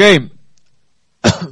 Oké. 0.00 0.28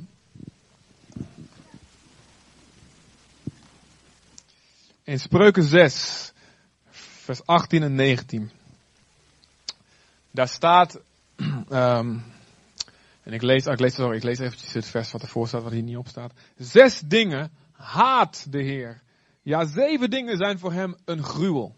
In 5.05 5.19
Spreuken 5.19 5.63
6, 5.63 6.33
vers 6.91 7.47
18 7.47 7.83
en 7.83 7.95
19. 7.95 8.51
Daar 10.31 10.49
staat, 10.49 11.01
um, 11.37 11.53
en 13.23 13.33
ik 13.33 13.43
lees, 13.43 13.67
ik 13.67 13.81
lees, 13.81 13.95
sorry, 13.95 14.17
ik 14.17 14.23
lees 14.23 14.39
eventjes 14.39 14.73
het 14.73 14.87
vers 14.87 15.13
wat 15.13 15.23
ervoor 15.23 15.49
staat, 15.49 15.63
wat 15.63 15.73
hier 15.73 15.83
niet 15.83 15.97
op 15.97 16.09
staat. 16.09 16.33
Zes 16.57 17.01
dingen 17.01 17.51
haat 17.73 18.47
de 18.51 18.63
Heer. 18.63 19.01
Ja, 19.43 19.65
zeven 19.65 20.11
dingen 20.11 20.37
zijn 20.37 20.59
voor 20.59 20.73
hem 20.73 20.97
een 21.05 21.23
gruwel. 21.23 21.77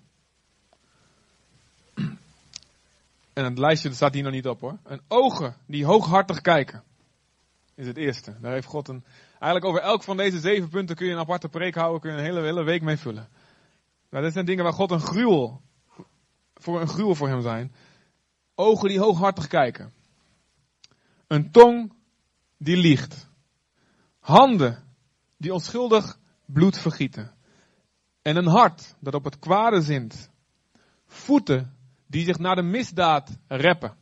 En 3.40 3.46
het 3.46 3.58
lijstje 3.58 3.92
staat 3.92 4.14
hier 4.14 4.22
nog 4.22 4.32
niet 4.32 4.46
op 4.46 4.60
hoor. 4.60 4.78
Een 4.84 5.00
ogen 5.08 5.56
die 5.66 5.84
hooghartig 5.84 6.40
kijken. 6.40 6.82
Is 7.74 7.86
het 7.86 7.96
eerste. 7.96 8.36
Daar 8.40 8.52
heeft 8.52 8.66
God 8.66 8.88
een. 8.88 9.04
Eigenlijk 9.30 9.64
over 9.64 9.80
elk 9.80 10.02
van 10.02 10.16
deze 10.16 10.38
zeven 10.38 10.68
punten 10.68 10.96
kun 10.96 11.06
je 11.06 11.12
een 11.12 11.18
aparte 11.18 11.48
preek 11.48 11.74
houden. 11.74 12.00
Kun 12.00 12.12
je 12.12 12.18
een 12.18 12.44
hele, 12.44 12.62
week 12.62 12.82
mee 12.82 12.96
vullen. 12.96 13.28
Nou, 14.10 14.24
dit 14.24 14.32
zijn 14.32 14.44
dingen 14.44 14.64
waar 14.64 14.72
God 14.72 14.90
een 14.90 15.00
gruwel. 15.00 15.60
Voor 16.54 16.80
een 16.80 16.88
gruwel 16.88 17.14
voor 17.14 17.28
hem 17.28 17.42
zijn. 17.42 17.74
Ogen 18.54 18.88
die 18.88 18.98
hooghartig 18.98 19.46
kijken. 19.46 19.92
Een 21.26 21.50
tong 21.50 21.92
die 22.56 22.76
liegt. 22.76 23.28
Handen 24.18 24.84
die 25.36 25.52
onschuldig 25.52 26.18
bloed 26.44 26.78
vergieten. 26.78 27.34
En 28.22 28.36
een 28.36 28.46
hart 28.46 28.94
dat 28.98 29.14
op 29.14 29.24
het 29.24 29.38
kwade 29.38 29.82
zint. 29.82 30.30
Voeten 31.06 31.76
die 32.10 32.24
zich 32.24 32.38
naar 32.38 32.54
de 32.54 32.62
misdaad 32.62 33.38
reppen. 33.46 33.96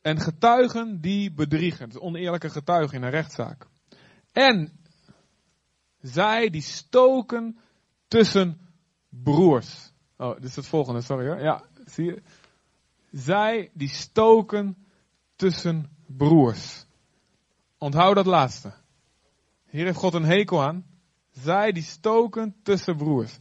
En 0.00 0.20
getuigen 0.20 1.00
die 1.00 1.32
bedriegen. 1.32 1.88
Dus 1.88 1.98
oneerlijke 1.98 2.50
getuigen 2.50 2.96
in 2.96 3.02
een 3.02 3.10
rechtszaak. 3.10 3.66
En 4.32 4.80
zij 6.00 6.50
die 6.50 6.62
stoken 6.62 7.58
tussen 8.08 8.60
broers. 9.08 9.92
Oh, 10.16 10.34
dit 10.34 10.44
is 10.44 10.56
het 10.56 10.66
volgende, 10.66 11.00
sorry 11.00 11.26
hoor. 11.26 11.40
Ja, 11.40 11.64
zie 11.84 12.04
je. 12.04 12.22
Zij 13.10 13.70
die 13.74 13.88
stoken 13.88 14.76
tussen 15.36 15.90
broers. 16.06 16.86
Onthoud 17.78 18.14
dat 18.14 18.26
laatste. 18.26 18.72
Hier 19.70 19.84
heeft 19.84 19.98
God 19.98 20.14
een 20.14 20.24
hekel 20.24 20.62
aan. 20.62 20.86
Zij 21.30 21.72
die 21.72 21.82
stoken 21.82 22.56
tussen 22.62 22.96
broers. 22.96 23.38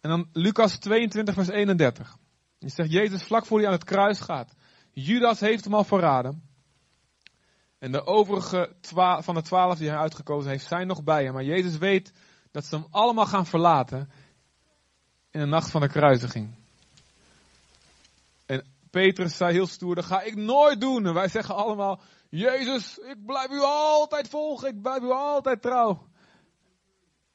En 0.00 0.10
dan 0.10 0.28
Lucas 0.32 0.78
22, 0.78 1.34
vers 1.34 1.48
31. 1.48 2.16
Je 2.58 2.68
zegt 2.68 2.92
Jezus 2.92 3.22
vlak 3.22 3.46
voor 3.46 3.58
hij 3.58 3.66
aan 3.66 3.72
het 3.72 3.84
kruis 3.84 4.20
gaat. 4.20 4.54
Judas 4.92 5.40
heeft 5.40 5.64
hem 5.64 5.74
al 5.74 5.84
verraden. 5.84 6.42
En 7.78 7.92
de 7.92 8.06
overige 8.06 8.72
van 9.20 9.34
de 9.34 9.42
twaalf 9.42 9.78
die 9.78 9.88
hij 9.88 9.98
uitgekozen 9.98 10.50
heeft, 10.50 10.66
zijn 10.66 10.86
nog 10.86 11.04
bij 11.04 11.24
hem. 11.24 11.32
Maar 11.32 11.44
Jezus 11.44 11.78
weet 11.78 12.12
dat 12.50 12.64
ze 12.64 12.76
hem 12.76 12.86
allemaal 12.90 13.26
gaan 13.26 13.46
verlaten 13.46 14.10
in 15.30 15.40
de 15.40 15.46
nacht 15.46 15.70
van 15.70 15.80
de 15.80 15.88
kruisiging. 15.88 16.54
En 18.46 18.64
Petrus 18.90 19.36
zei 19.36 19.52
heel 19.52 19.66
stoer, 19.66 19.94
dat 19.94 20.04
ga 20.04 20.22
ik 20.22 20.36
nooit 20.36 20.80
doen. 20.80 21.06
En 21.06 21.14
wij 21.14 21.28
zeggen 21.28 21.54
allemaal, 21.54 22.00
Jezus, 22.28 22.98
ik 22.98 23.26
blijf 23.26 23.50
u 23.50 23.60
altijd 23.60 24.28
volgen, 24.28 24.68
ik 24.68 24.82
blijf 24.82 25.02
u 25.02 25.10
altijd 25.10 25.62
trouw. 25.62 26.06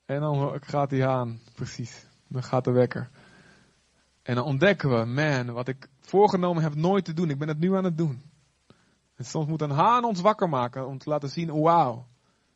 En 0.06 0.20
dan 0.20 0.62
gaat 0.64 0.92
hij 0.92 1.08
aan, 1.08 1.42
precies. 1.56 2.06
Dan 2.34 2.44
gaat 2.44 2.64
de 2.64 2.72
wekker. 2.72 3.10
En 4.24 4.36
dan 4.36 4.44
ontdekken 4.44 4.90
we, 4.90 5.06
man, 5.06 5.52
wat 5.54 5.68
ik 5.68 5.88
voorgenomen 6.00 6.64
heb 6.64 6.76
nooit 6.76 7.06
te 7.06 7.14
doen, 7.14 7.30
ik 7.30 7.38
ben 7.38 7.48
het 7.48 7.60
nu 7.60 7.76
aan 7.76 7.84
het 7.84 7.98
doen. 7.98 8.22
En 9.16 9.26
soms 9.26 9.48
moet 9.48 9.62
een 9.62 9.70
haan 9.70 10.04
ons 10.04 10.22
wakker 10.22 10.50
maken 10.50 10.88
om 10.88 10.98
te 10.98 11.10
laten 11.10 11.30
zien, 11.30 11.62
wauw. 11.62 12.08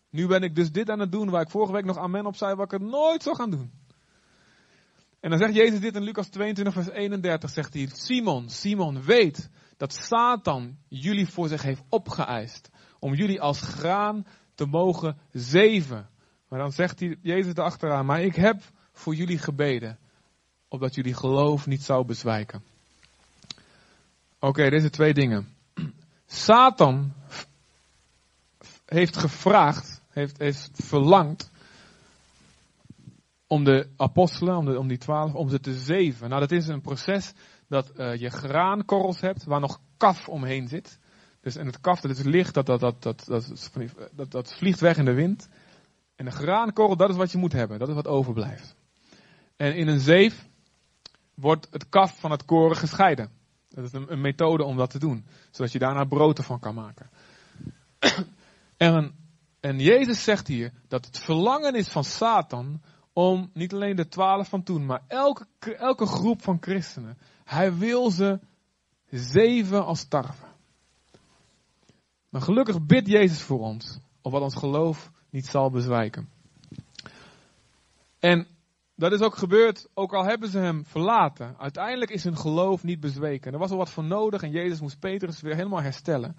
Nu 0.10 0.28
ben 0.28 0.42
ik 0.42 0.56
dus 0.56 0.72
dit 0.72 0.90
aan 0.90 1.00
het 1.00 1.12
doen 1.12 1.30
waar 1.30 1.42
ik 1.42 1.50
vorige 1.50 1.74
week 1.74 1.86
nog 1.86 1.98
amen 1.98 2.26
op 2.26 2.36
zei, 2.36 2.56
wat 2.56 2.66
ik 2.66 2.80
het 2.80 2.90
nooit 2.90 3.24
zou 3.24 3.36
gaan 3.36 3.50
doen. 3.50 3.72
En 5.20 5.30
dan 5.30 5.40
zegt 5.40 5.56
Jezus 5.56 5.80
dit 5.80 5.96
in 5.96 6.04
Lucas 6.04 6.28
22, 6.28 6.74
vers 6.74 6.90
31, 6.90 7.50
zegt 7.50 7.74
hij, 7.74 7.90
Simon, 7.92 8.50
Simon, 8.50 9.02
weet 9.04 9.50
dat 9.78 9.94
Satan 9.94 10.78
jullie 10.88 11.28
voor 11.28 11.48
zich 11.48 11.62
heeft 11.62 11.84
opgeëist. 11.90 12.70
Om 13.00 13.14
jullie 13.14 13.42
als 13.42 13.62
graan 13.62 14.26
te 14.56 14.66
mogen 14.66 15.18
zeven. 15.32 16.10
Maar 16.50 16.60
dan 16.60 16.72
zegt 16.72 17.00
hij, 17.00 17.18
Jezus 17.22 17.54
erachteraan, 17.54 18.06
maar 18.06 18.22
ik 18.22 18.36
heb 18.36 18.62
voor 18.98 19.16
jullie 19.16 19.38
gebeden. 19.38 19.98
Opdat 20.68 20.96
jullie 20.96 21.14
geloof 21.14 21.68
niet 21.68 21.84
zou 21.84 22.06
bezwijken. 22.06 22.64
Oké, 24.40 24.70
deze 24.70 24.90
twee 24.90 25.14
dingen. 25.14 25.56
Satan 26.26 27.14
heeft 28.86 29.18
gevraagd, 29.18 30.02
heeft, 30.10 30.38
heeft 30.38 30.70
verlangd 30.74 31.52
om 33.48 33.64
de 33.64 33.88
apostelen, 33.98 34.58
om, 34.58 34.66
de, 34.66 34.80
om 34.80 34.88
die 34.88 34.98
twaalf, 34.98 35.34
om 35.34 35.50
ze 35.50 35.60
te 35.60 35.74
zeven. 35.74 36.30
Nou, 36.30 36.42
dat 36.42 36.52
is 36.52 36.68
een 36.68 36.82
proces 36.82 37.34
dat 37.68 37.92
uh, 37.98 38.16
je 38.16 38.30
graankorrels 38.30 39.22
hebt 39.22 39.44
waar 39.44 39.60
nog 39.60 39.80
kaf 39.98 40.30
omheen 40.30 40.68
zit. 40.68 41.00
Dus 41.42 41.56
en 41.56 41.66
het 41.66 41.80
kaf, 41.80 42.02
dat 42.02 42.12
is 42.12 42.24
licht, 42.24 42.54
dat, 42.54 42.66
dat, 42.66 42.80
dat, 42.80 43.02
dat, 43.02 43.26
dat, 43.26 43.54
dat, 44.12 44.32
dat 44.32 44.54
vliegt 44.54 44.80
weg 44.80 44.98
in 44.98 45.06
de 45.06 45.14
wind. 45.14 45.50
En 46.16 46.26
de 46.26 46.32
graankorrel, 46.32 46.98
dat 46.98 47.10
is 47.10 47.16
wat 47.16 47.32
je 47.32 47.38
moet 47.38 47.54
hebben. 47.54 47.80
Dat 47.80 47.88
is 47.88 47.94
wat 47.94 48.08
overblijft. 48.08 48.76
En 49.58 49.76
in 49.76 49.88
een 49.88 50.00
zeef 50.00 50.48
wordt 51.34 51.68
het 51.72 51.90
kaf 51.90 52.20
van 52.20 52.32
het 52.32 52.46
koren 52.46 52.78
gescheiden. 52.78 53.30
Dat 53.70 53.86
is 53.86 53.94
een, 53.94 54.12
een 54.12 54.22
methode 54.22 54.64
om 54.64 54.78
dat 54.78 54.90
te 54.90 55.00
doen. 55.00 55.26
Zodat 55.52 55.72
je 55.72 55.80
daarna 55.80 56.04
brood 56.04 56.38
ervan 56.38 56.60
kan 56.60 56.76
maken. 56.76 57.10
en, 58.78 59.16
en 59.60 59.80
Jezus 59.80 60.24
zegt 60.24 60.48
hier 60.48 60.72
dat 60.88 61.06
het 61.06 61.20
verlangen 61.20 61.76
is 61.76 61.88
van 61.88 62.04
Satan 62.04 62.82
om 63.14 63.50
niet 63.54 63.74
alleen 63.74 63.96
de 63.96 64.08
twaalf 64.08 64.50
van 64.50 64.64
toen, 64.64 64.86
maar 64.86 65.02
elke, 65.08 65.46
elke 65.60 66.06
groep 66.06 66.42
van 66.42 66.58
christenen. 66.62 67.18
Hij 67.44 67.78
wil 67.78 68.12
ze 68.12 68.40
zeven 69.10 69.86
als 69.86 70.08
tarven. 70.08 70.48
Maar 72.30 72.42
gelukkig 72.42 72.86
bidt 72.86 73.08
Jezus 73.08 73.42
voor 73.42 73.60
ons, 73.60 74.00
opdat 74.22 74.42
ons 74.42 74.56
geloof 74.56 75.12
niet 75.30 75.46
zal 75.46 75.70
bezwijken. 75.70 76.30
En 78.20 78.48
dat 78.98 79.12
is 79.12 79.22
ook 79.22 79.36
gebeurd, 79.36 79.88
ook 79.94 80.14
al 80.14 80.24
hebben 80.24 80.50
ze 80.50 80.60
hem 80.60 80.86
verlaten. 80.86 81.58
Uiteindelijk 81.58 82.12
is 82.12 82.24
hun 82.24 82.38
geloof 82.38 82.84
niet 82.84 83.00
bezweken. 83.00 83.54
Er 83.54 83.60
was 83.60 83.72
al 83.72 83.78
wat 83.78 83.90
voor 83.90 84.04
nodig 84.04 84.44
en 84.44 84.52
Jezus 84.52 84.82
moest 84.82 85.00
Petrus 85.00 85.42
weer 85.42 85.56
helemaal 85.56 85.82
herstellen. 85.82 86.38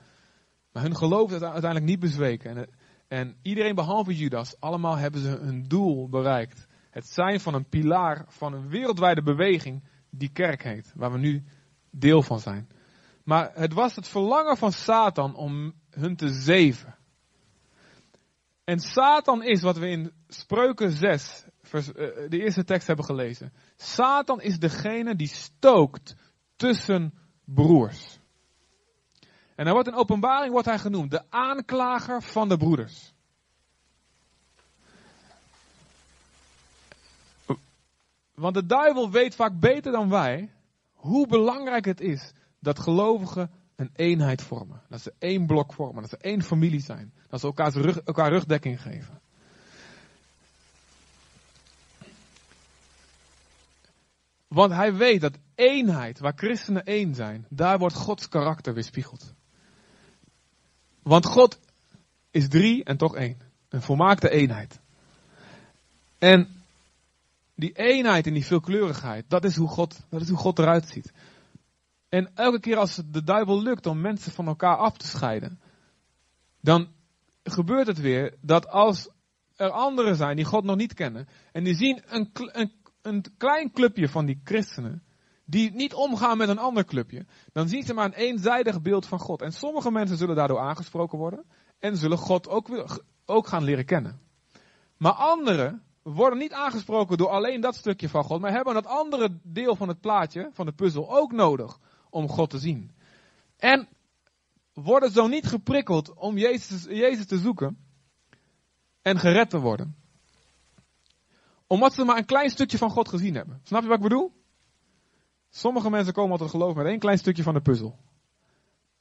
Maar 0.72 0.82
hun 0.82 0.96
geloof 0.96 1.32
is 1.32 1.40
uiteindelijk 1.40 1.84
niet 1.84 2.00
bezweken. 2.00 2.56
En, 2.56 2.68
en 3.08 3.36
iedereen 3.42 3.74
behalve 3.74 4.16
Judas, 4.16 4.60
allemaal 4.60 4.96
hebben 4.96 5.20
ze 5.20 5.28
hun 5.28 5.62
doel 5.62 6.08
bereikt. 6.08 6.66
Het 6.90 7.06
zijn 7.06 7.40
van 7.40 7.54
een 7.54 7.68
pilaar 7.68 8.24
van 8.28 8.52
een 8.52 8.68
wereldwijde 8.68 9.22
beweging 9.22 9.84
die 10.10 10.32
kerk 10.32 10.62
heet, 10.62 10.92
waar 10.96 11.12
we 11.12 11.18
nu 11.18 11.44
deel 11.90 12.22
van 12.22 12.40
zijn. 12.40 12.68
Maar 13.24 13.50
het 13.54 13.72
was 13.72 13.96
het 13.96 14.08
verlangen 14.08 14.56
van 14.56 14.72
Satan 14.72 15.34
om 15.34 15.72
hun 15.90 16.16
te 16.16 16.28
zeven. 16.28 16.96
En 18.64 18.78
Satan 18.78 19.42
is 19.42 19.62
wat 19.62 19.78
we 19.78 19.88
in 19.88 20.12
Spreuken 20.28 20.90
6, 20.90 21.44
vers, 21.68 21.88
uh, 21.88 21.94
de 22.28 22.42
eerste 22.42 22.64
tekst 22.64 22.86
hebben 22.86 23.04
gelezen. 23.04 23.52
Satan 23.76 24.40
is 24.40 24.58
degene 24.58 25.16
die 25.16 25.28
stookt 25.28 26.14
tussen 26.56 27.14
broers. 27.44 28.18
En 29.54 29.64
hij 29.64 29.72
wordt 29.72 29.88
in 29.88 29.94
openbaring 29.94 30.52
wordt 30.52 30.66
hij 30.66 30.78
genoemd 30.78 31.10
de 31.10 31.22
aanklager 31.30 32.22
van 32.22 32.48
de 32.48 32.56
broeders. 32.56 33.12
Want 38.34 38.54
de 38.54 38.66
duivel 38.66 39.10
weet 39.10 39.34
vaak 39.34 39.60
beter 39.60 39.92
dan 39.92 40.08
wij 40.08 40.52
hoe 40.92 41.26
belangrijk 41.26 41.84
het 41.84 42.00
is 42.00 42.32
dat 42.60 42.78
gelovigen 42.78 43.50
een 43.76 43.90
eenheid 43.94 44.42
vormen. 44.42 44.82
Dat 44.88 45.00
ze 45.00 45.14
één 45.18 45.46
blok 45.46 45.72
vormen, 45.72 46.00
dat 46.00 46.10
ze 46.10 46.16
één 46.16 46.42
familie 46.42 46.80
zijn. 46.80 47.12
Dat 47.28 47.40
ze 47.40 47.46
elkaar, 47.46 47.72
rug, 47.72 48.00
elkaar 48.00 48.30
rugdekking 48.30 48.82
geven. 48.82 49.20
Want 54.48 54.72
hij 54.72 54.94
weet 54.94 55.20
dat 55.20 55.38
eenheid, 55.54 56.18
waar 56.18 56.32
christenen 56.36 56.84
één 56.84 57.14
zijn, 57.14 57.46
daar 57.48 57.78
wordt 57.78 57.94
Gods 57.94 58.28
karakter 58.28 58.74
weerspiegeld. 58.74 59.34
Want 61.02 61.26
God 61.26 61.58
is 62.30 62.48
drie 62.48 62.84
en 62.84 62.96
toch 62.96 63.16
één. 63.16 63.40
Een 63.68 63.82
volmaakte 63.82 64.30
eenheid. 64.30 64.80
En 66.18 66.48
die 67.54 67.72
eenheid 67.72 68.26
en 68.26 68.32
die 68.32 68.46
veelkleurigheid, 68.46 69.24
dat 69.28 69.44
is 69.44 69.56
hoe 69.56 69.68
God, 69.68 70.00
dat 70.08 70.20
is 70.20 70.28
hoe 70.28 70.38
God 70.38 70.58
eruit 70.58 70.88
ziet. 70.88 71.12
En 72.08 72.30
elke 72.34 72.60
keer 72.60 72.76
als 72.76 72.96
het 72.96 73.12
de 73.12 73.24
duivel 73.24 73.62
lukt 73.62 73.86
om 73.86 74.00
mensen 74.00 74.32
van 74.32 74.46
elkaar 74.46 74.76
af 74.76 74.96
te 74.96 75.06
scheiden, 75.06 75.60
dan 76.60 76.88
gebeurt 77.42 77.86
het 77.86 78.00
weer 78.00 78.34
dat 78.40 78.68
als 78.68 79.08
er 79.56 79.70
anderen 79.70 80.16
zijn 80.16 80.36
die 80.36 80.44
God 80.44 80.64
nog 80.64 80.76
niet 80.76 80.94
kennen, 80.94 81.28
en 81.52 81.64
die 81.64 81.74
zien 81.74 82.02
een, 82.06 82.30
een, 82.34 82.72
een 83.08 83.24
klein 83.36 83.72
clubje 83.72 84.08
van 84.08 84.26
die 84.26 84.40
christenen, 84.44 85.02
die 85.44 85.72
niet 85.72 85.94
omgaan 85.94 86.38
met 86.38 86.48
een 86.48 86.58
ander 86.58 86.84
clubje, 86.84 87.26
dan 87.52 87.68
zien 87.68 87.82
ze 87.82 87.94
maar 87.94 88.04
een 88.04 88.12
eenzijdig 88.12 88.82
beeld 88.82 89.06
van 89.06 89.18
God. 89.18 89.42
En 89.42 89.52
sommige 89.52 89.90
mensen 89.90 90.16
zullen 90.16 90.36
daardoor 90.36 90.60
aangesproken 90.60 91.18
worden 91.18 91.44
en 91.78 91.96
zullen 91.96 92.18
God 92.18 92.48
ook, 92.48 92.98
ook 93.24 93.46
gaan 93.46 93.64
leren 93.64 93.84
kennen. 93.84 94.20
Maar 94.96 95.12
anderen 95.12 95.82
worden 96.02 96.38
niet 96.38 96.52
aangesproken 96.52 97.16
door 97.16 97.28
alleen 97.28 97.60
dat 97.60 97.76
stukje 97.76 98.08
van 98.08 98.24
God, 98.24 98.40
maar 98.40 98.52
hebben 98.52 98.74
dat 98.74 98.86
andere 98.86 99.38
deel 99.42 99.76
van 99.76 99.88
het 99.88 100.00
plaatje, 100.00 100.50
van 100.52 100.66
de 100.66 100.72
puzzel, 100.72 101.16
ook 101.16 101.32
nodig 101.32 101.78
om 102.10 102.28
God 102.28 102.50
te 102.50 102.58
zien. 102.58 102.92
En 103.56 103.88
worden 104.72 105.10
zo 105.10 105.26
niet 105.26 105.46
geprikkeld 105.46 106.14
om 106.14 106.38
Jezus, 106.38 106.84
Jezus 106.84 107.26
te 107.26 107.38
zoeken 107.38 107.78
en 109.02 109.18
gered 109.18 109.50
te 109.50 109.58
worden. 109.58 109.96
Omdat 111.68 111.94
ze 111.94 112.04
maar 112.04 112.16
een 112.16 112.24
klein 112.24 112.50
stukje 112.50 112.78
van 112.78 112.90
God 112.90 113.08
gezien 113.08 113.34
hebben. 113.34 113.60
Snap 113.62 113.82
je 113.82 113.88
wat 113.88 113.96
ik 113.96 114.02
bedoel? 114.02 114.32
Sommige 115.50 115.90
mensen 115.90 116.12
komen 116.12 116.38
tot 116.38 116.50
geloof 116.50 116.74
met 116.74 116.86
één 116.86 116.98
klein 116.98 117.18
stukje 117.18 117.42
van 117.42 117.54
de 117.54 117.60
puzzel. 117.60 117.98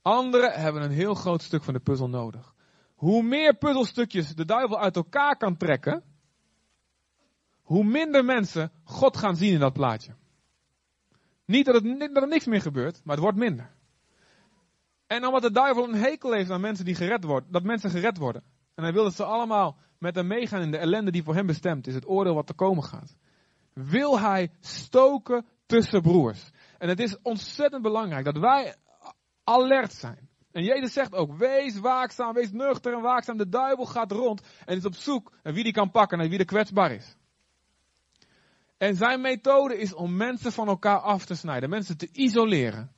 Anderen 0.01 0.51
hebben 0.51 0.81
een 0.81 0.91
heel 0.91 1.13
groot 1.13 1.41
stuk 1.41 1.63
van 1.63 1.73
de 1.73 1.79
puzzel 1.79 2.09
nodig. 2.09 2.55
Hoe 2.95 3.23
meer 3.23 3.53
puzzelstukjes 3.53 4.35
de 4.35 4.45
duivel 4.45 4.79
uit 4.79 4.95
elkaar 4.95 5.37
kan 5.37 5.57
trekken, 5.57 6.03
hoe 7.61 7.83
minder 7.83 8.25
mensen 8.25 8.71
God 8.83 9.17
gaan 9.17 9.35
zien 9.35 9.53
in 9.53 9.59
dat 9.59 9.73
plaatje. 9.73 10.15
Niet 11.45 11.65
dat, 11.65 11.83
dat 11.83 12.23
er 12.23 12.27
niks 12.27 12.45
meer 12.45 12.61
gebeurt, 12.61 13.01
maar 13.03 13.15
het 13.15 13.23
wordt 13.23 13.37
minder. 13.37 13.75
En 15.07 15.25
omdat 15.25 15.41
de 15.41 15.51
duivel 15.51 15.83
een 15.83 15.95
hekel 15.95 16.31
heeft 16.31 16.49
aan 16.49 16.61
mensen 16.61 16.85
die 16.85 16.95
gered 16.95 17.23
worden, 17.23 17.51
dat 17.51 17.63
mensen 17.63 17.89
gered 17.89 18.17
worden. 18.17 18.43
En 18.75 18.83
hij 18.83 18.93
wil 18.93 19.03
dat 19.03 19.15
ze 19.15 19.23
allemaal 19.23 19.77
met 19.99 20.15
hem 20.15 20.27
meegaan 20.27 20.61
in 20.61 20.71
de 20.71 20.77
ellende 20.77 21.11
die 21.11 21.23
voor 21.23 21.35
hem 21.35 21.45
bestemd 21.45 21.87
is, 21.87 21.93
het 21.93 22.07
oordeel 22.07 22.33
wat 22.33 22.47
te 22.47 22.53
komen 22.53 22.83
gaat. 22.83 23.15
Wil 23.73 24.19
hij 24.19 24.51
stoken 24.59 25.45
tussen 25.65 26.01
broers. 26.01 26.49
En 26.77 26.89
het 26.89 26.99
is 26.99 27.21
ontzettend 27.21 27.81
belangrijk 27.81 28.25
dat 28.25 28.37
wij 28.37 28.75
alert 29.43 29.93
zijn. 29.93 30.29
En 30.51 30.63
Jezus 30.63 30.93
zegt 30.93 31.13
ook, 31.13 31.37
wees 31.37 31.79
waakzaam, 31.79 32.33
wees 32.33 32.51
nuchter 32.51 32.93
en 32.93 33.01
waakzaam. 33.01 33.37
De 33.37 33.49
duivel 33.49 33.85
gaat 33.85 34.11
rond 34.11 34.41
en 34.65 34.77
is 34.77 34.85
op 34.85 34.95
zoek 34.95 35.31
naar 35.43 35.53
wie 35.53 35.63
die 35.63 35.73
kan 35.73 35.91
pakken 35.91 36.19
en 36.19 36.29
wie 36.29 36.39
er 36.39 36.45
kwetsbaar 36.45 36.91
is. 36.91 37.15
En 38.77 38.95
zijn 38.95 39.21
methode 39.21 39.77
is 39.77 39.93
om 39.93 40.15
mensen 40.15 40.51
van 40.51 40.67
elkaar 40.67 40.99
af 40.99 41.25
te 41.25 41.35
snijden, 41.35 41.69
mensen 41.69 41.97
te 41.97 42.09
isoleren, 42.11 42.91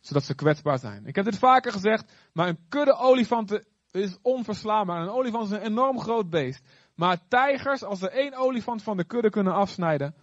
zodat 0.00 0.24
ze 0.24 0.34
kwetsbaar 0.34 0.78
zijn. 0.78 1.06
Ik 1.06 1.14
heb 1.14 1.24
dit 1.24 1.38
vaker 1.38 1.72
gezegd, 1.72 2.12
maar 2.32 2.48
een 2.48 2.58
kudde 2.68 2.96
olifanten 2.96 3.66
is 3.94 4.16
onverslaanbaar. 4.22 5.02
Een 5.02 5.10
olifant 5.10 5.44
is 5.44 5.50
een 5.50 5.64
enorm 5.64 6.00
groot 6.00 6.30
beest. 6.30 6.62
Maar 6.94 7.28
tijgers, 7.28 7.82
als 7.82 7.98
ze 7.98 8.10
één 8.10 8.34
olifant 8.34 8.82
van 8.82 8.96
de 8.96 9.04
kudde 9.04 9.30
kunnen 9.30 9.54
afsnijden, 9.54 10.14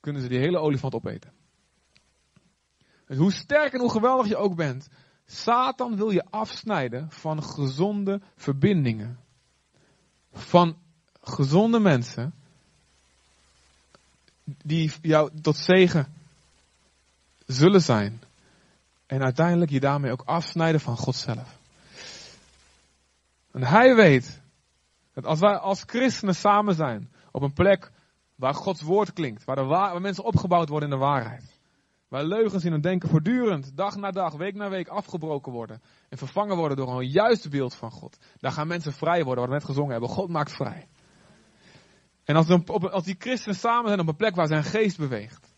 kunnen 0.00 0.22
ze 0.22 0.28
die 0.28 0.38
hele 0.38 0.58
olifant 0.58 0.94
opeten. 0.94 1.32
Dus 3.06 3.16
hoe 3.16 3.32
sterk 3.32 3.72
en 3.72 3.80
hoe 3.80 3.90
geweldig 3.90 4.26
je 4.28 4.36
ook 4.36 4.54
bent, 4.54 4.88
Satan 5.26 5.96
wil 5.96 6.10
je 6.10 6.24
afsnijden 6.30 7.10
van 7.10 7.42
gezonde 7.42 8.20
verbindingen. 8.36 9.18
Van 10.32 10.76
gezonde 11.20 11.78
mensen 11.78 12.34
die 14.44 14.92
jou 15.02 15.30
tot 15.40 15.56
zegen 15.56 16.14
zullen 17.46 17.82
zijn. 17.82 18.22
En 19.06 19.22
uiteindelijk 19.22 19.70
je 19.70 19.80
daarmee 19.80 20.12
ook 20.12 20.22
afsnijden 20.24 20.80
van 20.80 20.96
God 20.96 21.16
zelf. 21.16 21.53
En 23.54 23.62
hij 23.62 23.94
weet 23.94 24.42
dat 25.12 25.26
als 25.26 25.40
wij 25.40 25.56
als 25.56 25.82
christenen 25.86 26.34
samen 26.34 26.74
zijn 26.74 27.12
op 27.30 27.42
een 27.42 27.52
plek 27.52 27.90
waar 28.34 28.54
Gods 28.54 28.82
woord 28.82 29.12
klinkt, 29.12 29.44
waar, 29.44 29.66
waar 29.66 30.00
mensen 30.00 30.24
opgebouwd 30.24 30.68
worden 30.68 30.90
in 30.90 30.98
de 30.98 31.04
waarheid. 31.04 31.60
Waar 32.08 32.24
leugens 32.24 32.64
in 32.64 32.72
hun 32.72 32.80
denken 32.80 33.08
voortdurend, 33.08 33.76
dag 33.76 33.96
na 33.96 34.10
dag, 34.10 34.34
week 34.34 34.54
na 34.54 34.68
week 34.70 34.88
afgebroken 34.88 35.52
worden. 35.52 35.82
En 36.08 36.18
vervangen 36.18 36.56
worden 36.56 36.76
door 36.76 37.00
een 37.00 37.08
juist 37.08 37.50
beeld 37.50 37.74
van 37.74 37.90
God. 37.90 38.18
Daar 38.38 38.52
gaan 38.52 38.66
mensen 38.66 38.92
vrij 38.92 39.24
worden, 39.24 39.40
wat 39.44 39.52
we 39.52 39.58
net 39.58 39.64
gezongen 39.64 39.92
hebben. 39.92 40.08
God 40.08 40.28
maakt 40.28 40.52
vrij. 40.52 40.88
En 42.24 42.36
als, 42.36 42.48
als 42.90 43.04
die 43.04 43.16
christenen 43.18 43.56
samen 43.56 43.88
zijn 43.88 44.00
op 44.00 44.08
een 44.08 44.16
plek 44.16 44.34
waar 44.34 44.46
zijn 44.46 44.64
geest 44.64 44.98
beweegt. 44.98 45.54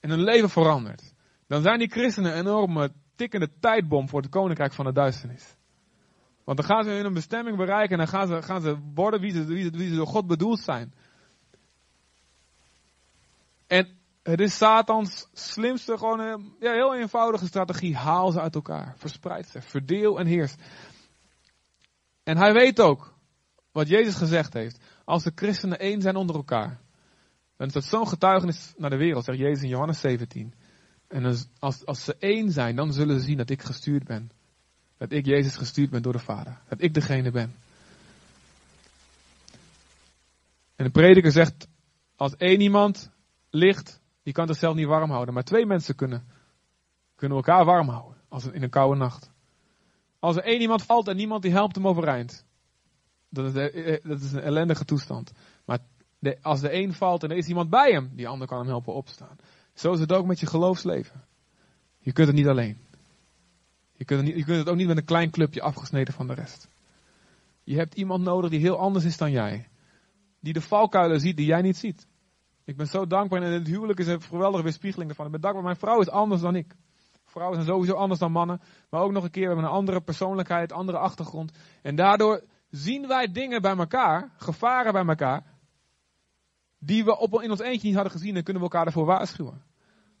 En 0.00 0.10
hun 0.10 0.22
leven 0.22 0.50
verandert. 0.50 1.14
Dan 1.46 1.62
zijn 1.62 1.78
die 1.78 1.90
christenen 1.90 2.32
een 2.32 2.38
enorme 2.38 2.92
tikkende 3.16 3.50
tijdbom 3.60 4.08
voor 4.08 4.20
het 4.20 4.30
koninkrijk 4.30 4.72
van 4.72 4.84
de 4.84 4.92
duisternis. 4.92 5.56
Want 6.48 6.60
dan 6.60 6.68
gaan 6.68 6.84
ze 6.84 6.90
hun 6.90 7.12
bestemming 7.12 7.56
bereiken 7.56 7.90
en 7.90 7.98
dan 7.98 8.08
gaan 8.08 8.26
ze, 8.26 8.42
gaan 8.42 8.60
ze 8.60 8.78
worden 8.94 9.20
wie 9.20 9.32
ze, 9.32 9.44
wie, 9.44 9.88
ze, 9.88 9.94
door 9.94 10.06
God 10.06 10.26
bedoeld 10.26 10.60
zijn. 10.60 10.94
En 13.66 13.98
het 14.22 14.40
is 14.40 14.56
Satans 14.56 15.28
slimste, 15.32 15.98
gewoon 15.98 16.20
een 16.20 16.56
ja, 16.60 16.72
heel 16.72 16.94
eenvoudige 16.94 17.46
strategie. 17.46 17.96
Haal 17.96 18.30
ze 18.30 18.40
uit 18.40 18.54
elkaar. 18.54 18.94
Verspreid 18.96 19.48
ze. 19.48 19.62
Verdeel 19.62 20.18
en 20.18 20.26
heers. 20.26 20.54
En 22.22 22.36
hij 22.36 22.52
weet 22.52 22.80
ook 22.80 23.14
wat 23.72 23.88
Jezus 23.88 24.14
gezegd 24.14 24.52
heeft. 24.52 24.84
Als 25.04 25.22
de 25.22 25.32
christenen 25.34 25.78
één 25.78 26.00
zijn 26.00 26.16
onder 26.16 26.36
elkaar. 26.36 26.80
Dan 27.56 27.66
is 27.66 27.72
dat 27.72 27.84
zo'n 27.84 28.08
getuigenis 28.08 28.74
naar 28.76 28.90
de 28.90 28.96
wereld, 28.96 29.24
zegt 29.24 29.38
Jezus 29.38 29.62
in 29.62 29.68
Johannes 29.68 30.00
17. 30.00 30.54
En 31.08 31.36
als, 31.58 31.84
als 31.86 32.04
ze 32.04 32.16
één 32.18 32.50
zijn, 32.50 32.76
dan 32.76 32.92
zullen 32.92 33.18
ze 33.18 33.24
zien 33.24 33.36
dat 33.36 33.50
ik 33.50 33.62
gestuurd 33.62 34.04
ben. 34.04 34.37
Dat 34.98 35.12
ik 35.12 35.26
Jezus 35.26 35.56
gestuurd 35.56 35.90
ben 35.90 36.02
door 36.02 36.12
de 36.12 36.18
Vader. 36.18 36.58
Dat 36.68 36.82
ik 36.82 36.94
degene 36.94 37.30
ben. 37.30 37.54
En 40.76 40.84
de 40.84 40.90
prediker 40.90 41.32
zegt, 41.32 41.68
als 42.16 42.36
één 42.36 42.60
iemand 42.60 43.10
ligt, 43.50 44.00
die 44.22 44.32
kan 44.32 44.46
zichzelf 44.46 44.74
niet 44.74 44.86
warm 44.86 45.10
houden. 45.10 45.34
Maar 45.34 45.44
twee 45.44 45.66
mensen 45.66 45.94
kunnen, 45.94 46.26
kunnen 47.14 47.36
elkaar 47.36 47.64
warm 47.64 47.88
houden. 47.88 48.16
Als 48.28 48.46
in 48.46 48.62
een 48.62 48.70
koude 48.70 48.98
nacht. 48.98 49.30
Als 50.18 50.36
er 50.36 50.42
één 50.42 50.60
iemand 50.60 50.82
valt 50.82 51.08
en 51.08 51.16
niemand 51.16 51.42
die 51.42 51.52
helpt 51.52 51.74
hem 51.74 51.86
overeind. 51.86 52.46
Dat 53.28 53.54
is, 53.54 53.70
eh, 53.70 54.04
dat 54.04 54.20
is 54.20 54.32
een 54.32 54.40
ellendige 54.40 54.84
toestand. 54.84 55.32
Maar 55.64 55.78
als 56.42 56.60
de 56.60 56.72
een 56.72 56.92
valt 56.92 57.22
en 57.22 57.30
er 57.30 57.36
is 57.36 57.48
iemand 57.48 57.70
bij 57.70 57.92
hem, 57.92 58.10
die 58.14 58.28
ander 58.28 58.46
kan 58.46 58.58
hem 58.58 58.66
helpen 58.66 58.94
opstaan. 58.94 59.36
Zo 59.74 59.92
is 59.92 60.00
het 60.00 60.12
ook 60.12 60.26
met 60.26 60.40
je 60.40 60.46
geloofsleven. 60.46 61.24
Je 61.98 62.12
kunt 62.12 62.26
het 62.26 62.36
niet 62.36 62.48
alleen. 62.48 62.87
Je 63.98 64.04
kunt, 64.04 64.22
niet, 64.22 64.36
je 64.36 64.44
kunt 64.44 64.58
het 64.58 64.68
ook 64.68 64.76
niet 64.76 64.86
met 64.86 64.96
een 64.96 65.04
klein 65.04 65.30
clubje 65.30 65.62
afgesneden 65.62 66.14
van 66.14 66.26
de 66.26 66.34
rest. 66.34 66.68
Je 67.64 67.76
hebt 67.76 67.94
iemand 67.94 68.24
nodig 68.24 68.50
die 68.50 68.60
heel 68.60 68.78
anders 68.78 69.04
is 69.04 69.16
dan 69.16 69.30
jij. 69.30 69.68
Die 70.40 70.52
de 70.52 70.60
valkuilen 70.60 71.20
ziet 71.20 71.36
die 71.36 71.46
jij 71.46 71.62
niet 71.62 71.76
ziet. 71.76 72.06
Ik 72.64 72.76
ben 72.76 72.86
zo 72.86 73.06
dankbaar 73.06 73.42
en 73.42 73.52
het 73.52 73.66
huwelijk 73.66 73.98
is 73.98 74.06
een 74.06 74.22
geweldige 74.22 74.62
weerspiegeling 74.62 75.10
ervan. 75.10 75.26
Ik 75.26 75.32
ben 75.32 75.40
dankbaar, 75.40 75.64
mijn 75.64 75.76
vrouw 75.76 76.00
is 76.00 76.10
anders 76.10 76.40
dan 76.40 76.54
ik. 76.54 76.74
Vrouwen 77.24 77.56
zijn 77.56 77.68
sowieso 77.68 77.94
anders 77.94 78.20
dan 78.20 78.32
mannen. 78.32 78.60
Maar 78.90 79.00
ook 79.00 79.12
nog 79.12 79.24
een 79.24 79.30
keer, 79.30 79.42
we 79.42 79.48
hebben 79.48 79.64
een 79.64 79.76
andere 79.76 80.00
persoonlijkheid, 80.00 80.72
andere 80.72 80.98
achtergrond. 80.98 81.52
En 81.82 81.96
daardoor 81.96 82.44
zien 82.70 83.06
wij 83.06 83.32
dingen 83.32 83.62
bij 83.62 83.76
elkaar, 83.76 84.30
gevaren 84.36 84.92
bij 84.92 85.06
elkaar, 85.06 85.44
die 86.78 87.04
we 87.04 87.18
op, 87.18 87.42
in 87.42 87.50
ons 87.50 87.60
eentje 87.60 87.86
niet 87.86 87.96
hadden 87.96 88.12
gezien 88.12 88.36
en 88.36 88.42
kunnen 88.42 88.62
we 88.62 88.68
elkaar 88.68 88.86
ervoor 88.86 89.06
waarschuwen. 89.06 89.62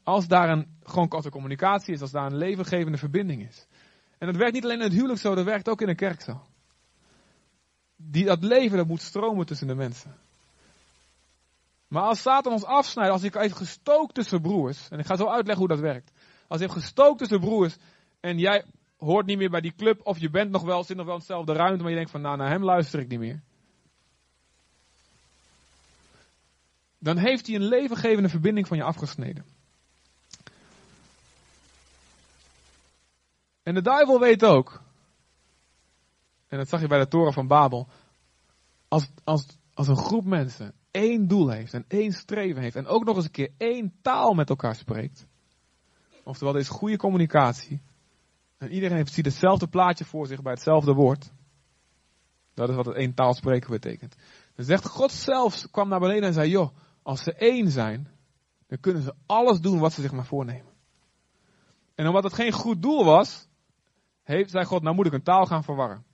Als 0.08 0.28
daar 0.28 0.48
een, 0.48 0.66
gewoon 0.82 1.08
korte 1.08 1.30
communicatie 1.30 1.94
is, 1.94 2.00
als 2.00 2.10
daar 2.10 2.26
een 2.26 2.36
levengevende 2.36 2.98
verbinding 2.98 3.48
is. 3.48 3.66
En 4.18 4.26
dat 4.26 4.36
werkt 4.36 4.54
niet 4.54 4.64
alleen 4.64 4.76
in 4.76 4.82
het 4.82 4.92
huwelijk 4.92 5.20
zo, 5.20 5.34
dat 5.34 5.44
werkt 5.44 5.68
ook 5.68 5.80
in 5.80 5.88
een 5.88 5.96
kerk 5.96 6.20
zo. 6.20 6.42
Die, 7.96 8.24
dat 8.24 8.42
leven 8.42 8.76
dat 8.76 8.86
moet 8.86 9.02
stromen 9.02 9.46
tussen 9.46 9.66
de 9.66 9.74
mensen. 9.74 10.16
Maar 11.88 12.02
als 12.02 12.22
Satan 12.22 12.52
ons 12.52 12.64
afsnijdt, 12.64 13.12
als 13.12 13.22
hij 13.22 13.30
heeft 13.32 13.56
gestookt 13.56 14.14
tussen 14.14 14.40
broers, 14.40 14.88
en 14.88 14.98
ik 14.98 15.06
ga 15.06 15.16
zo 15.16 15.26
uitleggen 15.26 15.66
hoe 15.66 15.76
dat 15.76 15.80
werkt. 15.80 16.12
Als 16.46 16.60
hij 16.60 16.68
heeft 16.68 16.80
gestookt 16.80 17.18
tussen 17.18 17.40
broers, 17.40 17.76
en 18.20 18.38
jij 18.38 18.64
hoort 18.96 19.26
niet 19.26 19.38
meer 19.38 19.50
bij 19.50 19.60
die 19.60 19.74
club, 19.74 20.00
of 20.02 20.18
je 20.18 20.30
bent 20.30 20.50
nog 20.50 20.62
wel, 20.62 20.84
zit 20.84 20.96
nog 20.96 21.06
wel 21.06 21.14
in 21.14 21.20
hetzelfde 21.20 21.52
ruimte, 21.52 21.80
maar 21.80 21.90
je 21.90 21.96
denkt 21.96 22.10
van, 22.10 22.20
nou, 22.20 22.36
naar 22.36 22.50
hem 22.50 22.64
luister 22.64 23.00
ik 23.00 23.08
niet 23.08 23.18
meer. 23.18 23.42
Dan 26.98 27.16
heeft 27.16 27.46
hij 27.46 27.56
een 27.56 27.68
levengevende 27.68 28.28
verbinding 28.28 28.66
van 28.66 28.76
je 28.76 28.82
afgesneden. 28.82 29.57
En 33.68 33.74
de 33.74 33.82
duivel 33.82 34.20
weet 34.20 34.44
ook, 34.44 34.82
en 36.48 36.58
dat 36.58 36.68
zag 36.68 36.80
je 36.80 36.86
bij 36.86 36.98
de 36.98 37.08
toren 37.08 37.32
van 37.32 37.46
Babel, 37.46 37.88
als, 38.88 39.10
als, 39.24 39.46
als 39.74 39.88
een 39.88 39.96
groep 39.96 40.24
mensen 40.24 40.74
één 40.90 41.26
doel 41.26 41.48
heeft 41.48 41.74
en 41.74 41.84
één 41.88 42.12
streven 42.12 42.62
heeft 42.62 42.76
en 42.76 42.86
ook 42.86 43.04
nog 43.04 43.16
eens 43.16 43.24
een 43.24 43.30
keer 43.30 43.52
één 43.56 43.94
taal 44.02 44.34
met 44.34 44.48
elkaar 44.48 44.74
spreekt, 44.74 45.26
oftewel 46.24 46.54
er 46.54 46.60
is 46.60 46.68
goede 46.68 46.96
communicatie, 46.96 47.82
en 48.58 48.72
iedereen 48.72 48.96
heeft, 48.96 49.12
ziet 49.12 49.24
hetzelfde 49.24 49.66
plaatje 49.66 50.04
voor 50.04 50.26
zich 50.26 50.42
bij 50.42 50.52
hetzelfde 50.52 50.92
woord, 50.92 51.32
dat 52.54 52.68
is 52.68 52.74
wat 52.74 52.86
het 52.86 52.96
één 52.96 53.14
taal 53.14 53.34
spreken 53.34 53.70
betekent. 53.70 54.16
Dan 54.54 54.64
zegt 54.64 54.86
God 54.86 55.12
zelfs, 55.12 55.70
kwam 55.70 55.88
naar 55.88 56.00
beneden 56.00 56.24
en 56.24 56.32
zei, 56.32 56.50
joh, 56.50 56.76
als 57.02 57.22
ze 57.22 57.32
één 57.32 57.70
zijn, 57.70 58.08
dan 58.66 58.80
kunnen 58.80 59.02
ze 59.02 59.14
alles 59.26 59.60
doen 59.60 59.78
wat 59.78 59.92
ze 59.92 60.00
zich 60.00 60.12
maar 60.12 60.26
voornemen. 60.26 60.72
En 61.94 62.06
omdat 62.06 62.24
het 62.24 62.34
geen 62.34 62.52
goed 62.52 62.82
doel 62.82 63.04
was, 63.04 63.47
heeft, 64.28 64.50
zei 64.50 64.64
God, 64.64 64.82
nou 64.82 64.94
moet 64.94 65.06
ik 65.06 65.12
een 65.12 65.22
taal 65.22 65.46
gaan 65.46 65.64
verwarren. 65.64 66.04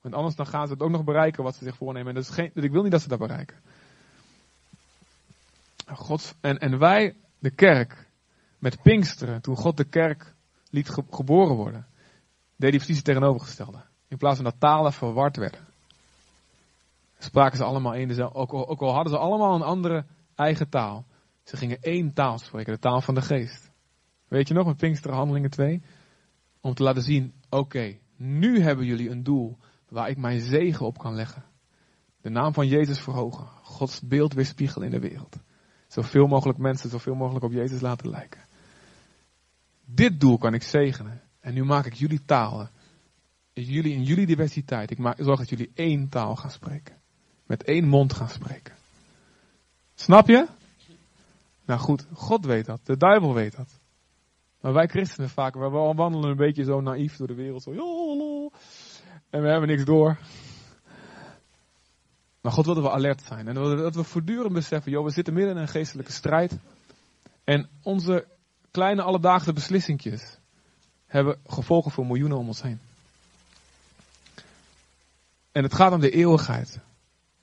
Want 0.00 0.14
anders 0.14 0.34
dan 0.34 0.46
gaan 0.46 0.66
ze 0.66 0.72
het 0.72 0.82
ook 0.82 0.90
nog 0.90 1.04
bereiken 1.04 1.42
wat 1.42 1.54
ze 1.54 1.64
zich 1.64 1.76
voornemen. 1.76 2.08
En 2.08 2.14
dat 2.14 2.22
is 2.22 2.30
geen, 2.30 2.50
ik 2.54 2.70
wil 2.70 2.82
niet 2.82 2.92
dat 2.92 3.02
ze 3.02 3.08
dat 3.08 3.18
bereiken. 3.18 3.56
God, 5.86 6.34
en, 6.40 6.58
en 6.58 6.78
wij 6.78 7.16
de 7.38 7.50
kerk 7.50 8.08
met 8.58 8.82
Pinksteren, 8.82 9.42
toen 9.42 9.56
God 9.56 9.76
de 9.76 9.84
kerk 9.84 10.34
liet 10.70 10.88
geboren 11.10 11.56
worden, 11.56 11.86
deed 12.56 12.70
hij 12.70 12.78
precies 12.78 12.96
het 12.96 13.04
tegenovergestelde. 13.04 13.82
In 14.08 14.16
plaats 14.16 14.36
van 14.36 14.44
dat 14.44 14.60
talen 14.60 14.92
verward 14.92 15.36
werden, 15.36 15.60
spraken 17.18 17.56
ze 17.56 17.64
allemaal 17.64 17.94
één 17.94 18.08
dezelfde. 18.08 18.38
Ook, 18.38 18.52
ook 18.52 18.80
al 18.80 18.94
hadden 18.94 19.12
ze 19.12 19.18
allemaal 19.18 19.54
een 19.54 19.62
andere 19.62 20.04
eigen 20.34 20.68
taal. 20.68 21.04
Ze 21.42 21.56
gingen 21.56 21.78
één 21.80 22.12
taal 22.12 22.38
spreken, 22.38 22.72
de 22.72 22.78
taal 22.78 23.00
van 23.00 23.14
de 23.14 23.22
geest. 23.22 23.70
Weet 24.28 24.48
je 24.48 24.54
nog, 24.54 24.66
met 24.66 24.76
Pinksteren 24.76 25.16
Handelingen 25.16 25.50
2? 25.50 25.82
Om 26.62 26.74
te 26.74 26.82
laten 26.82 27.02
zien, 27.02 27.32
oké, 27.48 27.98
nu 28.16 28.60
hebben 28.60 28.86
jullie 28.86 29.10
een 29.10 29.22
doel 29.22 29.58
waar 29.88 30.08
ik 30.08 30.16
mijn 30.16 30.40
zegen 30.40 30.86
op 30.86 30.98
kan 30.98 31.14
leggen. 31.14 31.44
De 32.20 32.30
naam 32.30 32.52
van 32.52 32.68
Jezus 32.68 33.00
verhogen. 33.00 33.46
Gods 33.62 34.00
beeld 34.00 34.32
weerspiegelen 34.32 34.92
in 34.92 35.00
de 35.00 35.08
wereld. 35.08 35.36
Zoveel 35.86 36.26
mogelijk 36.26 36.58
mensen, 36.58 36.90
zoveel 36.90 37.14
mogelijk 37.14 37.44
op 37.44 37.52
Jezus 37.52 37.80
laten 37.80 38.10
lijken. 38.10 38.40
Dit 39.84 40.20
doel 40.20 40.38
kan 40.38 40.54
ik 40.54 40.62
zegenen. 40.62 41.20
En 41.40 41.54
nu 41.54 41.64
maak 41.64 41.86
ik 41.86 41.94
jullie 41.94 42.24
talen. 42.24 42.70
Jullie 43.52 43.92
in 43.92 44.02
jullie 44.02 44.26
diversiteit. 44.26 44.90
Ik 44.90 44.98
maak, 44.98 45.16
zorg 45.18 45.38
dat 45.38 45.48
jullie 45.48 45.70
één 45.74 46.08
taal 46.08 46.36
gaan 46.36 46.50
spreken. 46.50 46.96
Met 47.46 47.64
één 47.64 47.88
mond 47.88 48.12
gaan 48.12 48.28
spreken. 48.28 48.74
Snap 49.94 50.28
je? 50.28 50.46
Nou 51.64 51.80
goed, 51.80 52.06
God 52.12 52.44
weet 52.44 52.64
dat. 52.64 52.80
De 52.86 52.96
duivel 52.96 53.34
weet 53.34 53.56
dat. 53.56 53.80
Maar 54.62 54.72
wij 54.72 54.86
christenen 54.86 55.30
vaak, 55.30 55.54
we 55.54 55.68
wandelen 55.68 56.30
een 56.30 56.36
beetje 56.36 56.64
zo 56.64 56.80
naïef 56.80 57.16
door 57.16 57.26
de 57.26 57.34
wereld. 57.34 57.62
Zo, 57.62 57.70
en 59.30 59.42
we 59.42 59.48
hebben 59.48 59.68
niks 59.68 59.84
door. 59.84 60.18
Maar 62.40 62.52
God 62.52 62.64
wil 62.64 62.74
dat 62.74 62.84
we 62.84 62.90
alert 62.90 63.22
zijn. 63.22 63.48
En 63.48 63.54
dat 63.54 63.94
we 63.94 64.04
voortdurend 64.04 64.52
beseffen, 64.52 64.92
joh, 64.92 65.04
we 65.04 65.10
zitten 65.10 65.34
midden 65.34 65.54
in 65.54 65.60
een 65.60 65.68
geestelijke 65.68 66.12
strijd. 66.12 66.58
En 67.44 67.68
onze 67.82 68.26
kleine 68.70 69.02
alledaagse 69.02 69.52
beslissingjes 69.52 70.38
hebben 71.06 71.40
gevolgen 71.46 71.90
voor 71.90 72.06
miljoenen 72.06 72.38
om 72.38 72.46
ons 72.46 72.62
heen. 72.62 72.80
En 75.52 75.62
het 75.62 75.74
gaat 75.74 75.92
om 75.92 76.00
de 76.00 76.10
eeuwigheid 76.10 76.78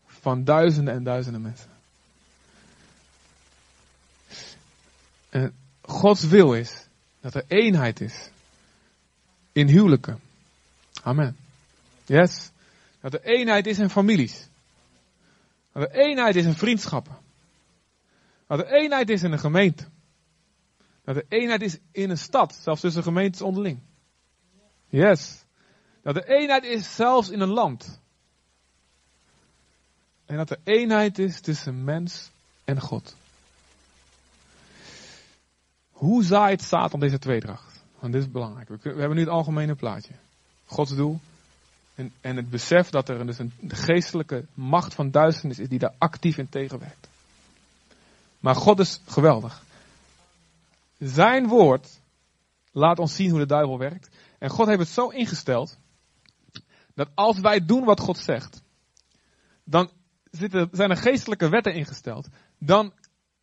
van 0.05 0.43
duizenden 0.43 0.93
en 0.93 1.03
duizenden 1.03 1.41
mensen. 1.41 1.69
En 5.29 5.55
Gods 5.81 6.23
wil 6.23 6.53
is 6.53 6.88
dat 7.21 7.33
er 7.33 7.43
eenheid 7.47 8.01
is 8.01 8.29
in 9.51 9.67
huwelijken. 9.67 10.19
Amen. 11.03 11.37
Yes. 12.05 12.51
Dat 13.01 13.13
er 13.13 13.21
eenheid 13.21 13.67
is 13.67 13.79
in 13.79 13.89
families. 13.89 14.47
Dat 15.71 15.83
er 15.83 15.91
eenheid 15.91 16.35
is 16.35 16.45
in 16.45 16.55
vriendschappen. 16.55 17.17
Dat 18.47 18.59
er 18.59 18.71
eenheid 18.71 19.09
is 19.09 19.23
in 19.23 19.31
een 19.31 19.39
gemeente. 19.39 19.85
Dat 21.03 21.15
er 21.15 21.25
eenheid 21.27 21.61
is 21.61 21.77
in 21.91 22.09
een 22.09 22.17
stad, 22.17 22.55
zelfs 22.55 22.81
tussen 22.81 23.03
gemeentes 23.03 23.41
onderling. 23.41 23.79
Yes. 24.87 25.43
Dat 26.01 26.15
er 26.15 26.27
eenheid 26.27 26.63
is 26.63 26.95
zelfs 26.95 27.29
in 27.29 27.39
een 27.39 27.49
land. 27.49 27.99
En 30.25 30.37
dat 30.37 30.49
er 30.49 30.59
eenheid 30.63 31.19
is 31.19 31.41
tussen 31.41 31.83
mens 31.83 32.29
en 32.63 32.81
God. 32.81 33.15
Hoe 35.99 36.23
zaait 36.23 36.61
Satan 36.61 36.99
deze 36.99 37.19
tweedracht? 37.19 37.83
Want 37.99 38.13
dit 38.13 38.21
is 38.21 38.31
belangrijk. 38.31 38.69
We, 38.69 38.89
hebben 38.89 39.15
nu 39.15 39.19
het 39.19 39.29
algemene 39.29 39.75
plaatje. 39.75 40.13
Gods 40.65 40.95
doel. 40.95 41.19
En, 41.95 42.11
en 42.21 42.35
het 42.35 42.49
besef 42.49 42.89
dat 42.89 43.09
er 43.09 43.25
dus 43.25 43.39
een 43.39 43.53
geestelijke 43.67 44.45
macht 44.53 44.93
van 44.93 45.11
duisternis 45.11 45.59
is 45.59 45.69
die 45.69 45.79
daar 45.79 45.93
actief 45.97 46.37
in 46.37 46.49
tegenwerkt. 46.49 47.09
Maar 48.39 48.55
God 48.55 48.79
is 48.79 49.01
geweldig. 49.05 49.63
Zijn 50.97 51.47
woord 51.47 51.99
laat 52.71 52.99
ons 52.99 53.15
zien 53.15 53.29
hoe 53.29 53.39
de 53.39 53.45
duivel 53.45 53.77
werkt. 53.77 54.09
En 54.37 54.49
God 54.49 54.67
heeft 54.67 54.79
het 54.79 54.89
zo 54.89 55.07
ingesteld 55.07 55.77
dat 56.93 57.09
als 57.13 57.39
wij 57.39 57.65
doen 57.65 57.85
wat 57.85 57.99
God 57.99 58.17
zegt, 58.17 58.61
dan 59.63 59.91
zijn 60.71 60.89
er 60.89 60.97
geestelijke 60.97 61.49
wetten 61.49 61.73
ingesteld. 61.73 62.27
Dan 62.57 62.93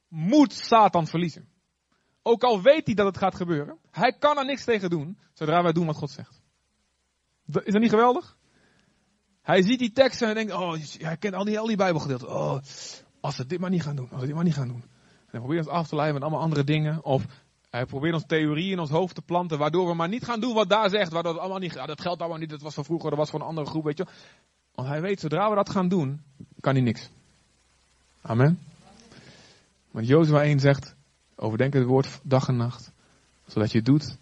moet 0.09 0.53
Satan 0.53 1.07
verliezen. 1.07 1.55
Ook 2.29 2.43
al 2.43 2.63
weet 2.63 2.87
hij 2.87 2.95
dat 2.95 3.07
het 3.07 3.19
gaat 3.19 3.35
gebeuren, 3.35 3.79
hij 3.91 4.13
kan 4.19 4.39
er 4.39 4.45
niks 4.45 4.65
tegen 4.65 4.91
doen 4.91 5.19
zodra 5.33 5.63
wij 5.63 5.73
doen 5.73 5.87
wat 5.87 5.97
God 5.97 6.11
zegt. 6.11 6.41
Is 7.47 7.73
dat 7.73 7.81
niet 7.81 7.91
geweldig? 7.91 8.37
Hij 9.43 9.63
ziet 9.63 9.79
die 9.79 9.93
tekst 9.93 10.21
en 10.21 10.27
hij 10.27 10.35
denkt, 10.35 10.53
oh, 10.53 10.75
hij 10.99 11.17
kent 11.17 11.35
al 11.35 11.45
die, 11.45 11.59
al 11.59 11.67
die 11.67 11.77
Bijbelgedeelten. 11.77 12.29
Oh, 12.29 12.59
als 13.21 13.37
we 13.37 13.47
dit 13.47 13.61
maar 13.61 13.71
niet 13.71 13.83
gaan 13.83 13.97
doen, 13.97 14.11
als 14.11 14.21
we 14.21 14.27
dit 14.27 14.35
maar 14.35 14.45
niet 14.45 14.55
gaan 14.55 14.69
doen. 14.69 14.83
En 14.83 15.31
hij 15.31 15.41
probeert 15.41 15.67
ons 15.67 15.77
af 15.77 15.89
te 15.89 15.95
leiden 15.95 16.15
met 16.15 16.23
allemaal 16.23 16.43
andere 16.43 16.65
dingen. 16.65 17.05
Of 17.05 17.27
hij 17.71 17.87
probeert 17.87 18.15
ons 18.15 18.27
theorieën 18.27 18.73
in 18.73 18.79
ons 18.79 18.91
hoofd 18.91 19.15
te 19.15 19.23
planten, 19.23 19.59
waardoor 19.59 19.87
we 19.87 19.95
maar 19.95 20.09
niet 20.09 20.25
gaan 20.25 20.41
doen 20.41 20.55
wat 20.55 20.69
daar 20.69 20.91
zegt. 20.91 21.13
Waardoor 21.13 21.33
het 21.33 21.41
allemaal 21.41 21.61
niet, 21.61 21.75
ja, 21.75 21.87
dat 21.87 22.01
geldt 22.01 22.21
allemaal 22.21 22.39
niet, 22.39 22.51
dat 22.51 22.63
was 22.63 22.75
van 22.75 22.85
vroeger, 22.85 23.11
dat 23.11 23.19
was 23.19 23.31
van 23.31 23.41
een 23.41 23.47
andere 23.47 23.67
groep, 23.67 23.85
weet 23.85 23.99
je. 23.99 24.07
Want 24.75 24.89
hij 24.89 25.01
weet, 25.01 25.21
zodra 25.21 25.49
we 25.49 25.55
dat 25.55 25.71
gaan 25.71 25.89
doen, 25.89 26.23
kan 26.61 26.75
hij 26.75 26.83
niks. 26.83 27.11
Amen. 28.23 28.59
Want 29.91 30.07
Jozua 30.07 30.43
1 30.43 30.61
zegt, 30.61 30.96
overdenk 31.37 31.75
het 31.75 31.85
woord 31.85 32.21
dag 32.23 32.49
en 32.49 32.57
nacht. 32.57 32.93
Zodat 33.47 33.73
je 33.73 33.83
doet 33.83 34.19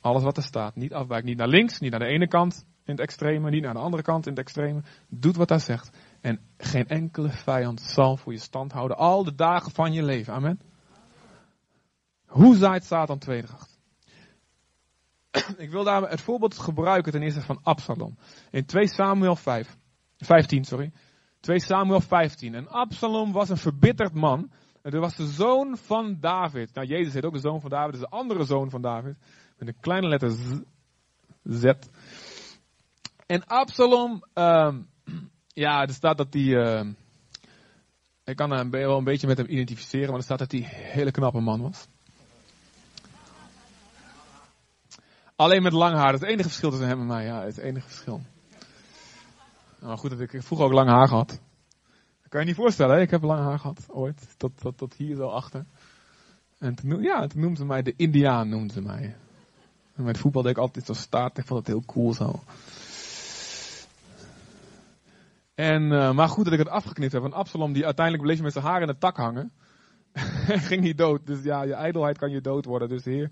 alles 0.00 0.22
wat 0.22 0.36
er 0.36 0.42
staat. 0.42 0.76
Niet 0.76 0.94
afwijkt, 0.94 1.26
niet 1.26 1.36
naar 1.36 1.48
links, 1.48 1.78
niet 1.78 1.90
naar 1.90 2.00
de 2.00 2.06
ene 2.06 2.28
kant 2.28 2.64
in 2.84 2.92
het 2.92 3.00
extreme, 3.00 3.50
niet 3.50 3.62
naar 3.62 3.74
de 3.74 3.80
andere 3.80 4.02
kant 4.02 4.26
in 4.26 4.32
het 4.32 4.40
extreme. 4.40 4.82
Doet 5.08 5.36
wat 5.36 5.48
hij 5.48 5.58
zegt. 5.58 5.90
En 6.20 6.40
geen 6.56 6.88
enkele 6.88 7.30
vijand 7.30 7.80
zal 7.80 8.16
voor 8.16 8.32
je 8.32 8.38
stand 8.38 8.72
houden 8.72 8.96
al 8.96 9.24
de 9.24 9.34
dagen 9.34 9.70
van 9.70 9.92
je 9.92 10.02
leven. 10.02 10.32
Amen. 10.34 10.60
Hoe 12.26 12.56
zaait 12.56 12.84
Satan 12.84 13.18
tweedracht? 13.18 13.78
Ik 15.56 15.70
wil 15.70 15.84
daar 15.84 16.10
het 16.10 16.20
voorbeeld 16.20 16.58
gebruiken 16.58 17.12
ten 17.12 17.22
eerste 17.22 17.40
van 17.40 17.60
Absalom. 17.62 18.18
In 18.50 18.64
2 18.64 18.86
Samuel 18.86 19.36
5, 19.36 19.76
15, 20.18 20.64
sorry. 20.64 20.92
2 21.40 21.60
Samuel 21.60 22.00
15. 22.00 22.54
En 22.54 22.68
Absalom 22.68 23.32
was 23.32 23.48
een 23.48 23.56
verbitterd 23.56 24.14
man. 24.14 24.50
En 24.94 25.00
was 25.00 25.16
de 25.16 25.26
zoon 25.26 25.76
van 25.76 26.16
David. 26.20 26.74
Nou, 26.74 26.86
Jezus 26.86 27.12
heet 27.12 27.24
ook 27.24 27.32
de 27.32 27.38
zoon 27.38 27.60
van 27.60 27.70
David. 27.70 27.92
Dus 27.92 28.00
de 28.00 28.08
andere 28.08 28.44
zoon 28.44 28.70
van 28.70 28.82
David. 28.82 29.16
Met 29.58 29.68
een 29.68 29.80
kleine 29.80 30.08
letter 30.08 30.30
Z. 31.44 31.72
En 33.26 33.46
Absalom, 33.46 34.24
um, 34.34 34.88
ja, 35.46 35.82
er 35.82 35.92
staat 35.92 36.16
dat 36.16 36.32
hij. 36.34 36.42
Uh, 36.42 36.90
ik 38.24 38.36
kan 38.36 38.50
hem 38.50 38.70
wel 38.70 38.98
een 38.98 39.04
beetje 39.04 39.26
met 39.26 39.38
hem 39.38 39.46
identificeren, 39.48 40.08
maar 40.08 40.16
er 40.16 40.22
staat 40.22 40.38
dat 40.38 40.52
hij 40.52 40.60
een 40.60 40.66
hele 40.68 41.10
knappe 41.10 41.40
man 41.40 41.60
was. 41.60 41.86
Alleen 45.36 45.62
met 45.62 45.72
lang 45.72 45.96
haar. 45.96 46.14
Is 46.14 46.20
het 46.20 46.28
enige 46.28 46.48
verschil 46.48 46.70
tussen 46.70 46.88
hem 46.88 47.00
en 47.00 47.06
mij. 47.06 47.24
Ja, 47.24 47.42
het 47.42 47.58
enige 47.58 47.88
verschil. 47.88 48.22
Nou 49.80 49.98
goed 49.98 50.10
dat 50.10 50.20
ik 50.20 50.42
vroeger 50.42 50.66
ook 50.66 50.72
lang 50.72 50.88
haar 50.88 51.08
gehad. 51.08 51.40
Kan 52.28 52.40
je 52.40 52.46
niet 52.46 52.56
voorstellen. 52.56 52.96
Hè? 52.96 53.00
Ik 53.02 53.10
heb 53.10 53.22
lang 53.22 53.40
haar 53.40 53.58
gehad 53.58 53.86
ooit. 53.88 54.34
Tot, 54.36 54.52
tot, 54.76 54.94
hier 54.94 55.16
zo 55.16 55.28
achter. 55.28 55.64
En 56.58 56.74
ja, 57.00 57.26
toen 57.26 57.40
noemden 57.40 57.56
ze 57.56 57.64
mij 57.64 57.82
de 57.82 57.94
Indiaan. 57.96 58.48
Noemden 58.48 58.70
ze 58.70 58.80
mij. 58.80 59.16
En 59.94 60.04
met 60.04 60.18
voetbal 60.18 60.42
deed 60.42 60.50
ik 60.50 60.58
altijd 60.58 60.86
zo 60.86 60.92
staart. 60.92 61.38
Ik 61.38 61.46
vond 61.46 61.58
het 61.58 61.68
heel 61.68 61.84
cool 61.86 62.14
zo. 62.14 62.42
En, 65.54 65.82
uh, 65.82 66.12
maar 66.12 66.28
goed 66.28 66.44
dat 66.44 66.52
ik 66.52 66.58
het 66.58 66.68
afgeknipt 66.68 67.12
heb. 67.12 67.22
Want 67.22 67.34
Absalom 67.34 67.72
die 67.72 67.84
uiteindelijk 67.84 68.24
bleef 68.24 68.40
met 68.40 68.52
zijn 68.52 68.64
haar 68.64 68.80
in 68.80 68.86
de 68.86 68.98
tak 68.98 69.16
hangen. 69.16 69.52
ging 70.68 70.82
niet 70.82 70.98
dood. 70.98 71.26
Dus 71.26 71.42
ja, 71.42 71.62
je 71.62 71.74
ijdelheid 71.74 72.18
kan 72.18 72.30
je 72.30 72.40
dood 72.40 72.64
worden. 72.64 72.88
Dus 72.88 73.02
de 73.02 73.10
heer 73.10 73.30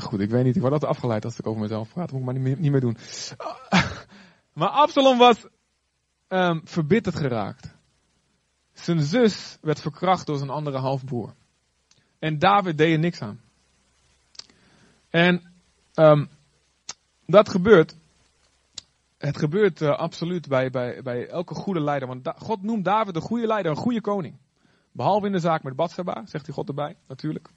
Goed, 0.00 0.20
ik 0.20 0.30
weet 0.30 0.44
niet, 0.44 0.54
ik 0.54 0.60
word 0.60 0.72
altijd 0.72 0.90
afgeleid 0.90 1.24
als 1.24 1.38
ik 1.38 1.46
over 1.46 1.60
mezelf 1.60 1.92
praat. 1.92 2.10
Dat 2.10 2.20
moet 2.20 2.20
ik 2.20 2.26
maar 2.26 2.34
niet 2.34 2.42
meer, 2.42 2.56
niet 2.58 2.70
meer 2.70 2.80
doen. 2.80 2.96
Maar 4.56 4.68
Absalom 4.68 5.18
was 5.18 5.46
um, 6.28 6.60
verbitterd 6.64 7.16
geraakt. 7.16 7.74
Zijn 8.72 9.00
zus 9.00 9.58
werd 9.60 9.80
verkracht 9.80 10.26
door 10.26 10.36
zijn 10.36 10.50
andere 10.50 10.78
halfbroer. 10.78 11.34
En 12.18 12.38
David 12.38 12.78
deed 12.78 12.92
er 12.92 12.98
niks 12.98 13.20
aan. 13.20 13.40
En 15.10 15.52
um, 15.94 16.28
dat 17.26 17.48
gebeurt. 17.48 17.96
Het 19.18 19.38
gebeurt 19.38 19.80
uh, 19.80 19.96
absoluut 19.96 20.48
bij, 20.48 20.70
bij, 20.70 21.02
bij 21.02 21.28
elke 21.28 21.54
goede 21.54 21.80
leider. 21.80 22.08
Want 22.08 22.32
God 22.36 22.62
noemt 22.62 22.84
David 22.84 23.16
een 23.16 23.22
goede 23.22 23.46
leider, 23.46 23.70
een 23.70 23.76
goede 23.76 24.00
koning. 24.00 24.38
Behalve 24.92 25.26
in 25.26 25.32
de 25.32 25.38
zaak 25.38 25.62
met 25.62 25.76
Bathsheba, 25.76 26.22
zegt 26.26 26.46
hij 26.46 26.54
God 26.54 26.68
erbij, 26.68 26.96
natuurlijk. 27.08 27.48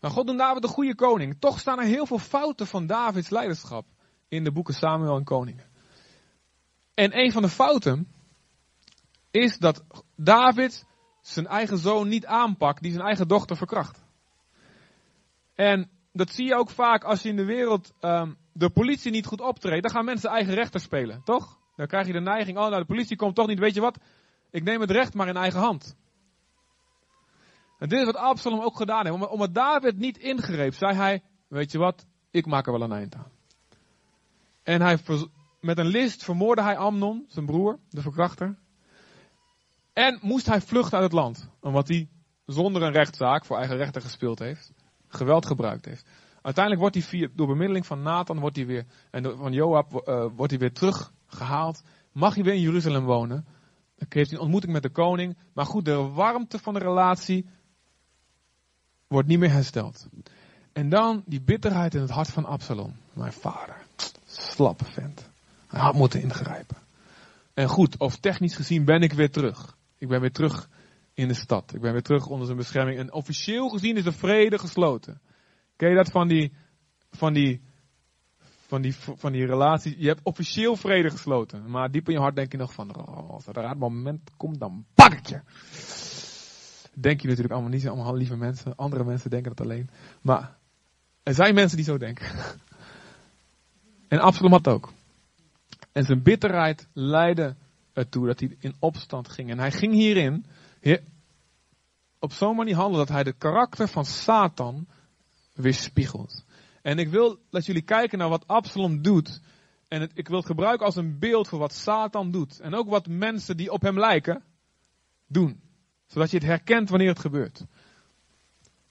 Maar 0.00 0.10
God 0.10 0.26
noemt 0.26 0.38
David 0.38 0.62
een 0.62 0.68
goede 0.68 0.94
koning. 0.94 1.36
Toch 1.38 1.58
staan 1.58 1.78
er 1.78 1.84
heel 1.84 2.06
veel 2.06 2.18
fouten 2.18 2.66
van 2.66 2.86
Davids 2.86 3.30
leiderschap 3.30 3.86
in 4.32 4.44
de 4.44 4.52
boeken 4.52 4.74
Samuel 4.74 5.16
en 5.16 5.24
Koningen. 5.24 5.64
En 6.94 7.18
een 7.18 7.32
van 7.32 7.42
de 7.42 7.48
fouten 7.48 8.12
is 9.30 9.58
dat 9.58 9.84
David 10.16 10.86
zijn 11.20 11.46
eigen 11.46 11.78
zoon 11.78 12.08
niet 12.08 12.26
aanpakt 12.26 12.82
die 12.82 12.92
zijn 12.92 13.04
eigen 13.04 13.28
dochter 13.28 13.56
verkracht. 13.56 14.04
En 15.54 15.90
dat 16.12 16.30
zie 16.30 16.46
je 16.46 16.54
ook 16.54 16.70
vaak 16.70 17.04
als 17.04 17.22
je 17.22 17.28
in 17.28 17.36
de 17.36 17.44
wereld 17.44 17.92
um, 18.00 18.36
de 18.52 18.70
politie 18.70 19.10
niet 19.10 19.26
goed 19.26 19.40
optreedt. 19.40 19.82
Dan 19.82 19.92
gaan 19.92 20.04
mensen 20.04 20.30
eigen 20.30 20.54
rechter 20.54 20.80
spelen, 20.80 21.22
toch? 21.24 21.58
Dan 21.76 21.86
krijg 21.86 22.06
je 22.06 22.12
de 22.12 22.20
neiging, 22.20 22.58
oh 22.58 22.68
nou 22.68 22.80
de 22.80 22.86
politie 22.86 23.16
komt 23.16 23.34
toch 23.34 23.46
niet, 23.46 23.58
weet 23.58 23.74
je 23.74 23.80
wat? 23.80 23.98
Ik 24.50 24.62
neem 24.62 24.80
het 24.80 24.90
recht 24.90 25.14
maar 25.14 25.28
in 25.28 25.36
eigen 25.36 25.60
hand. 25.60 25.96
En 27.78 27.88
dit 27.88 27.98
is 27.98 28.04
wat 28.04 28.16
Absalom 28.16 28.60
ook 28.60 28.76
gedaan 28.76 29.06
heeft. 29.06 29.28
Omdat 29.28 29.54
David 29.54 29.98
niet 29.98 30.18
ingreep, 30.18 30.74
zei 30.74 30.94
hij, 30.94 31.22
weet 31.48 31.72
je 31.72 31.78
wat, 31.78 32.06
ik 32.30 32.46
maak 32.46 32.66
er 32.66 32.72
wel 32.72 32.82
een 32.82 32.92
eind 32.92 33.14
aan. 33.14 33.31
En 34.62 34.80
hij, 34.80 34.98
met 35.60 35.78
een 35.78 35.86
list 35.86 36.24
vermoordde 36.24 36.62
hij 36.62 36.76
Amnon, 36.76 37.24
zijn 37.28 37.46
broer, 37.46 37.78
de 37.88 38.00
verkrachter. 38.00 38.58
En 39.92 40.18
moest 40.22 40.46
hij 40.46 40.60
vluchten 40.60 40.94
uit 40.94 41.04
het 41.04 41.20
land. 41.20 41.48
Omdat 41.60 41.88
hij 41.88 42.08
zonder 42.46 42.82
een 42.82 42.92
rechtszaak 42.92 43.44
voor 43.44 43.56
eigen 43.56 43.76
rechter 43.76 44.02
gespeeld 44.02 44.38
heeft. 44.38 44.72
Geweld 45.08 45.46
gebruikt 45.46 45.84
heeft. 45.84 46.06
Uiteindelijk 46.42 46.80
wordt 46.80 46.94
hij 46.94 47.04
via, 47.04 47.28
door 47.34 47.46
bemiddeling 47.46 47.86
van 47.86 48.02
Nathan 48.02 48.38
wordt 48.38 48.56
hij 48.56 48.66
weer, 48.66 48.86
en 49.10 49.36
van 49.36 49.52
Joab 49.52 49.92
uh, 49.92 50.26
wordt 50.36 50.50
hij 50.50 50.60
weer 50.60 50.72
teruggehaald. 50.72 51.82
Mag 52.12 52.34
hij 52.34 52.44
weer 52.44 52.54
in 52.54 52.60
Jeruzalem 52.60 53.04
wonen. 53.04 53.44
Dan 53.96 54.06
heeft 54.08 54.30
hij 54.30 54.38
een 54.38 54.44
ontmoeting 54.44 54.72
met 54.72 54.82
de 54.82 54.90
koning. 54.90 55.36
Maar 55.52 55.66
goed, 55.66 55.84
de 55.84 55.96
warmte 55.96 56.58
van 56.58 56.74
de 56.74 56.80
relatie 56.80 57.46
wordt 59.08 59.28
niet 59.28 59.38
meer 59.38 59.50
hersteld. 59.50 60.08
En 60.72 60.88
dan 60.88 61.22
die 61.26 61.42
bitterheid 61.42 61.94
in 61.94 62.00
het 62.00 62.10
hart 62.10 62.30
van 62.30 62.44
Absalom. 62.44 62.96
Mijn 63.12 63.32
vader. 63.32 63.81
Slappe 64.42 64.84
vent. 64.84 65.30
Hij 65.66 65.80
had 65.80 65.94
moeten 65.94 66.22
ingrijpen. 66.22 66.76
En 67.54 67.68
goed, 67.68 67.98
of 67.98 68.16
technisch 68.16 68.56
gezien 68.56 68.84
ben 68.84 69.02
ik 69.02 69.12
weer 69.12 69.30
terug. 69.30 69.76
Ik 69.98 70.08
ben 70.08 70.20
weer 70.20 70.32
terug 70.32 70.68
in 71.14 71.28
de 71.28 71.34
stad. 71.34 71.74
Ik 71.74 71.80
ben 71.80 71.92
weer 71.92 72.02
terug 72.02 72.26
onder 72.26 72.46
zijn 72.46 72.58
bescherming. 72.58 72.98
En 72.98 73.12
officieel 73.12 73.68
gezien 73.68 73.96
is 73.96 74.04
de 74.04 74.12
vrede 74.12 74.58
gesloten. 74.58 75.20
Ken 75.76 75.88
je 75.88 75.94
dat 75.94 76.10
van 76.10 76.28
die, 76.28 76.52
van 77.10 77.32
die, 77.32 77.60
van 78.66 78.82
die, 78.82 78.94
van 78.94 79.32
die 79.32 79.46
relatie? 79.46 79.94
Je 79.98 80.06
hebt 80.06 80.20
officieel 80.22 80.76
vrede 80.76 81.10
gesloten. 81.10 81.70
Maar 81.70 81.90
diep 81.90 82.08
in 82.08 82.14
je 82.14 82.20
hart 82.20 82.36
denk 82.36 82.52
je 82.52 82.58
nog 82.58 82.72
van, 82.72 82.96
oh, 82.96 83.30
als 83.30 83.46
er 83.46 83.56
een 83.56 83.78
moment 83.78 84.30
komt, 84.36 84.60
dan 84.60 84.84
pak 84.94 85.12
ik 85.12 85.26
je. 85.26 85.40
Denk 86.94 87.20
je 87.20 87.26
natuurlijk 87.26 87.54
allemaal 87.54 87.70
niet, 87.70 87.88
allemaal 87.88 88.16
lieve 88.16 88.36
mensen. 88.36 88.76
Andere 88.76 89.04
mensen 89.04 89.30
denken 89.30 89.54
dat 89.54 89.66
alleen. 89.66 89.90
Maar 90.22 90.58
er 91.22 91.34
zijn 91.34 91.54
mensen 91.54 91.76
die 91.76 91.86
zo 91.86 91.98
denken. 91.98 92.26
En 94.12 94.18
Absalom 94.18 94.52
had 94.52 94.68
ook. 94.68 94.92
En 95.92 96.04
zijn 96.04 96.22
bitterheid 96.22 96.88
leidde 96.92 97.56
ertoe 97.92 98.26
dat 98.26 98.40
hij 98.40 98.56
in 98.58 98.74
opstand 98.78 99.28
ging. 99.28 99.50
En 99.50 99.58
hij 99.58 99.72
ging 99.72 99.92
hierin 99.92 100.46
op 102.18 102.32
zo'n 102.32 102.56
manier 102.56 102.74
handelen 102.74 103.06
dat 103.06 103.14
hij 103.14 103.24
de 103.24 103.32
karakter 103.32 103.88
van 103.88 104.04
Satan 104.04 104.86
weerspiegelt. 105.54 106.44
En 106.82 106.98
ik 106.98 107.08
wil 107.08 107.38
dat 107.50 107.66
jullie 107.66 107.82
kijken 107.82 108.18
naar 108.18 108.28
wat 108.28 108.46
Absalom 108.46 109.02
doet. 109.02 109.40
En 109.88 110.00
het, 110.00 110.10
ik 110.14 110.28
wil 110.28 110.36
het 110.36 110.46
gebruiken 110.46 110.86
als 110.86 110.96
een 110.96 111.18
beeld 111.18 111.48
voor 111.48 111.58
wat 111.58 111.74
Satan 111.74 112.30
doet. 112.30 112.60
En 112.60 112.74
ook 112.74 112.88
wat 112.88 113.06
mensen 113.06 113.56
die 113.56 113.72
op 113.72 113.82
hem 113.82 113.98
lijken, 113.98 114.42
doen. 115.26 115.60
Zodat 116.06 116.30
je 116.30 116.36
het 116.36 116.46
herkent 116.46 116.88
wanneer 116.88 117.08
het 117.08 117.18
gebeurt. 117.18 117.64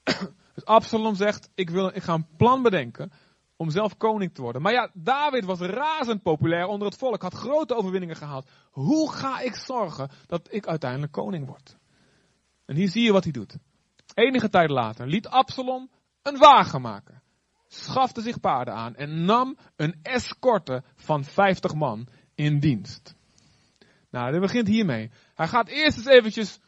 Dus 0.55 0.65
Absalom 0.65 1.15
zegt, 1.15 1.49
ik, 1.55 1.69
wil, 1.69 1.87
ik 1.87 2.03
ga 2.03 2.13
een 2.13 2.35
plan 2.37 2.61
bedenken 2.61 3.11
om 3.61 3.69
zelf 3.69 3.97
koning 3.97 4.33
te 4.33 4.41
worden. 4.41 4.61
Maar 4.61 4.73
ja, 4.73 4.89
David 4.93 5.45
was 5.45 5.59
razend 5.59 6.21
populair 6.21 6.65
onder 6.65 6.87
het 6.87 6.97
volk, 6.97 7.21
had 7.21 7.33
grote 7.33 7.75
overwinningen 7.75 8.15
gehaald. 8.15 8.49
Hoe 8.71 9.11
ga 9.11 9.39
ik 9.39 9.55
zorgen 9.55 10.09
dat 10.25 10.47
ik 10.53 10.67
uiteindelijk 10.67 11.11
koning 11.11 11.47
word? 11.47 11.77
En 12.65 12.75
hier 12.75 12.89
zie 12.89 13.03
je 13.03 13.11
wat 13.11 13.23
hij 13.23 13.31
doet. 13.31 13.57
Enige 14.13 14.49
tijd 14.49 14.69
later 14.69 15.07
liet 15.07 15.27
Absalom 15.27 15.89
een 16.21 16.37
wagen 16.37 16.81
maken, 16.81 17.21
schafte 17.67 18.21
zich 18.21 18.39
paarden 18.39 18.73
aan 18.73 18.95
en 18.95 19.25
nam 19.25 19.57
een 19.75 19.99
escorte 20.01 20.83
van 20.95 21.23
50 21.23 21.73
man 21.73 22.07
in 22.35 22.59
dienst. 22.59 23.15
Nou, 24.09 24.31
dit 24.31 24.41
begint 24.41 24.67
hiermee. 24.67 25.11
Hij 25.35 25.47
gaat 25.47 25.67
eerst 25.67 25.97
eens 25.97 26.07
eventjes, 26.07 26.59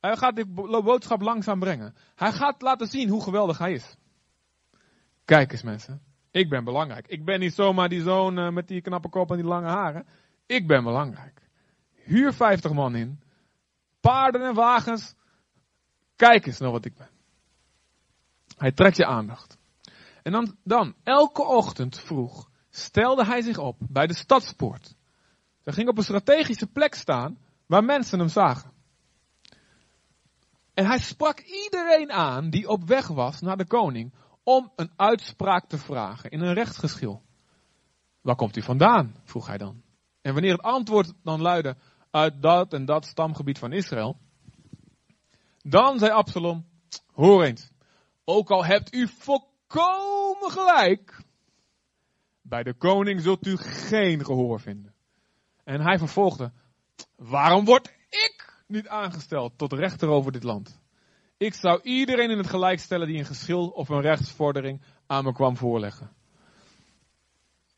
hij 0.00 0.16
gaat 0.16 0.36
de 0.36 0.46
boodschap 0.84 1.20
langzaam 1.20 1.58
brengen. 1.58 1.94
Hij 2.14 2.32
gaat 2.32 2.62
laten 2.62 2.86
zien 2.86 3.08
hoe 3.08 3.22
geweldig 3.22 3.58
hij 3.58 3.72
is. 3.72 3.96
Kijk 5.24 5.52
eens 5.52 5.62
mensen, 5.62 6.02
ik 6.30 6.48
ben 6.48 6.64
belangrijk. 6.64 7.06
Ik 7.06 7.24
ben 7.24 7.40
niet 7.40 7.54
zomaar 7.54 7.88
die 7.88 8.02
zoon 8.02 8.38
eh, 8.38 8.50
met 8.50 8.68
die 8.68 8.80
knappe 8.80 9.08
kop 9.08 9.30
en 9.30 9.36
die 9.36 9.46
lange 9.46 9.68
haren. 9.68 10.06
Ik 10.46 10.66
ben 10.66 10.84
belangrijk. 10.84 11.42
Huur 11.92 12.32
50 12.32 12.72
man 12.72 12.94
in, 12.94 13.20
paarden 14.00 14.42
en 14.42 14.54
wagens. 14.54 15.14
Kijk 16.16 16.46
eens 16.46 16.58
naar 16.58 16.70
wat 16.70 16.84
ik 16.84 16.96
ben. 16.96 17.10
Hij 18.56 18.72
trekt 18.72 18.96
je 18.96 19.06
aandacht. 19.06 19.58
En 20.22 20.32
dan, 20.32 20.56
dan, 20.64 20.94
elke 21.02 21.42
ochtend 21.42 22.00
vroeg, 22.00 22.50
stelde 22.70 23.24
hij 23.24 23.42
zich 23.42 23.58
op 23.58 23.76
bij 23.78 24.06
de 24.06 24.14
stadspoort. 24.14 24.94
Hij 25.62 25.72
ging 25.72 25.88
op 25.88 25.96
een 25.96 26.04
strategische 26.04 26.66
plek 26.66 26.94
staan 26.94 27.38
waar 27.66 27.84
mensen 27.84 28.18
hem 28.18 28.28
zagen. 28.28 28.72
En 30.74 30.86
hij 30.86 30.98
sprak 30.98 31.40
iedereen 31.40 32.12
aan 32.12 32.50
die 32.50 32.68
op 32.68 32.84
weg 32.84 33.06
was 33.06 33.40
naar 33.40 33.56
de 33.56 33.66
koning 33.66 34.12
om 34.48 34.72
een 34.76 34.90
uitspraak 34.96 35.68
te 35.68 35.78
vragen 35.78 36.30
in 36.30 36.40
een 36.40 36.54
rechtsgeschil. 36.54 37.22
Waar 38.20 38.36
komt 38.36 38.56
u 38.56 38.62
vandaan? 38.62 39.16
vroeg 39.24 39.46
hij 39.46 39.58
dan. 39.58 39.82
En 40.20 40.32
wanneer 40.32 40.52
het 40.52 40.62
antwoord 40.62 41.12
dan 41.22 41.40
luidde 41.40 41.76
uit 42.10 42.42
dat 42.42 42.72
en 42.72 42.84
dat 42.84 43.06
stamgebied 43.06 43.58
van 43.58 43.72
Israël, 43.72 44.18
dan 45.62 45.98
zei 45.98 46.10
Absalom, 46.10 46.66
hoor 47.12 47.42
eens, 47.42 47.70
ook 48.24 48.50
al 48.50 48.64
hebt 48.64 48.94
u 48.94 49.08
volkomen 49.08 50.50
gelijk, 50.50 51.22
bij 52.42 52.62
de 52.62 52.74
koning 52.74 53.20
zult 53.20 53.46
u 53.46 53.56
geen 53.56 54.24
gehoor 54.24 54.60
vinden. 54.60 54.94
En 55.64 55.80
hij 55.80 55.98
vervolgde, 55.98 56.52
waarom 57.16 57.64
word 57.64 57.92
ik 58.08 58.62
niet 58.66 58.88
aangesteld 58.88 59.58
tot 59.58 59.72
rechter 59.72 60.08
over 60.08 60.32
dit 60.32 60.42
land? 60.42 60.80
Ik 61.38 61.54
zou 61.54 61.80
iedereen 61.82 62.30
in 62.30 62.38
het 62.38 62.46
gelijk 62.46 62.78
stellen 62.78 63.06
die 63.06 63.18
een 63.18 63.24
geschil 63.24 63.68
of 63.68 63.88
een 63.88 64.00
rechtsvordering 64.00 64.82
aan 65.06 65.24
me 65.24 65.32
kwam 65.32 65.56
voorleggen. 65.56 66.10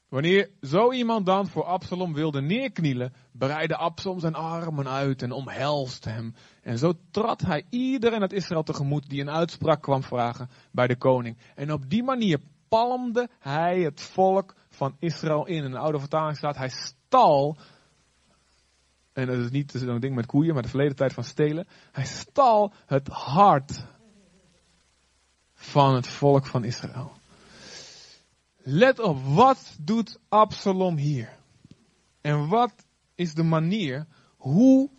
Wanneer 0.08 0.50
zo 0.62 0.92
iemand 0.92 1.26
dan 1.26 1.48
voor 1.48 1.64
Absalom 1.64 2.14
wilde 2.14 2.40
neerknielen, 2.40 3.12
breidde 3.32 3.76
Absalom 3.76 4.20
zijn 4.20 4.34
armen 4.34 4.88
uit 4.88 5.22
en 5.22 5.32
omhelste 5.32 6.08
hem. 6.08 6.34
En 6.62 6.78
zo 6.78 6.92
trad 7.10 7.40
hij 7.40 7.64
iedereen 7.70 8.20
uit 8.20 8.32
Israël 8.32 8.62
tegemoet 8.62 9.08
die 9.08 9.20
een 9.20 9.30
uitspraak 9.30 9.82
kwam 9.82 10.02
vragen 10.02 10.50
bij 10.72 10.86
de 10.86 10.96
koning. 10.96 11.36
En 11.54 11.72
op 11.72 11.90
die 11.90 12.02
manier 12.02 12.40
palmde 12.68 13.28
hij 13.38 13.80
het 13.80 14.00
volk 14.00 14.54
van 14.68 14.96
Israël 14.98 15.46
in. 15.46 15.64
In 15.64 15.70
de 15.70 15.78
oude 15.78 15.98
vertaling 15.98 16.36
staat, 16.36 16.56
hij 16.56 16.70
stal, 16.70 17.56
en 19.12 19.26
dat 19.26 19.38
is 19.38 19.50
niet 19.50 19.70
zo'n 19.70 20.00
ding 20.00 20.14
met 20.14 20.26
koeien, 20.26 20.54
maar 20.54 20.62
de 20.62 20.68
verleden 20.68 20.96
tijd 20.96 21.12
van 21.12 21.24
stelen. 21.24 21.66
Hij 21.92 22.04
stal 22.04 22.72
het 22.86 23.08
hart 23.08 23.84
van 25.54 25.94
het 25.94 26.06
volk 26.06 26.46
van 26.46 26.64
Israël. 26.64 27.12
Let 28.56 28.98
op, 28.98 29.22
wat 29.24 29.76
doet 29.80 30.18
Absalom 30.28 30.96
hier? 30.96 31.38
En 32.20 32.48
wat 32.48 32.86
is 33.14 33.34
de 33.34 33.42
manier 33.42 34.06
hoe 34.36 34.90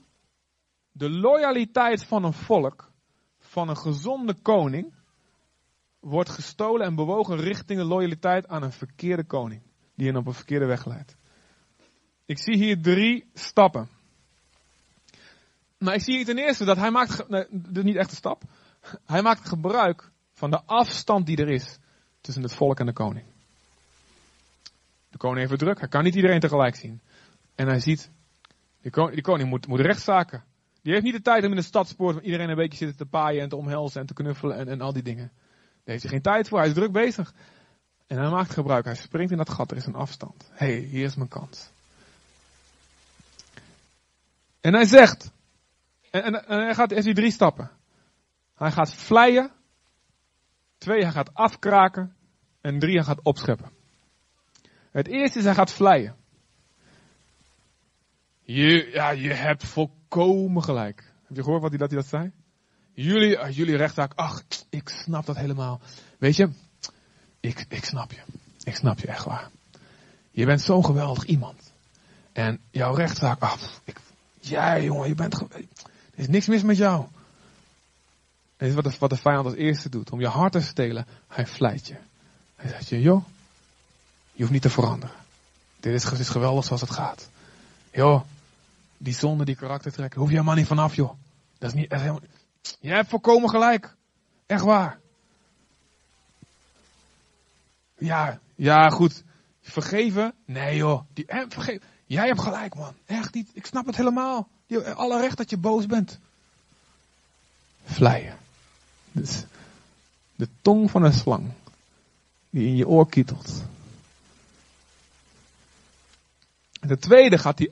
de 0.91 1.09
loyaliteit 1.09 2.03
van 2.03 2.23
een 2.23 2.33
volk, 2.33 2.91
van 3.39 3.69
een 3.69 3.77
gezonde 3.77 4.35
koning, 4.41 4.93
wordt 5.99 6.29
gestolen 6.29 6.85
en 6.85 6.95
bewogen 6.95 7.37
richting 7.37 7.79
de 7.79 7.85
loyaliteit 7.85 8.47
aan 8.47 8.63
een 8.63 8.71
verkeerde 8.71 9.23
koning, 9.23 9.61
die 9.95 10.07
hen 10.07 10.15
op 10.15 10.27
een 10.27 10.33
verkeerde 10.33 10.65
weg 10.65 10.85
leidt. 10.85 11.15
Ik 12.25 12.39
zie 12.39 12.57
hier 12.57 12.81
drie 12.81 13.29
stappen. 13.33 13.89
Maar 15.81 15.93
ik 15.93 16.01
zie 16.01 16.15
hier 16.15 16.25
ten 16.25 16.37
eerste 16.37 16.65
dat 16.65 16.77
hij 16.77 16.91
maakt, 16.91 17.29
dit 17.49 17.77
is 17.77 17.83
niet 17.83 17.95
echt 17.95 18.09
een 18.09 18.15
stap, 18.15 18.43
hij 19.05 19.21
maakt 19.21 19.47
gebruik 19.47 20.11
van 20.33 20.51
de 20.51 20.61
afstand 20.65 21.25
die 21.25 21.37
er 21.37 21.49
is 21.49 21.77
tussen 22.21 22.43
het 22.43 22.53
volk 22.53 22.79
en 22.79 22.85
de 22.85 22.93
koning. 22.93 23.25
De 25.09 25.17
koning 25.17 25.39
heeft 25.39 25.51
het 25.51 25.59
druk. 25.59 25.79
Hij 25.79 25.87
kan 25.87 26.03
niet 26.03 26.15
iedereen 26.15 26.39
tegelijk 26.39 26.75
zien. 26.75 27.01
En 27.55 27.67
hij 27.67 27.79
ziet, 27.79 28.09
de 28.81 28.89
koning, 28.89 29.21
koning 29.21 29.49
moet, 29.49 29.67
moet 29.67 29.79
rechtszaken. 29.79 30.43
Die 30.81 30.93
heeft 30.93 31.05
niet 31.05 31.13
de 31.13 31.21
tijd 31.21 31.43
om 31.43 31.49
in 31.49 31.55
de 31.55 31.61
stadspoort 31.61 32.15
van 32.15 32.23
iedereen 32.23 32.49
een 32.49 32.55
beetje 32.55 32.77
zitten 32.77 32.97
te 32.97 33.05
paaien 33.05 33.41
en 33.41 33.49
te 33.49 33.55
omhelzen 33.55 34.01
en 34.01 34.07
te 34.07 34.13
knuffelen 34.13 34.57
en, 34.57 34.67
en 34.67 34.81
al 34.81 34.93
die 34.93 35.03
dingen. 35.03 35.31
Daar 35.33 35.81
heeft 35.83 36.01
hij 36.01 36.11
geen 36.11 36.21
tijd 36.21 36.47
voor. 36.47 36.57
Hij 36.57 36.67
is 36.67 36.73
druk 36.73 36.91
bezig. 36.91 37.33
En 38.07 38.17
hij 38.17 38.29
maakt 38.29 38.53
gebruik. 38.53 38.85
Hij 38.85 38.95
springt 38.95 39.31
in 39.31 39.37
dat 39.37 39.49
gat. 39.49 39.71
Er 39.71 39.77
is 39.77 39.85
een 39.85 39.95
afstand. 39.95 40.49
Hé, 40.51 40.65
hey, 40.65 40.79
hier 40.79 41.05
is 41.05 41.15
mijn 41.15 41.29
kans. 41.29 41.69
En 44.61 44.73
hij 44.73 44.85
zegt. 44.85 45.31
En, 46.11 46.23
en, 46.47 46.63
hij 46.63 46.75
gaat, 46.75 46.89
heeft 46.89 47.05
hij 47.05 47.13
drie 47.13 47.31
stappen. 47.31 47.71
Hij 48.55 48.71
gaat 48.71 48.93
vleien. 48.93 49.51
Twee, 50.77 51.01
hij 51.01 51.11
gaat 51.11 51.33
afkraken. 51.33 52.15
En 52.61 52.79
drie, 52.79 52.95
hij 52.95 53.03
gaat 53.03 53.21
opscheppen. 53.23 53.71
Het 54.91 55.07
eerste 55.07 55.39
is, 55.39 55.45
hij 55.45 55.53
gaat 55.53 55.71
vleien. 55.71 56.15
Je, 58.41 58.89
ja, 58.93 59.09
je 59.09 59.33
hebt 59.33 59.63
volkomen 59.63 60.63
gelijk. 60.63 61.13
Heb 61.27 61.35
je 61.35 61.43
gehoord 61.43 61.61
wat 61.61 61.69
hij, 61.69 61.79
dat 61.79 61.91
hij 61.91 61.99
dat 61.99 62.09
zei? 62.09 62.31
Jullie, 62.93 63.37
uh, 63.37 63.49
jullie 63.49 63.75
rechtszaak, 63.75 64.13
ach, 64.15 64.43
ik 64.69 64.89
snap 64.89 65.25
dat 65.25 65.35
helemaal. 65.35 65.81
Weet 66.17 66.35
je, 66.35 66.51
ik, 67.39 67.65
ik 67.69 67.85
snap 67.85 68.11
je. 68.11 68.21
Ik 68.63 68.75
snap 68.75 68.99
je 68.99 69.07
echt 69.07 69.23
waar. 69.23 69.49
Je 70.31 70.45
bent 70.45 70.61
zo'n 70.61 70.85
geweldig 70.85 71.23
iemand. 71.23 71.73
En 72.31 72.59
jouw 72.71 72.93
rechtszaak, 72.93 73.41
ach, 73.41 73.81
ik, 73.83 73.99
Jij 74.41 74.83
jongen, 74.83 75.07
je 75.07 75.15
bent 75.15 75.35
geweest. 75.35 75.89
Er 76.13 76.19
is 76.19 76.27
niks 76.27 76.47
mis 76.47 76.63
met 76.63 76.77
jou. 76.77 77.05
Dit 78.57 78.69
is 78.69 78.75
wat 78.75 78.83
de, 78.83 78.95
wat 78.99 79.09
de 79.09 79.17
vijand 79.17 79.45
als 79.45 79.55
eerste 79.55 79.89
doet. 79.89 80.11
Om 80.11 80.19
je 80.19 80.27
hart 80.27 80.51
te 80.51 80.61
stelen. 80.61 81.05
Hij 81.27 81.47
vlijt 81.47 81.87
je. 81.87 81.95
Hij 82.55 82.69
zegt 82.69 82.87
je, 82.87 83.01
joh, 83.01 83.25
je 84.31 84.39
hoeft 84.39 84.51
niet 84.51 84.61
te 84.61 84.69
veranderen. 84.69 85.15
Dit 85.79 85.93
is, 85.93 86.29
geweldig 86.29 86.65
zoals 86.65 86.81
het 86.81 86.91
gaat. 86.91 87.29
Joh, 87.91 88.21
die 88.97 89.13
zonde, 89.13 89.45
die 89.45 89.55
karakter 89.55 89.91
trekken, 89.91 90.19
hoef 90.19 90.29
je 90.29 90.35
helemaal 90.35 90.55
niet 90.55 90.67
vanaf, 90.67 90.95
joh. 90.95 91.13
Dat 91.57 91.69
is 91.69 91.75
niet, 91.75 91.91
is 91.91 91.99
helemaal, 91.99 92.21
jij 92.79 92.95
hebt 92.95 93.09
volkomen 93.09 93.49
gelijk. 93.49 93.95
Echt 94.45 94.63
waar. 94.63 94.99
Ja, 97.97 98.39
ja, 98.55 98.89
goed. 98.89 99.23
Vergeven? 99.61 100.33
Nee, 100.45 100.75
joh. 100.75 101.01
Die, 101.13 101.25
eh, 101.25 101.45
vergeven. 101.49 101.81
Jij 102.11 102.27
hebt 102.27 102.41
gelijk, 102.41 102.75
man. 102.75 102.93
Echt 103.05 103.33
niet. 103.33 103.49
Ik 103.53 103.65
snap 103.65 103.85
het 103.85 103.95
helemaal. 103.95 104.47
Je, 104.65 104.93
alle 104.93 105.19
recht 105.19 105.37
dat 105.37 105.49
je 105.49 105.57
boos 105.57 105.85
bent. 105.85 106.19
Vleien. 107.83 108.37
Dus 109.11 109.45
de 110.35 110.47
tong 110.61 110.91
van 110.91 111.03
een 111.03 111.13
slang. 111.13 111.51
Die 112.49 112.67
in 112.67 112.75
je 112.75 112.87
oor 112.87 113.09
kietelt. 113.09 113.63
En 116.79 116.87
de 116.87 116.97
tweede 116.97 117.37
gaat 117.37 117.59
hij, 117.59 117.71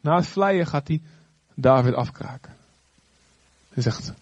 na 0.00 0.16
het 0.16 0.26
vleien 0.26 0.66
gaat 0.66 0.88
hij 0.88 1.02
David 1.54 1.94
afkraken. 1.94 2.56
Hij 3.68 3.82
zegt, 3.82 4.12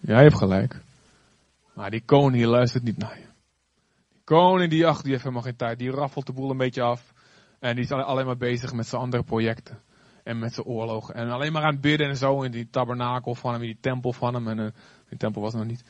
jij 0.00 0.22
hebt 0.22 0.36
gelijk. 0.38 0.80
Maar 1.72 1.90
die 1.90 2.02
koning 2.04 2.42
die 2.42 2.46
luistert 2.46 2.82
niet 2.82 2.98
naar 2.98 3.18
je. 3.18 3.26
Die 4.12 4.22
koning 4.24 4.70
die, 4.70 4.86
ach, 4.86 5.02
die 5.02 5.10
heeft 5.10 5.22
helemaal 5.22 5.44
geen 5.44 5.56
tijd. 5.56 5.78
Die 5.78 5.90
raffelt 5.90 6.26
de 6.26 6.32
boel 6.32 6.50
een 6.50 6.56
beetje 6.56 6.82
af. 6.82 7.12
En 7.64 7.74
die 7.74 7.84
is 7.84 7.90
alleen 7.90 8.26
maar 8.26 8.36
bezig 8.36 8.72
met 8.72 8.86
zijn 8.86 9.02
andere 9.02 9.22
projecten. 9.22 9.82
En 10.22 10.38
met 10.38 10.54
zijn 10.54 10.66
oorlogen. 10.66 11.14
En 11.14 11.30
alleen 11.30 11.52
maar 11.52 11.62
aan 11.62 11.72
het 11.72 11.80
bidden 11.80 12.08
en 12.08 12.16
zo 12.16 12.42
in 12.42 12.50
die 12.50 12.70
tabernakel 12.70 13.34
van 13.34 13.52
hem, 13.52 13.62
in 13.62 13.66
die 13.66 13.78
tempel 13.80 14.12
van 14.12 14.34
hem. 14.34 14.48
En 14.48 14.58
uh, 14.58 14.70
die 15.08 15.18
tempel 15.18 15.42
was 15.42 15.54
nog 15.54 15.64
niet. 15.64 15.84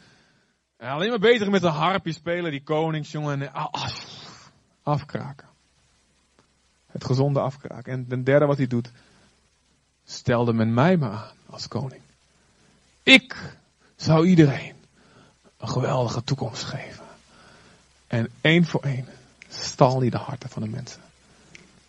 En 0.76 0.88
alleen 0.88 1.08
maar 1.08 1.18
bezig 1.18 1.48
met 1.48 1.62
een 1.62 1.70
harpje 1.70 2.12
spelen, 2.12 2.50
die 2.50 2.62
koningsjongen. 2.62 3.42
En, 3.42 3.52
ah, 3.52 3.66
ah, 3.70 3.90
afkraken. 4.82 5.48
Het 6.87 7.04
gezonde 7.04 7.40
afkraken. 7.40 7.92
En 7.92 8.06
ten 8.08 8.24
derde 8.24 8.46
wat 8.46 8.56
hij 8.56 8.66
doet, 8.66 8.90
stelde 10.04 10.52
men 10.52 10.74
mij 10.74 10.96
maar 10.96 11.10
aan 11.10 11.37
als 11.46 11.68
koning. 11.68 12.02
Ik 13.02 13.56
zou 13.96 14.26
iedereen 14.26 14.74
een 15.56 15.68
geweldige 15.68 16.24
toekomst 16.24 16.62
geven. 16.62 17.06
En 18.06 18.28
één 18.40 18.64
voor 18.64 18.82
één 18.82 19.06
stal 19.48 20.00
hij 20.00 20.10
de 20.10 20.16
harten 20.16 20.48
van 20.48 20.62
de 20.62 20.68
mensen. 20.68 21.03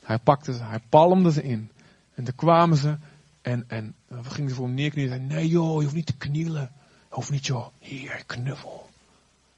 Hij 0.06 0.20
pakte 0.20 0.54
ze, 0.54 0.64
hij 0.64 0.80
palmde 0.90 1.32
ze 1.32 1.44
in. 1.44 1.72
En 2.16 2.24
toen 2.24 2.36
kwamen 2.36 2.78
ze 2.78 2.98
en, 3.42 3.64
en 3.68 3.96
we 4.08 4.30
gingen 4.30 4.50
ze 4.50 4.56
voor 4.56 4.66
hem 4.66 4.76
neerknielen 4.76 5.14
en 5.14 5.28
zei, 5.28 5.40
nee 5.40 5.50
joh, 5.50 5.76
je 5.76 5.84
hoeft 5.84 5.96
niet 5.96 6.06
te 6.06 6.18
knielen. 6.18 6.72
Hoeft 7.10 7.30
niet 7.30 7.46
joh, 7.46 7.68
hier, 7.80 8.24
knuffel. 8.26 8.90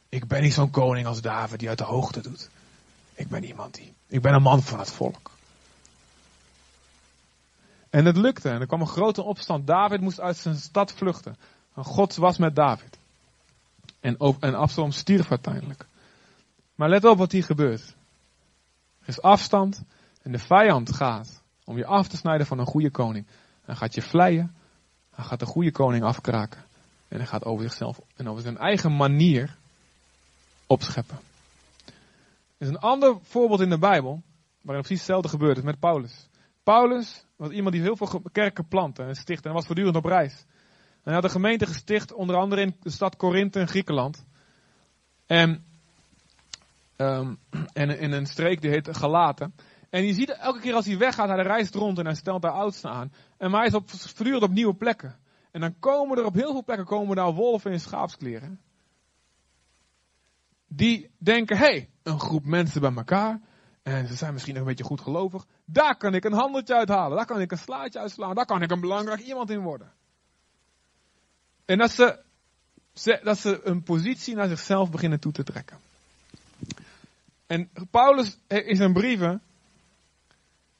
Ik 0.10 0.28
ben 0.28 0.42
niet 0.42 0.54
zo'n 0.54 0.70
koning 0.70 1.08
als 1.08 1.22
David 1.22 1.60
die 1.60 1.70
uit 1.70 1.78
de 1.78 1.84
hoogte 1.84 2.22
doet. 2.22 2.50
Ik 3.14 3.28
ben 3.28 3.44
iemand 3.44 3.74
die, 3.74 3.94
ik 4.08 4.22
ben 4.22 4.34
een 4.34 4.42
man 4.42 4.62
van 4.64 4.80
het 4.80 4.92
volk. 4.92 5.32
En 7.90 8.06
het 8.06 8.18
lukte 8.18 8.50
en 8.50 8.60
er 8.60 8.68
kwam 8.68 8.82
een 8.82 8.88
grote 8.88 9.22
opstand. 9.22 9.68
David 9.68 10.02
moest 10.02 10.20
uit 10.20 10.38
zijn 10.38 10.56
stad 10.56 10.92
vluchten. 10.92 11.36
En 11.76 11.84
God 11.84 12.16
was 12.16 12.38
met 12.38 12.56
David. 12.56 12.98
En, 14.00 14.18
en 14.40 14.56
Absalom 14.56 14.92
stierf 14.92 15.30
uiteindelijk. 15.30 15.86
Maar 16.76 16.90
let 16.90 17.06
op 17.06 17.18
wat 17.18 17.32
hier 17.32 17.44
gebeurt. 17.44 17.96
Er 19.02 19.08
is 19.08 19.22
afstand 19.22 19.84
en 20.28 20.34
de 20.34 20.40
vijand 20.40 20.96
gaat 20.96 21.44
om 21.66 21.78
je 21.78 21.86
af 21.86 22.08
te 22.08 22.18
snijden 22.18 22.48
van 22.48 22.60
een 22.60 22.66
goede 22.66 22.92
koning. 22.92 23.28
Hij 23.62 23.76
gaat 23.76 23.96
je 23.96 24.02
vleien. 24.02 24.56
Hij 25.10 25.26
gaat 25.26 25.40
de 25.40 25.46
goede 25.46 25.72
koning 25.72 26.04
afkraken. 26.04 26.64
En 27.08 27.18
hij 27.18 27.26
gaat 27.26 27.46
over 27.46 27.64
zichzelf 27.64 28.00
en 28.16 28.30
over 28.30 28.42
zijn 28.42 28.58
eigen 28.58 28.96
manier 28.96 29.58
opscheppen. 30.66 31.18
Er 31.86 31.94
is 32.58 32.68
een 32.68 32.80
ander 32.80 33.18
voorbeeld 33.22 33.62
in 33.62 33.70
de 33.70 33.78
Bijbel. 33.78 34.22
Waarin 34.62 34.84
precies 34.84 34.98
hetzelfde 34.98 35.30
gebeurt. 35.30 35.58
is 35.58 35.64
met 35.64 35.80
Paulus. 35.80 36.30
Paulus 36.64 37.26
was 37.36 37.50
iemand 37.50 37.74
die 37.74 37.84
heel 37.84 37.98
veel 37.98 38.22
kerken 38.32 38.68
plantte 38.68 39.04
en 39.04 39.16
stichtte. 39.16 39.48
En 39.48 39.54
was 39.54 39.66
voortdurend 39.66 39.96
op 39.96 40.06
reis. 40.06 40.46
En 40.92 41.02
hij 41.04 41.14
had 41.14 41.24
een 41.24 41.30
gemeente 41.30 41.66
gesticht. 41.66 42.14
Onder 42.14 42.36
andere 42.36 42.62
in 42.62 42.76
de 42.80 42.90
stad 42.90 43.16
Korinthe 43.16 43.60
in 43.60 43.68
Griekenland. 43.68 44.26
En, 45.26 45.66
um, 46.98 47.40
en 47.74 48.00
in 48.00 48.12
een 48.12 48.26
streek 48.26 48.62
die 48.62 48.72
heet 48.72 48.98
Galaten. 48.98 49.54
En 49.90 50.06
je 50.06 50.14
ziet 50.14 50.30
elke 50.30 50.60
keer 50.60 50.74
als 50.74 50.86
hij 50.86 50.98
weggaat, 50.98 51.30
hij 51.30 51.42
reist 51.42 51.76
rond 51.76 51.98
en 52.00 52.06
hij 52.06 52.16
stelt 52.16 52.42
daar 52.42 52.52
oudsten 52.52 52.90
aan. 52.90 53.14
En 53.38 53.52
maar 53.52 53.60
hij 53.60 53.70
is 53.70 53.76
op, 53.76 53.90
voortdurend 53.90 54.44
op 54.44 54.52
nieuwe 54.52 54.76
plekken. 54.76 55.20
En 55.52 55.62
dan 55.62 55.80
komen 55.80 56.18
er 56.18 56.26
op 56.26 56.34
heel 56.34 56.52
veel 56.52 56.64
plekken 56.64 56.86
komen 56.86 57.16
daar 57.16 57.34
wolven 57.34 57.72
in 57.72 57.80
schaapskleren. 57.80 58.60
Die 60.68 61.12
denken, 61.18 61.58
hé, 61.58 61.66
hey, 61.66 61.90
een 62.04 62.20
groep 62.20 62.46
mensen 62.46 62.82
bij 62.82 62.94
elkaar. 62.96 63.42
En 63.84 64.08
ze 64.08 64.16
zijn 64.16 64.34
misschien 64.34 64.54
nog 64.54 64.64
een 64.64 64.70
beetje 64.70 64.84
goed 64.84 65.02
gelovig. 65.02 65.46
Daar 65.66 65.98
kan 65.98 66.14
ik 66.14 66.26
een 66.26 66.34
handeltje 66.34 66.76
uithalen. 66.76 67.18
Daar 67.18 67.26
kan 67.26 67.42
ik 67.42 67.52
een 67.52 67.58
slaatje 67.58 68.00
uitslaan. 68.00 68.36
Daar 68.36 68.46
kan 68.46 68.62
ik 68.62 68.72
een 68.72 68.80
belangrijk 68.80 69.20
iemand 69.20 69.50
in 69.50 69.60
worden. 69.60 69.92
En 71.66 71.78
dat 71.78 71.92
ze, 71.92 72.24
dat 73.24 73.38
ze 73.38 73.60
een 73.64 73.84
positie 73.84 74.36
naar 74.36 74.48
zichzelf 74.48 74.92
beginnen 74.92 75.20
toe 75.20 75.32
te 75.32 75.44
trekken. 75.44 75.78
En 77.46 77.70
Paulus 77.92 78.38
in 78.48 78.76
zijn 78.76 78.94
brieven 78.94 79.42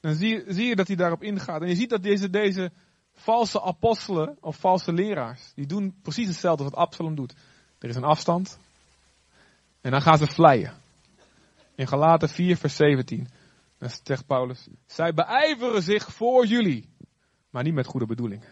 dan 0.00 0.14
zie 0.14 0.64
je, 0.64 0.76
dat 0.76 0.86
hij 0.86 0.96
daarop 0.96 1.22
ingaat. 1.22 1.62
En 1.62 1.68
je 1.68 1.74
ziet 1.74 1.90
dat 1.90 2.02
deze, 2.02 2.30
deze 2.30 2.72
valse 3.12 3.62
apostelen 3.62 4.36
of 4.40 4.56
valse 4.56 4.92
leraars, 4.92 5.52
die 5.54 5.66
doen 5.66 5.98
precies 6.02 6.26
hetzelfde 6.26 6.64
wat 6.64 6.74
Absalom 6.74 7.14
doet. 7.14 7.34
Er 7.78 7.88
is 7.88 7.96
een 7.96 8.04
afstand. 8.04 8.58
En 9.80 9.90
dan 9.90 10.02
gaan 10.02 10.18
ze 10.18 10.26
vleien. 10.26 10.74
In 11.74 11.88
Galaten 11.88 12.28
4 12.28 12.56
vers 12.56 12.76
17. 12.76 13.28
Dan 13.78 13.90
zegt 14.02 14.26
Paulus, 14.26 14.68
zij 14.86 15.14
beijveren 15.14 15.82
zich 15.82 16.12
voor 16.12 16.46
jullie. 16.46 16.88
Maar 17.50 17.62
niet 17.62 17.74
met 17.74 17.86
goede 17.86 18.06
bedoelingen. 18.06 18.48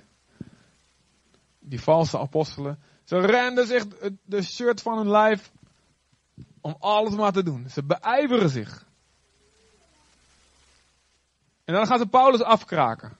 Die 1.58 1.80
valse 1.80 2.18
apostelen, 2.18 2.78
ze 3.04 3.18
renden 3.18 3.66
zich 3.66 3.86
de 4.24 4.42
shirt 4.42 4.82
van 4.82 4.98
hun 4.98 5.10
lijf 5.10 5.52
om 6.60 6.76
alles 6.78 7.14
maar 7.14 7.32
te 7.32 7.42
doen. 7.42 7.68
Ze 7.70 7.84
beijveren 7.84 8.48
zich. 8.48 8.86
En 11.66 11.74
dan 11.74 11.86
gaat 11.86 12.10
Paulus 12.10 12.42
afkraken. 12.42 13.16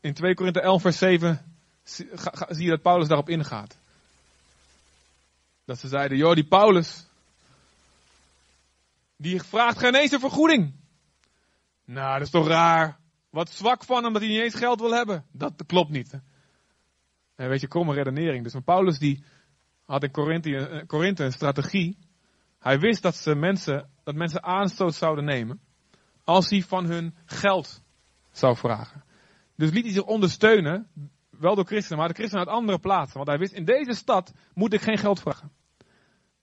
In 0.00 0.14
2 0.14 0.34
Korinthe 0.34 0.60
11 0.60 0.82
vers 0.82 0.98
7 0.98 1.54
zie 1.82 2.06
je 2.64 2.68
dat 2.68 2.82
Paulus 2.82 3.08
daarop 3.08 3.28
ingaat. 3.28 3.78
Dat 5.64 5.78
ze 5.78 5.88
zeiden, 5.88 6.16
joh 6.16 6.34
die 6.34 6.46
Paulus, 6.46 7.06
die 9.16 9.42
vraagt 9.42 9.78
geen 9.78 9.94
eens 9.94 10.12
een 10.12 10.20
vergoeding. 10.20 10.72
Nou, 11.84 12.12
dat 12.12 12.22
is 12.26 12.30
toch 12.30 12.48
raar. 12.48 12.98
Wat 13.30 13.50
zwak 13.50 13.84
van 13.84 14.04
hem 14.04 14.12
dat 14.12 14.22
hij 14.22 14.30
niet 14.30 14.40
eens 14.40 14.54
geld 14.54 14.80
wil 14.80 14.92
hebben. 14.92 15.24
Dat 15.32 15.52
klopt 15.66 15.90
niet. 15.90 16.20
En 17.34 17.48
weet 17.48 17.60
je, 17.60 17.68
kromme 17.68 17.94
redenering. 17.94 18.44
Dus 18.44 18.54
Paulus 18.64 18.98
die 18.98 19.24
had 19.84 20.02
in 20.02 20.10
Korinthe 20.86 21.24
een 21.24 21.32
strategie. 21.32 21.98
Hij 22.58 22.78
wist 22.78 23.02
dat, 23.02 23.16
ze 23.16 23.34
mensen, 23.34 23.90
dat 24.04 24.14
mensen 24.14 24.42
aanstoot 24.42 24.94
zouden 24.94 25.24
nemen 25.24 25.60
als 26.24 26.50
hij 26.50 26.62
van 26.62 26.84
hun 26.84 27.14
geld 27.24 27.82
zou 28.32 28.56
vragen. 28.56 29.04
Dus 29.56 29.70
liet 29.70 29.84
hij 29.84 29.92
zich 29.92 30.04
ondersteunen, 30.04 30.88
wel 31.30 31.54
door 31.54 31.64
christenen, 31.64 31.98
maar 31.98 32.08
de 32.08 32.14
christenen 32.14 32.46
uit 32.46 32.56
andere 32.56 32.78
plaatsen. 32.78 33.16
Want 33.16 33.28
hij 33.28 33.38
wist, 33.38 33.52
in 33.52 33.64
deze 33.64 33.94
stad 33.94 34.32
moet 34.54 34.72
ik 34.72 34.80
geen 34.80 34.98
geld 34.98 35.20
vragen. 35.20 35.52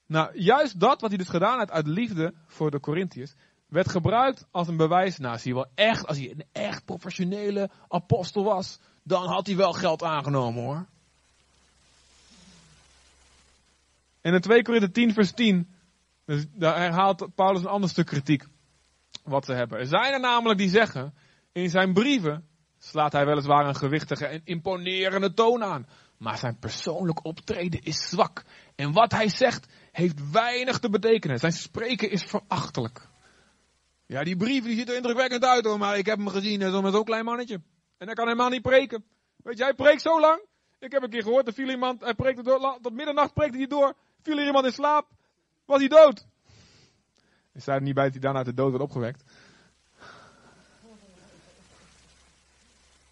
Nou, 0.05 0.39
juist 0.39 0.79
dat 0.79 1.01
wat 1.01 1.09
hij 1.09 1.17
dus 1.17 1.29
gedaan 1.29 1.57
had 1.57 1.71
uit 1.71 1.87
liefde 1.87 2.33
voor 2.47 2.71
de 2.71 2.79
Corinthiërs, 2.79 3.33
werd 3.67 3.89
gebruikt 3.89 4.47
als 4.51 4.67
een 4.67 4.77
bewijs. 4.77 5.17
Nou, 5.17 5.37
zie 5.37 5.49
je 5.49 5.55
wel 5.55 5.71
echt, 5.75 6.07
als 6.07 6.17
hij 6.17 6.31
een 6.31 6.43
echt 6.51 6.85
professionele 6.85 7.69
apostel 7.87 8.43
was, 8.43 8.79
dan 9.03 9.27
had 9.27 9.47
hij 9.47 9.55
wel 9.55 9.73
geld 9.73 10.03
aangenomen 10.03 10.63
hoor. 10.63 10.85
En 14.21 14.33
in 14.33 14.41
2 14.41 14.61
Korinthe 14.61 14.91
10 14.91 15.13
vers 15.13 15.31
10, 15.31 15.69
dus 16.25 16.45
daar 16.53 16.77
herhaalt 16.77 17.35
Paulus 17.35 17.61
een 17.61 17.67
ander 17.67 17.89
stuk 17.89 18.05
kritiek 18.05 18.45
wat 19.27 19.45
ze 19.45 19.53
hebben. 19.53 19.79
Er 19.79 19.85
zijn 19.85 20.13
er 20.13 20.19
namelijk 20.19 20.59
die 20.59 20.69
zeggen, 20.69 21.13
in 21.51 21.69
zijn 21.69 21.93
brieven 21.93 22.47
slaat 22.77 23.11
hij 23.11 23.25
weliswaar 23.25 23.67
een 23.67 23.75
gewichtige 23.75 24.25
en 24.25 24.41
imponerende 24.43 25.33
toon 25.33 25.63
aan. 25.63 25.87
Maar 26.17 26.37
zijn 26.37 26.59
persoonlijk 26.59 27.25
optreden 27.25 27.81
is 27.83 28.09
zwak. 28.09 28.43
En 28.75 28.93
wat 28.93 29.11
hij 29.11 29.29
zegt 29.29 29.67
heeft 29.91 30.31
weinig 30.31 30.79
te 30.79 30.89
betekenen. 30.89 31.37
Zijn 31.37 31.51
spreken 31.51 32.11
is 32.11 32.23
verachtelijk. 32.23 33.07
Ja, 34.05 34.23
die 34.23 34.37
brief 34.37 34.63
die 34.63 34.75
ziet 34.75 34.89
er 34.89 34.95
indrukwekkend 34.95 35.45
uit 35.45 35.65
hoor, 35.65 35.77
maar 35.77 35.97
ik 35.97 36.05
heb 36.05 36.17
hem 36.17 36.27
gezien 36.27 36.61
en 36.61 36.71
zo'n 36.71 37.03
klein 37.03 37.25
mannetje. 37.25 37.61
En 37.97 38.05
hij 38.05 38.15
kan 38.15 38.27
helemaal 38.27 38.49
niet 38.49 38.61
preken. 38.61 39.03
Weet 39.43 39.57
je, 39.57 39.63
hij 39.63 39.73
preekt 39.73 40.01
zo 40.01 40.19
lang. 40.19 40.41
Ik 40.79 40.91
heb 40.91 41.03
een 41.03 41.09
keer 41.09 41.23
gehoord, 41.23 41.47
er 41.47 41.53
viel 41.53 41.69
iemand, 41.69 42.01
hij 42.01 42.13
preekte 42.13 42.43
door, 42.43 42.77
tot 42.81 42.93
middernacht 42.93 43.33
preekte 43.33 43.57
hij 43.57 43.67
door. 43.67 43.93
Viel 44.21 44.39
iemand 44.39 44.65
in 44.65 44.71
slaap, 44.71 45.07
was 45.65 45.79
hij 45.79 45.87
dood. 45.87 46.25
Staat 47.57 47.75
er 47.75 47.81
niet 47.81 47.93
bij 47.93 48.03
dat 48.03 48.13
hij 48.13 48.21
daarna 48.21 48.37
uit 48.37 48.47
de 48.47 48.53
dood 48.53 48.71
werd 48.71 48.83
opgewekt. 48.83 49.23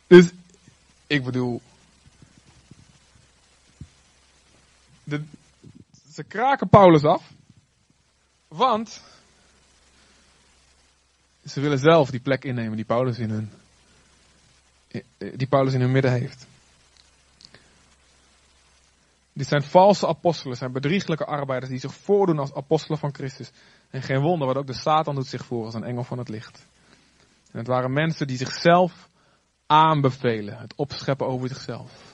Dus, 0.08 0.32
ik 1.08 1.24
bedoel. 1.24 1.62
De, 5.04 5.24
ze 6.12 6.24
kraken 6.24 6.70
Paulus 6.70 7.04
af. 7.04 7.32
Want. 8.48 9.02
Ze 11.46 11.62
willen 11.62 11.80
zelf 11.80 12.10
die 12.10 12.20
plek 12.20 12.44
innemen 12.44 12.76
die 12.76 12.86
Paulus 12.86 13.20
in 13.20 13.30
hun. 13.30 13.52
Die 15.18 15.48
Paulus 15.48 15.74
in 15.74 15.82
hun 15.82 15.92
midden 15.92 16.12
heeft. 16.12 16.48
Dit 19.34 19.48
zijn 19.48 19.64
valse 19.64 20.08
apostelen, 20.08 20.58
zijn 20.58 20.72
bedrieglijke 20.72 21.26
arbeiders 21.26 21.72
die 21.72 21.80
zich 21.80 21.94
voordoen 21.94 22.40
als 22.40 22.54
apostelen 22.54 22.98
van 22.98 23.14
Christus. 23.14 23.52
En 23.90 24.02
geen 24.02 24.22
wonder, 24.22 24.48
wat 24.48 24.58
ook 24.58 24.68
de 24.68 24.74
Satan 24.74 25.16
doet 25.16 25.28
zich 25.28 25.46
voor 25.46 25.66
als 25.66 25.74
een 25.74 25.84
engel 25.84 26.04
van 26.04 26.18
het 26.18 26.30
licht. 26.30 26.68
En 27.52 27.58
het 27.58 27.68
waren 27.68 27.94
mensen 27.94 28.28
die 28.28 28.38
zichzelf 28.38 29.10
aanbevelen, 29.68 30.58
het 30.58 30.76
opscheppen 30.76 31.28
over 31.28 31.48
zichzelf. 31.48 32.14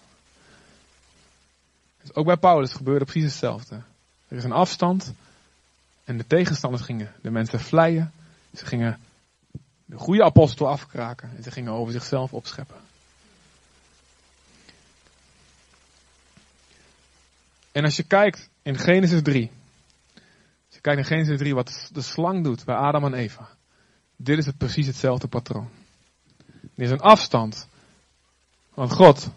Dus 2.01 2.13
ook 2.13 2.25
bij 2.25 2.38
Paulus 2.38 2.73
gebeurde 2.73 3.05
precies 3.05 3.23
hetzelfde. 3.23 3.75
Er 4.27 4.38
is 4.38 4.43
een 4.43 4.51
afstand 4.51 5.13
en 6.03 6.17
de 6.17 6.27
tegenstanders 6.27 6.84
gingen 6.84 7.13
de 7.21 7.31
mensen 7.31 7.60
vleien. 7.60 8.12
Ze 8.53 8.65
gingen 8.65 8.99
de 9.86 9.97
goede 9.97 10.23
apostel 10.23 10.67
afkraken 10.67 11.31
en 11.38 11.43
ze 11.43 11.51
gingen 11.51 11.71
over 11.71 11.93
zichzelf 11.93 12.34
opscheppen. 12.34 12.77
En 17.71 17.84
als 17.84 17.95
je 17.95 18.03
kijkt 18.03 18.49
in 18.62 18.77
Genesis 18.77 19.21
3. 19.21 19.51
Kijkt 20.82 21.00
in 21.00 21.06
Genesis 21.06 21.38
3 21.38 21.56
wat 21.56 21.89
de 21.94 22.02
slang 22.02 22.44
doet 22.44 22.65
bij 22.65 22.76
Adam 22.76 23.06
en 23.06 23.13
Eva. 23.13 23.50
Dit 24.15 24.38
is 24.38 24.46
het 24.46 24.58
precies 24.58 24.88
hetzelfde 24.88 25.28
patroon. 25.28 25.70
Er 26.76 26.84
is 26.84 26.91
een 26.91 27.00
afstand. 27.00 27.67
Want 28.74 28.91
God, 28.94 29.30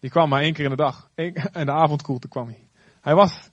die 0.00 0.10
kwam 0.10 0.28
maar 0.28 0.42
één 0.42 0.52
keer 0.52 0.64
in 0.64 0.70
de 0.70 0.76
dag. 0.76 1.08
En 1.52 1.66
de 1.66 1.72
avondkoelte 1.72 2.28
kwam 2.28 2.46
hij. 2.46 2.68
Hij 3.00 3.14
was, 3.14 3.50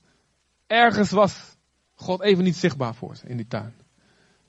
ergens 0.67 1.11
was 1.11 1.55
God 1.95 2.21
even 2.21 2.43
niet 2.43 2.55
zichtbaar 2.55 2.95
voor 2.95 3.15
ze 3.15 3.27
in 3.27 3.37
die 3.37 3.47
tuin. 3.47 3.73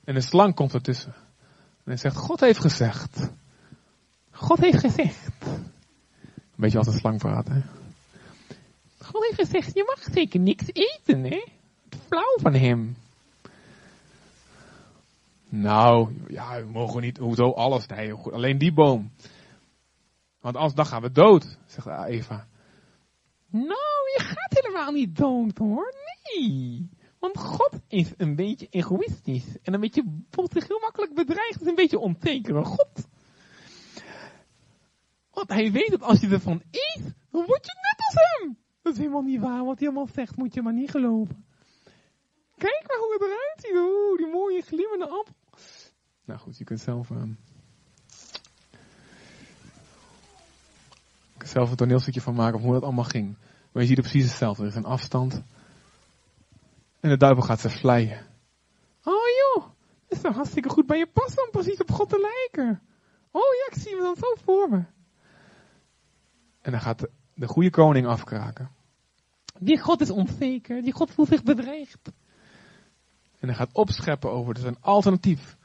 En 0.03 0.13
de 0.13 0.21
slang 0.21 0.55
komt 0.55 0.73
ertussen. 0.73 1.13
En 1.77 1.83
hij 1.83 1.97
zegt, 1.97 2.15
God 2.15 2.39
heeft 2.39 2.59
gezegd. 2.59 3.29
God 4.31 4.59
heeft 4.59 4.79
gezegd. 4.79 5.27
Een 5.41 5.71
beetje 6.55 6.77
als 6.77 6.87
een 6.87 6.99
slang 6.99 7.17
praat, 7.17 7.47
hè. 7.47 7.61
God 9.01 9.23
heeft 9.23 9.49
gezegd, 9.49 9.73
je 9.73 9.83
mag 9.95 10.13
zeker 10.13 10.39
niks 10.39 10.65
eten, 10.67 11.23
hè? 11.23 11.43
Flauw 12.07 12.37
van 12.41 12.53
hem. 12.53 12.95
Nou, 15.49 16.13
ja, 16.27 16.61
we 16.61 16.71
mogen 16.71 17.01
niet, 17.01 17.17
hoezo 17.17 17.51
alles? 17.51 17.87
Nee, 17.87 18.13
alleen 18.13 18.57
die 18.57 18.73
boom. 18.73 19.11
Want 20.41 20.55
anders 20.55 20.73
dan 20.73 20.85
gaan 20.85 21.01
we 21.01 21.11
dood, 21.11 21.57
zegt 21.65 21.87
Eva. 22.07 22.47
Nou, 23.49 24.03
je 24.17 24.19
gaat 24.19 24.63
helemaal 24.63 24.91
niet 24.91 25.15
dood 25.15 25.57
hoor, 25.57 25.93
nee. 26.23 26.89
Want 27.19 27.37
God 27.37 27.79
is 27.87 28.13
een 28.17 28.35
beetje 28.35 28.67
egoïstisch. 28.69 29.57
En 29.61 29.73
een 29.73 29.79
beetje, 29.79 30.21
voelt 30.29 30.51
zich 30.51 30.67
heel 30.67 30.79
makkelijk 30.79 31.13
bedreigd. 31.13 31.61
is 31.61 31.67
een 31.67 31.75
beetje 31.75 31.99
onzeker. 31.99 32.65
God. 32.65 33.07
Want 35.31 35.49
hij 35.49 35.71
weet 35.71 35.91
dat 35.91 36.01
als 36.01 36.19
je 36.19 36.27
ervan 36.27 36.61
eet, 36.71 37.13
dan 37.31 37.45
word 37.45 37.65
je 37.65 37.77
net 37.81 38.05
als 38.05 38.15
hem. 38.15 38.57
Dat 38.81 38.93
is 38.93 38.99
helemaal 38.99 39.21
niet 39.21 39.41
waar. 39.41 39.65
Wat 39.65 39.79
hij 39.79 39.87
allemaal 39.87 40.07
zegt, 40.13 40.35
moet 40.35 40.53
je 40.53 40.61
maar 40.61 40.73
niet 40.73 40.91
geloven. 40.91 41.42
Kijk 42.63 42.83
maar 42.87 42.97
hoe 42.97 43.13
het 43.13 43.21
eruit 43.21 43.61
ziet. 43.61 43.75
Oeh, 43.75 44.17
die 44.17 44.27
mooie 44.27 44.61
glimmende 44.61 45.07
appel. 45.07 45.33
Nou 46.25 46.39
goed, 46.39 46.57
je 46.57 46.63
kunt 46.63 46.79
zelf... 46.79 47.09
Uh, 47.09 47.21
zelf 51.37 51.69
een 51.69 51.75
toneelstukje 51.75 52.21
van 52.21 52.33
maken 52.33 52.53
van 52.53 52.63
hoe 52.63 52.73
dat 52.73 52.83
allemaal 52.83 53.03
ging. 53.03 53.37
Maar 53.71 53.81
je 53.81 53.87
ziet 53.87 53.97
er 53.97 54.03
precies 54.03 54.29
hetzelfde. 54.29 54.63
Er 54.63 54.69
is 54.69 54.75
een 54.75 54.85
afstand. 54.85 55.41
En 56.99 57.09
de 57.09 57.17
duivel 57.17 57.43
gaat 57.43 57.59
ze 57.59 57.69
vleien. 57.69 58.25
Oh 59.03 59.27
joh, 59.39 59.63
dat 60.07 60.17
is 60.17 60.21
toch 60.21 60.35
hartstikke 60.35 60.69
goed 60.69 60.87
bij 60.87 60.97
je 60.97 61.07
passen 61.07 61.43
om 61.43 61.51
precies 61.51 61.81
op 61.81 61.91
God 61.91 62.09
te 62.09 62.19
lijken. 62.19 62.81
Oh 63.31 63.41
ja, 63.41 63.75
ik 63.75 63.81
zie 63.81 63.95
me 63.95 64.01
dan 64.01 64.15
zo 64.15 64.35
voor 64.43 64.69
me. 64.69 64.83
En 66.61 66.71
dan 66.71 66.81
gaat 66.81 66.99
de, 66.99 67.09
de 67.33 67.47
goede 67.47 67.69
koning 67.69 68.07
afkraken. 68.07 68.71
Die 69.59 69.79
God 69.79 70.01
is 70.01 70.09
onzeker, 70.09 70.81
die 70.81 70.93
God 70.93 71.11
voelt 71.11 71.27
zich 71.27 71.43
bedreigd. 71.43 72.11
En 73.43 73.49
hij 73.49 73.57
gaat 73.57 73.69
opscheppen 73.71 74.31
over, 74.31 74.53
dus 74.53 74.63
een 74.63 74.77
alternatief. 74.79 75.55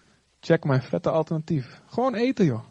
Check 0.41 0.65
mijn 0.65 0.83
vette 0.83 1.11
alternatief. 1.11 1.81
Gewoon 1.87 2.15
eten 2.15 2.45
joh. 2.45 2.65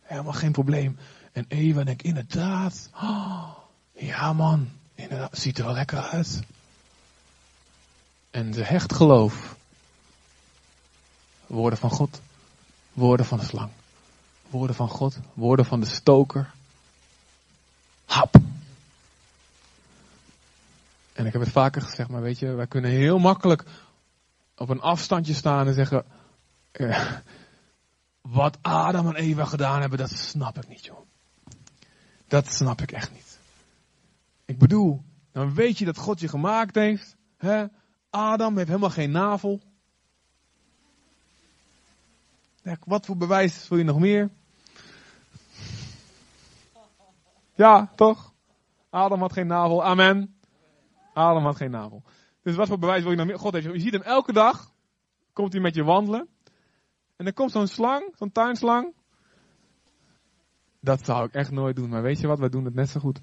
Helemaal 0.00 0.32
geen 0.32 0.52
probleem. 0.52 0.98
En 1.32 1.44
Eva 1.48 1.84
denkt 1.84 2.02
inderdaad. 2.02 2.90
Ja 3.92 4.32
man, 4.32 4.68
inderdaad, 4.94 5.38
ziet 5.38 5.58
er 5.58 5.64
wel 5.64 5.74
lekker 5.74 5.98
uit. 5.98 6.42
En 8.30 8.54
ze 8.54 8.62
hecht 8.62 8.92
geloof. 8.92 9.56
Woorden 11.46 11.78
van 11.78 11.90
God, 11.90 12.20
woorden 12.92 13.26
van 13.26 13.38
de 13.38 13.44
slang. 13.44 13.70
Woorden 14.50 14.76
van 14.76 14.88
God, 14.88 15.18
woorden 15.34 15.64
van 15.64 15.80
de 15.80 15.86
stoker. 15.86 16.50
Hap. 18.04 18.36
En 21.12 21.26
ik 21.26 21.32
heb 21.32 21.42
het 21.42 21.52
vaker 21.52 21.82
gezegd, 21.82 22.08
maar 22.08 22.22
weet 22.22 22.38
je, 22.38 22.52
wij 22.52 22.66
kunnen 22.66 22.90
heel 22.90 23.18
makkelijk 23.18 23.64
op 24.58 24.68
een 24.68 24.80
afstandje 24.80 25.34
staan 25.34 25.66
en 25.66 25.74
zeggen, 25.74 26.04
eh, 26.72 27.12
wat 28.20 28.58
Adam 28.62 29.06
en 29.06 29.14
Eva 29.14 29.44
gedaan 29.44 29.80
hebben, 29.80 29.98
dat 29.98 30.10
snap 30.10 30.56
ik 30.56 30.68
niet, 30.68 30.84
joh. 30.84 31.06
Dat 32.26 32.52
snap 32.52 32.80
ik 32.80 32.92
echt 32.92 33.12
niet. 33.12 33.38
Ik 34.44 34.58
bedoel, 34.58 35.02
dan 35.32 35.54
weet 35.54 35.78
je 35.78 35.84
dat 35.84 35.96
God 35.96 36.20
je 36.20 36.28
gemaakt 36.28 36.74
heeft. 36.74 37.16
Hè? 37.36 37.66
Adam 38.10 38.56
heeft 38.56 38.68
helemaal 38.68 38.90
geen 38.90 39.10
navel. 39.10 39.60
Wat 42.84 43.06
voor 43.06 43.16
bewijs 43.16 43.68
wil 43.68 43.78
je 43.78 43.84
nog 43.84 43.98
meer? 43.98 44.30
Ja, 47.54 47.92
toch? 47.94 48.32
Adam 48.90 49.20
had 49.20 49.32
geen 49.32 49.46
navel. 49.46 49.84
Amen. 49.84 50.38
Adam 51.14 51.44
had 51.44 51.56
geen 51.56 51.70
navel. 51.70 52.02
Dus 52.48 52.56
wat 52.56 52.68
voor 52.68 52.78
bewijs 52.78 53.02
wil 53.02 53.10
je 53.10 53.16
nog 53.16 53.26
meer? 53.26 53.38
God 53.38 53.52
heeft 53.52 53.66
je. 53.66 53.78
Ziet 53.78 53.92
hem 53.92 54.02
elke 54.02 54.32
dag. 54.32 54.72
Komt 55.32 55.52
hij 55.52 55.62
met 55.62 55.74
je 55.74 55.84
wandelen. 55.84 56.28
En 57.16 57.24
dan 57.24 57.34
komt 57.34 57.50
zo'n 57.50 57.66
slang, 57.66 58.12
zo'n 58.16 58.32
tuinslang. 58.32 58.94
Dat 60.80 61.04
zou 61.04 61.24
ik 61.24 61.34
echt 61.34 61.50
nooit 61.50 61.76
doen. 61.76 61.88
Maar 61.88 62.02
weet 62.02 62.20
je 62.20 62.26
wat? 62.26 62.38
Wij 62.38 62.48
doen 62.48 62.64
het 62.64 62.74
net 62.74 62.88
zo 62.88 63.00
goed. 63.00 63.20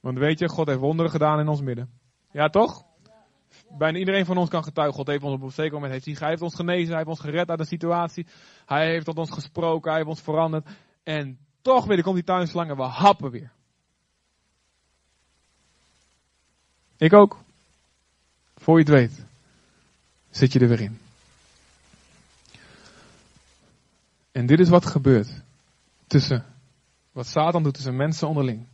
Want 0.00 0.18
weet 0.18 0.38
je, 0.38 0.48
God 0.48 0.66
heeft 0.66 0.78
wonderen 0.78 1.10
gedaan 1.10 1.40
in 1.40 1.48
ons 1.48 1.60
midden. 1.60 1.90
Ja, 2.32 2.48
toch? 2.48 2.84
Bijna 3.78 3.98
iedereen 3.98 4.26
van 4.26 4.36
ons 4.36 4.48
kan 4.48 4.64
getuigen. 4.64 4.96
God 4.96 5.06
heeft 5.06 5.22
ons 5.22 5.34
op 5.34 5.42
een 5.42 5.50
zeker 5.50 5.72
moment 5.72 5.92
heeft 5.92 6.18
hij, 6.18 6.28
heeft 6.28 6.42
ons 6.42 6.54
genezen. 6.54 6.88
Hij 6.88 6.96
heeft 6.96 7.08
ons 7.08 7.20
gered 7.20 7.48
uit 7.48 7.58
de 7.58 7.64
situatie. 7.64 8.26
Hij 8.66 8.90
heeft 8.90 9.04
tot 9.04 9.18
ons 9.18 9.30
gesproken. 9.30 9.88
Hij 9.88 9.98
heeft 9.98 10.10
ons 10.10 10.22
veranderd. 10.22 10.68
En 11.02 11.38
toch 11.60 11.86
weer, 11.86 12.02
komt 12.02 12.14
die 12.14 12.24
tuinslang 12.24 12.70
en 12.70 12.76
we 12.76 12.82
happen 12.82 13.30
weer. 13.30 13.52
Ik 16.96 17.12
ook. 17.12 17.46
Voor 18.58 18.78
je 18.78 18.84
het 18.84 18.94
weet, 18.94 19.24
zit 20.30 20.52
je 20.52 20.58
er 20.58 20.68
weer 20.68 20.80
in. 20.80 20.98
En 24.32 24.46
dit 24.46 24.60
is 24.60 24.68
wat 24.68 24.86
gebeurt 24.86 25.42
tussen 26.06 26.44
wat 27.12 27.26
Satan 27.26 27.62
doet 27.62 27.74
tussen 27.74 27.96
mensen 27.96 28.28
onderling. 28.28 28.66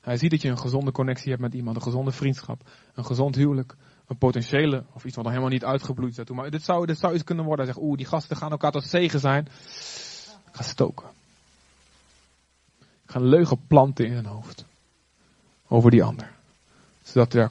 Hij 0.00 0.16
ziet 0.16 0.30
dat 0.30 0.42
je 0.42 0.48
een 0.48 0.58
gezonde 0.58 0.92
connectie 0.92 1.30
hebt 1.30 1.42
met 1.42 1.54
iemand, 1.54 1.76
een 1.76 1.82
gezonde 1.82 2.12
vriendschap, 2.12 2.70
een 2.94 3.04
gezond 3.04 3.34
huwelijk, 3.34 3.76
een 4.06 4.18
potentiële, 4.18 4.84
of 4.92 5.04
iets 5.04 5.14
wat 5.14 5.24
nog 5.24 5.32
helemaal 5.32 5.52
niet 5.52 5.64
uitgebloeid 5.64 6.18
is. 6.18 6.28
Maar 6.28 6.50
dit 6.50 6.62
zou, 6.62 6.86
dit 6.86 6.98
zou 6.98 7.14
iets 7.14 7.24
kunnen 7.24 7.44
worden. 7.44 7.64
Hij 7.64 7.74
zegt, 7.74 7.86
oeh, 7.86 7.96
die 7.96 8.06
gasten 8.06 8.36
gaan 8.36 8.50
elkaar 8.50 8.72
tot 8.72 8.84
zegen 8.84 9.20
zijn. 9.20 9.48
Ga 10.52 10.62
stoken. 10.62 11.06
Ik 12.78 13.10
ga 13.10 13.20
leugen 13.20 13.66
planten 13.66 14.06
in 14.06 14.12
zijn 14.12 14.26
hoofd. 14.26 14.64
Over 15.68 15.90
die 15.90 16.04
ander. 16.04 16.32
Zodat 17.02 17.34
er 17.34 17.50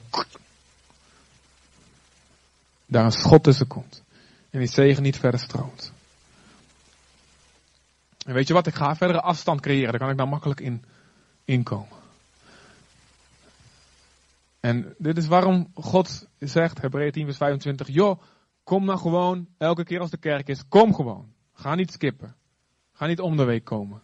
daar 2.86 3.04
een 3.04 3.12
schot 3.12 3.42
tussen 3.42 3.66
komt. 3.66 4.04
En 4.50 4.58
die 4.58 4.68
zegen 4.68 5.02
niet 5.02 5.18
verder 5.18 5.40
stroomt. 5.40 5.92
En 8.26 8.34
weet 8.34 8.48
je 8.48 8.54
wat, 8.54 8.66
ik 8.66 8.74
ga 8.74 8.96
verdere 8.96 9.20
afstand 9.20 9.60
creëren. 9.60 9.90
Daar 9.90 10.00
kan 10.00 10.10
ik 10.10 10.16
dan 10.16 10.28
makkelijk 10.28 10.60
in 10.60 10.84
inkomen. 11.44 11.96
En 14.60 14.94
dit 14.98 15.16
is 15.16 15.26
waarom 15.26 15.70
God 15.74 16.28
zegt, 16.38 16.80
Hebreeën 16.80 17.12
10 17.12 17.24
vers 17.24 17.36
25, 17.36 17.88
joh, 17.88 18.20
kom 18.64 18.84
nou 18.84 18.98
gewoon, 18.98 19.48
elke 19.58 19.84
keer 19.84 20.00
als 20.00 20.10
de 20.10 20.16
kerk 20.16 20.48
is, 20.48 20.68
kom 20.68 20.94
gewoon. 20.94 21.32
Ga 21.52 21.74
niet 21.74 21.92
skippen. 21.92 22.34
Ga 22.92 23.06
niet 23.06 23.20
om 23.20 23.36
de 23.36 23.44
week 23.44 23.64
komen. 23.64 24.02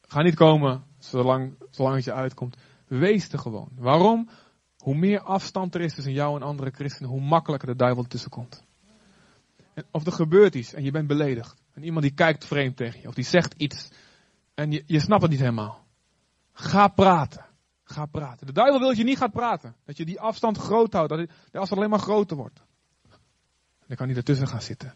Ga 0.00 0.22
niet 0.22 0.34
komen 0.34 0.84
zolang, 0.98 1.54
zolang 1.70 1.94
het 1.94 2.04
je 2.04 2.12
uitkomt. 2.12 2.56
Wees 2.86 3.28
er 3.28 3.38
gewoon. 3.38 3.68
Waarom? 3.74 4.28
Hoe 4.86 4.94
meer 4.94 5.20
afstand 5.20 5.74
er 5.74 5.80
is 5.80 5.94
tussen 5.94 6.12
jou 6.12 6.36
en 6.36 6.42
andere 6.42 6.70
christenen, 6.70 7.10
hoe 7.10 7.20
makkelijker 7.20 7.68
de 7.68 7.76
duivel 7.76 8.04
tussenkomt. 8.04 8.62
En 9.74 9.84
of 9.90 10.06
er 10.06 10.12
gebeurt 10.12 10.54
iets 10.54 10.72
en 10.72 10.84
je 10.84 10.90
bent 10.90 11.06
beledigd. 11.06 11.62
En 11.72 11.84
iemand 11.84 12.02
die 12.02 12.14
kijkt 12.14 12.44
vreemd 12.44 12.76
tegen 12.76 13.00
je. 13.00 13.08
Of 13.08 13.14
die 13.14 13.24
zegt 13.24 13.54
iets. 13.56 13.88
En 14.54 14.70
je, 14.70 14.82
je 14.86 15.00
snapt 15.00 15.22
het 15.22 15.30
niet 15.30 15.40
helemaal. 15.40 15.84
Ga 16.52 16.88
praten. 16.88 17.44
Ga 17.84 18.06
praten. 18.06 18.46
De 18.46 18.52
duivel 18.52 18.78
wil 18.78 18.88
dat 18.88 18.96
je 18.96 19.04
niet 19.04 19.18
gaat 19.18 19.32
praten. 19.32 19.74
Dat 19.84 19.96
je 19.96 20.04
die 20.04 20.20
afstand 20.20 20.58
groot 20.58 20.92
houdt. 20.92 21.08
Dat 21.08 21.18
de 21.18 21.58
afstand 21.58 21.80
alleen 21.80 21.90
maar 21.90 21.98
groter 21.98 22.36
wordt. 22.36 22.60
Dan 23.86 23.96
kan 23.96 24.06
hij 24.06 24.16
ertussen 24.16 24.48
gaan 24.48 24.62
zitten. 24.62 24.94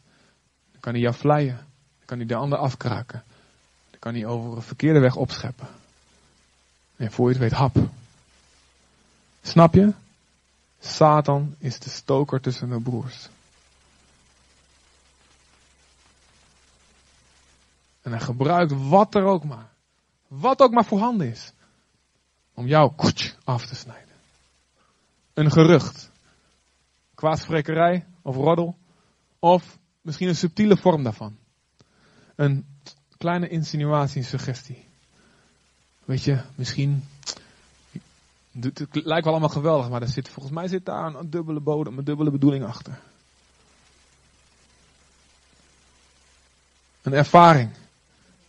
Dan 0.72 0.80
kan 0.80 0.92
hij 0.92 1.02
jou 1.02 1.14
vleien. 1.14 1.56
Dan 1.98 2.06
kan 2.06 2.18
hij 2.18 2.26
de 2.26 2.34
ander 2.34 2.58
afkraken. 2.58 3.22
Dan 3.90 3.98
kan 3.98 4.14
hij 4.14 4.26
over 4.26 4.56
een 4.56 4.62
verkeerde 4.62 5.00
weg 5.00 5.16
opscheppen. 5.16 5.68
En 6.96 7.12
voor 7.12 7.26
je 7.26 7.32
het 7.32 7.42
weet, 7.42 7.58
hap. 7.58 7.76
Snap 9.42 9.74
je? 9.74 9.92
Satan 10.80 11.54
is 11.58 11.78
de 11.78 11.90
stoker 11.90 12.40
tussen 12.40 12.68
de 12.68 12.80
broers. 12.80 13.28
En 18.02 18.10
hij 18.10 18.20
gebruikt 18.20 18.88
wat 18.88 19.14
er 19.14 19.24
ook 19.24 19.44
maar. 19.44 19.68
Wat 20.28 20.60
ook 20.60 20.72
maar 20.72 20.84
voorhanden 20.84 21.30
is. 21.30 21.52
Om 22.54 22.66
jou 22.66 22.92
af 23.44 23.66
te 23.66 23.74
snijden. 23.74 24.14
Een 25.34 25.50
gerucht. 25.50 26.10
Kwaadsprekerij 27.14 28.06
of 28.22 28.36
roddel. 28.36 28.76
Of 29.38 29.78
misschien 30.00 30.28
een 30.28 30.36
subtiele 30.36 30.76
vorm 30.76 31.02
daarvan. 31.02 31.36
Een 32.34 32.66
kleine 33.16 33.48
insinuatie, 33.48 34.22
suggestie. 34.22 34.88
Weet 36.04 36.22
je, 36.22 36.42
misschien. 36.54 37.04
Het 38.52 38.88
lijkt 38.92 39.24
wel 39.24 39.32
allemaal 39.32 39.48
geweldig, 39.48 39.88
maar 39.88 40.02
er 40.02 40.08
zit, 40.08 40.28
volgens 40.28 40.54
mij 40.54 40.68
zit 40.68 40.86
daar 40.86 41.14
een 41.14 41.30
dubbele 41.30 41.60
bodem, 41.60 41.98
een 41.98 42.04
dubbele 42.04 42.30
bedoeling 42.30 42.64
achter. 42.64 43.00
Een 47.02 47.12
ervaring 47.12 47.70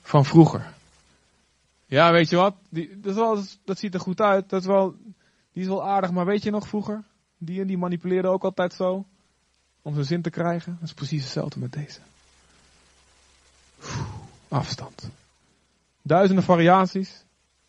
van 0.01 0.25
vroeger. 0.25 0.73
Ja, 1.85 2.11
weet 2.11 2.29
je 2.29 2.35
wat? 2.35 2.55
Die, 2.69 2.99
dat, 2.99 3.79
ziet 3.79 3.93
er 3.93 3.99
goed 3.99 4.21
uit. 4.21 4.49
Dat 4.49 4.61
is 4.61 4.67
wel, 4.67 4.95
die 5.51 5.61
is 5.61 5.67
wel 5.67 5.87
aardig, 5.87 6.11
maar 6.11 6.25
weet 6.25 6.43
je 6.43 6.51
nog 6.51 6.67
vroeger? 6.67 7.03
Die 7.37 7.61
en 7.61 7.67
die 7.67 7.77
manipuleerde 7.77 8.27
ook 8.27 8.43
altijd 8.43 8.73
zo. 8.73 9.05
Om 9.81 9.93
zijn 9.93 10.05
zin 10.05 10.21
te 10.21 10.29
krijgen. 10.29 10.77
Dat 10.79 10.87
is 10.87 10.93
precies 10.93 11.23
hetzelfde 11.23 11.59
met 11.59 11.73
deze. 11.73 11.99
afstand. 14.47 15.09
Duizenden 16.01 16.43
variaties. 16.43 17.23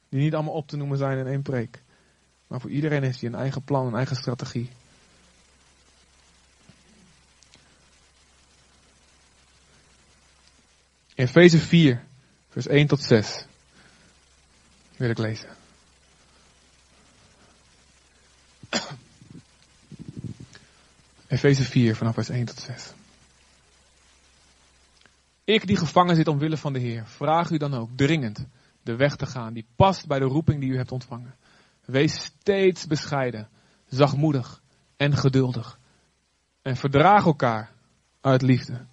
Die 0.08 0.20
niet 0.20 0.34
allemaal 0.34 0.54
op 0.54 0.68
te 0.68 0.76
noemen 0.76 0.98
zijn 0.98 1.18
in 1.18 1.26
één 1.26 1.42
preek. 1.42 1.82
Maar 2.52 2.60
voor 2.60 2.70
iedereen 2.70 3.02
heeft 3.02 3.20
hij 3.20 3.28
een 3.28 3.38
eigen 3.38 3.62
plan, 3.62 3.86
een 3.86 3.94
eigen 3.94 4.16
strategie. 4.16 4.70
Efeze 11.14 11.58
4, 11.58 12.04
vers 12.48 12.66
1 12.66 12.86
tot 12.86 13.02
6. 13.02 13.44
Wil 14.96 15.10
ik 15.10 15.18
lezen. 15.18 15.48
Efeze 21.26 21.64
4 21.64 21.96
vanaf 21.96 22.14
vers 22.14 22.28
1 22.28 22.44
tot 22.44 22.58
6. 22.60 22.92
Ik 25.44 25.66
die 25.66 25.76
gevangen 25.76 26.16
zit 26.16 26.28
omwille 26.28 26.56
van 26.56 26.72
de 26.72 26.78
Heer, 26.78 27.06
vraag 27.06 27.50
u 27.50 27.56
dan 27.56 27.74
ook 27.74 27.90
dringend 27.96 28.46
de 28.82 28.96
weg 28.96 29.16
te 29.16 29.26
gaan 29.26 29.52
die 29.52 29.66
past 29.76 30.06
bij 30.06 30.18
de 30.18 30.24
roeping 30.24 30.60
die 30.60 30.70
u 30.70 30.76
hebt 30.76 30.92
ontvangen. 30.92 31.34
Wees 31.92 32.22
steeds 32.22 32.86
bescheiden, 32.86 33.48
zachtmoedig 33.88 34.62
en 34.96 35.16
geduldig. 35.16 35.78
En 36.62 36.76
verdraag 36.76 37.24
elkaar 37.24 37.72
uit 38.20 38.42
liefde. 38.42 38.84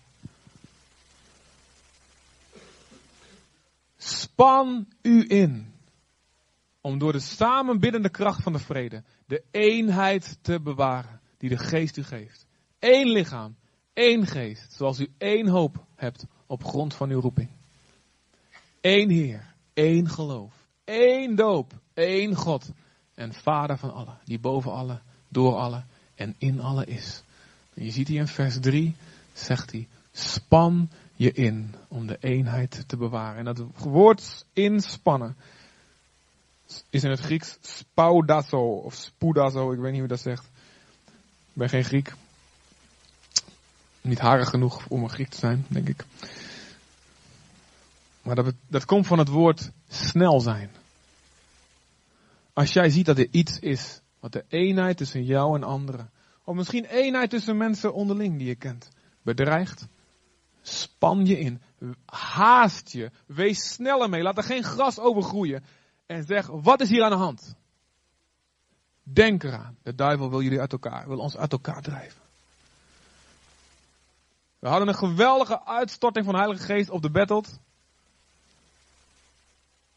Span 3.98 4.88
u 5.02 5.26
in 5.28 5.74
om 6.82 6.98
door 6.98 7.12
de 7.12 7.20
samenbiddende 7.20 8.10
kracht 8.10 8.44
van 8.44 8.54
de 8.54 8.60
vrede 8.60 9.04
de 9.26 9.44
eenheid 9.52 10.38
te 10.42 10.62
bewaren 10.62 11.20
die 11.38 11.50
de 11.50 11.58
geest 11.58 11.98
u 11.98 12.04
geeft. 12.04 12.46
Eén 12.80 13.08
lichaam, 13.08 13.56
één 13.94 14.28
geest, 14.28 14.74
zoals 14.74 15.00
u 15.00 15.12
één 15.18 15.48
hoop 15.48 15.86
hebt 15.96 16.26
op 16.48 16.64
grond 16.64 16.94
van 16.94 17.10
uw 17.10 17.20
roeping. 17.22 17.50
Eén 18.82 19.10
Heer, 19.10 19.54
één 19.74 20.10
geloof, 20.10 20.54
één 20.84 21.36
doop, 21.36 21.74
één 21.94 22.36
God 22.36 22.72
en 23.20 23.34
Vader 23.34 23.78
van 23.78 23.94
allen, 23.94 24.18
die 24.24 24.40
boven 24.40 24.72
alle, 24.72 25.00
door 25.28 25.56
alle 25.56 25.84
en 26.16 26.36
in 26.38 26.62
alle 26.62 26.86
is. 26.86 27.24
Je 27.74 27.92
ziet 27.92 28.08
hier 28.08 28.20
in 28.20 28.28
vers 28.28 28.60
3, 28.60 28.96
zegt 29.34 29.72
hij, 29.72 29.88
span 30.12 30.90
je 31.16 31.32
in 31.32 31.76
om 31.88 32.08
de 32.08 32.18
eenheid 32.20 32.84
te 32.88 32.98
bewaren. 32.98 33.38
En 33.38 33.46
dat 33.46 33.64
woord 33.78 34.46
inspannen 34.54 35.36
is 36.90 37.04
in 37.04 37.10
het 37.10 37.20
Grieks 37.20 37.58
spaudazo 37.62 38.62
of 38.62 38.94
spoudazo, 38.94 39.72
ik 39.72 39.80
weet 39.80 39.92
niet 39.92 40.00
hoe 40.00 40.10
dat 40.10 40.20
zegt. 40.20 40.44
Ik 41.06 41.54
ben 41.54 41.70
geen 41.70 41.84
Griek. 41.84 42.14
Niet 44.02 44.20
harig 44.20 44.50
genoeg 44.50 44.88
om 44.88 45.04
een 45.04 45.10
Griek 45.10 45.30
te 45.30 45.38
zijn, 45.38 45.66
denk 45.68 45.88
ik. 45.88 46.06
Maar 48.22 48.36
dat, 48.36 48.54
dat 48.68 48.86
komt 48.86 49.08
van 49.08 49.20
het 49.20 49.28
woord 49.28 49.72
snel 49.88 50.40
zijn. 50.40 50.70
Als 52.60 52.74
jij 52.74 52.90
ziet 52.90 53.06
dat 53.06 53.18
er 53.18 53.28
iets 53.32 53.60
is 53.60 54.02
wat 54.20 54.32
de 54.32 54.46
eenheid 54.48 54.98
tussen 54.98 55.24
jou 55.24 55.56
en 55.56 55.64
anderen, 55.64 56.12
of 56.44 56.56
misschien 56.56 56.86
eenheid 56.86 57.30
tussen 57.30 57.58
mensen 57.58 57.94
onderling 57.94 58.38
die 58.38 58.48
je 58.48 58.56
kent, 58.56 58.90
bedreigt, 59.22 59.88
span 60.62 61.26
je 61.26 61.40
in. 61.40 61.62
Haast 62.06 62.92
je. 62.92 63.12
Wees 63.26 63.72
sneller 63.74 64.10
mee. 64.10 64.22
Laat 64.22 64.38
er 64.38 64.44
geen 64.44 64.64
gras 64.64 65.00
over 65.00 65.22
groeien. 65.22 65.64
En 66.06 66.24
zeg, 66.24 66.48
wat 66.48 66.82
is 66.82 66.90
hier 66.90 67.04
aan 67.04 67.12
de 67.12 67.18
hand? 67.18 67.56
Denk 69.04 69.44
eraan. 69.44 69.78
De 69.84 69.96
duivel 69.96 70.30
wil 70.30 70.42
jullie 70.42 70.60
uit 70.60 70.72
elkaar, 70.72 71.08
wil 71.08 71.20
ons 71.20 71.38
uit 71.38 71.52
elkaar 71.52 71.82
drijven. 71.82 72.22
We 74.60 74.68
hadden 74.68 74.88
een 74.88 74.96
geweldige 74.96 75.66
uitstorting 75.66 76.26
van 76.26 76.34
de 76.34 76.40
Heilige 76.40 76.66
Geest 76.66 76.90
op 76.90 77.02
de 77.02 77.12
Battled. 77.12 77.60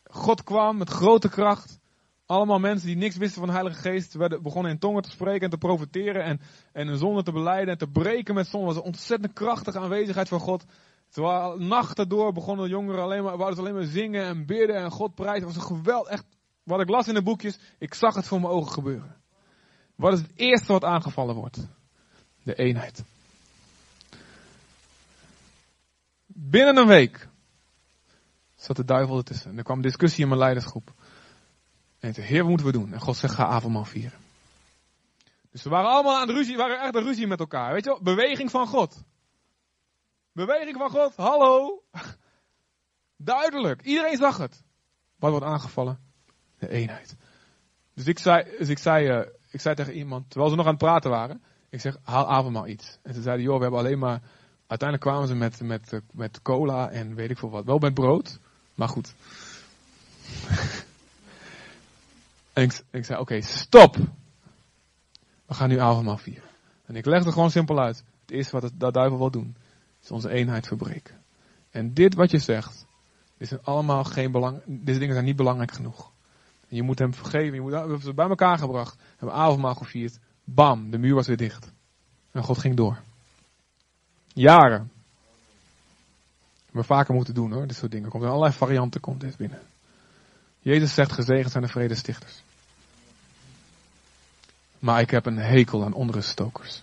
God 0.05 0.42
kwam 0.42 0.77
met 0.77 0.90
grote 0.90 1.29
kracht. 1.29 1.81
Allemaal 2.33 2.59
mensen 2.59 2.87
die 2.87 2.97
niks 2.97 3.16
wisten 3.16 3.38
van 3.38 3.47
de 3.47 3.55
Heilige 3.55 3.81
Geest 3.81 4.14
werden, 4.14 4.42
begonnen 4.42 4.73
in 4.73 4.79
tongen 4.79 5.03
te 5.03 5.11
spreken 5.11 5.40
en 5.40 5.51
te 5.51 5.59
profiteren 5.59 6.25
en, 6.25 6.40
en 6.73 6.88
een 6.88 6.99
zonde 6.99 7.23
te 7.23 7.33
beleiden 7.33 7.73
en 7.73 7.79
te 7.79 7.87
breken 7.87 8.35
met 8.35 8.47
zonde. 8.47 8.66
Was 8.66 8.77
een 8.77 8.83
ontzettend 8.83 9.33
krachtige 9.33 9.79
aanwezigheid 9.79 10.29
van 10.29 10.40
God. 10.40 10.64
Terwijl 11.09 11.59
nachten 11.59 12.09
door 12.09 12.33
begonnen 12.33 12.64
de 12.64 12.71
jongeren 12.71 13.03
alleen 13.03 13.23
maar, 13.23 13.37
wouden 13.37 13.59
alleen 13.59 13.75
maar 13.75 13.85
zingen 13.85 14.25
en 14.25 14.47
bidden 14.47 14.77
en 14.77 14.90
God 14.90 15.14
prijzen. 15.14 15.47
Het 15.47 15.57
was 15.57 15.71
een 15.71 15.77
geweld, 15.77 16.07
echt, 16.07 16.25
wat 16.62 16.81
ik 16.81 16.88
las 16.88 17.09
in 17.09 17.14
de 17.14 17.23
boekjes, 17.23 17.59
ik 17.79 17.95
zag 17.95 18.14
het 18.14 18.27
voor 18.27 18.40
mijn 18.40 18.53
ogen 18.53 18.73
gebeuren. 18.73 19.16
Wat 19.95 20.12
is 20.12 20.21
het 20.21 20.33
eerste 20.35 20.73
wat 20.73 20.85
aangevallen 20.85 21.35
wordt? 21.35 21.68
De 22.42 22.55
eenheid. 22.55 23.05
Binnen 26.27 26.77
een 26.77 26.87
week 26.87 27.29
zat 28.55 28.77
de 28.77 28.85
duivel 28.85 29.16
ertussen. 29.16 29.51
En 29.51 29.59
er 29.59 29.64
kwam 29.64 29.83
discussie 29.83 30.23
in 30.23 30.29
mijn 30.29 30.40
leidersgroep. 30.40 30.92
En 32.03 32.15
zei, 32.15 32.27
heer, 32.27 32.38
wat 32.38 32.49
moeten 32.49 32.67
we 32.67 32.73
doen? 32.73 32.93
En 32.93 33.01
God 33.01 33.17
zegt, 33.17 33.35
ga 33.35 33.47
avondmaal 33.47 33.85
vieren. 33.85 34.19
Dus 35.51 35.62
we 35.62 35.71
waren 35.71 35.91
allemaal 35.91 36.17
aan 36.17 36.27
de 36.27 36.33
ruzie, 36.33 36.57
waren 36.57 36.81
echt 36.81 36.95
een 36.95 37.03
ruzie 37.03 37.27
met 37.27 37.41
elkaar. 37.41 37.73
Weet 37.73 37.85
je 37.85 37.91
wel, 37.91 38.03
beweging 38.03 38.51
van 38.51 38.67
God. 38.67 39.03
Beweging 40.33 40.77
van 40.77 40.91
God, 40.91 41.17
hallo. 41.17 41.83
Duidelijk, 43.17 43.83
iedereen 43.83 44.17
zag 44.17 44.37
het. 44.37 44.62
Wat 45.17 45.31
wordt 45.31 45.47
aangevallen? 45.47 45.99
De 46.59 46.69
eenheid. 46.69 47.17
Dus 47.95 48.07
ik 48.07 48.19
zei, 48.19 48.57
dus 48.59 48.69
ik 48.69 48.79
zei, 48.79 49.19
uh, 49.19 49.27
ik 49.51 49.61
zei 49.61 49.75
tegen 49.75 49.95
iemand, 49.95 50.31
terwijl 50.31 50.51
ze 50.51 50.57
nog 50.57 50.67
aan 50.67 50.75
het 50.75 50.83
praten 50.83 51.11
waren, 51.11 51.43
ik 51.69 51.81
zeg, 51.81 51.97
haal 52.03 52.29
avondmaal 52.29 52.67
iets. 52.67 52.99
En 53.03 53.15
ze 53.15 53.23
zeiden, 53.23 53.45
joh, 53.45 53.57
we 53.57 53.62
hebben 53.62 53.81
alleen 53.81 53.99
maar, 53.99 54.23
uiteindelijk 54.67 55.11
kwamen 55.11 55.29
ze 55.29 55.35
met, 55.35 55.61
met, 55.61 56.01
met 56.12 56.43
cola 56.43 56.91
en 56.91 57.15
weet 57.15 57.31
ik 57.31 57.39
veel 57.39 57.51
wat. 57.51 57.64
Wel 57.64 57.79
met 57.79 57.95
brood, 57.95 58.39
maar 58.74 58.89
goed. 58.89 59.14
En 62.53 62.70
ik, 62.90 63.05
zei, 63.05 63.20
oké, 63.20 63.40
stop. 63.40 63.96
We 65.46 65.55
gaan 65.55 65.68
nu 65.68 65.78
avondmaal 65.78 66.16
vieren. 66.16 66.50
En 66.84 66.96
ik 66.96 67.07
legde 67.07 67.32
gewoon 67.32 67.50
simpel 67.50 67.78
uit. 67.78 68.05
Het 68.20 68.30
eerste 68.30 68.61
wat 68.61 68.72
dat 68.74 68.94
duivel 68.94 69.18
wil 69.18 69.30
doen, 69.30 69.57
is 70.03 70.11
onze 70.11 70.30
eenheid 70.30 70.66
verbreken. 70.66 71.20
En 71.70 71.94
dit 71.94 72.14
wat 72.14 72.30
je 72.30 72.38
zegt, 72.38 72.86
is 73.36 73.62
allemaal 73.62 74.05
geen 74.05 74.32
belang, 74.32 74.62
deze 74.66 74.98
dingen 74.98 75.14
zijn 75.14 75.26
niet 75.26 75.36
belangrijk 75.36 75.72
genoeg. 75.72 76.12
En 76.68 76.76
je 76.76 76.82
moet 76.82 76.98
hem 76.98 77.14
vergeven, 77.14 77.55
je 77.55 77.61
moet, 77.61 77.70
we 77.70 77.76
hebben 77.76 78.00
ze 78.00 78.14
bij 78.14 78.28
elkaar 78.28 78.59
gebracht, 78.59 79.00
hebben 79.16 79.36
avondmaal 79.36 79.74
gevierd. 79.74 80.18
Bam, 80.44 80.90
de 80.90 80.98
muur 80.98 81.14
was 81.14 81.26
weer 81.26 81.36
dicht. 81.36 81.72
En 82.30 82.42
God 82.42 82.59
ging 82.59 82.76
door. 82.76 82.98
Jaren. 84.26 84.90
We 86.70 86.82
vaker 86.82 87.14
moeten 87.14 87.34
doen 87.34 87.53
hoor, 87.53 87.66
dit 87.66 87.76
soort 87.76 87.90
dingen. 87.90 88.11
Komt 88.11 88.22
in 88.22 88.28
allerlei 88.28 88.53
varianten 88.53 89.00
komt 89.00 89.20
dit 89.20 89.36
binnen. 89.36 89.61
Jezus 90.63 90.95
zegt 90.95 91.13
gezegend 91.13 91.51
zijn 91.51 91.63
de 91.63 91.71
vredestichters. 91.71 92.43
Maar 94.79 95.01
ik 95.01 95.11
heb 95.11 95.27
een 95.27 95.39
hekel 95.39 95.85
aan 95.85 95.93
onruststokers. 95.93 96.83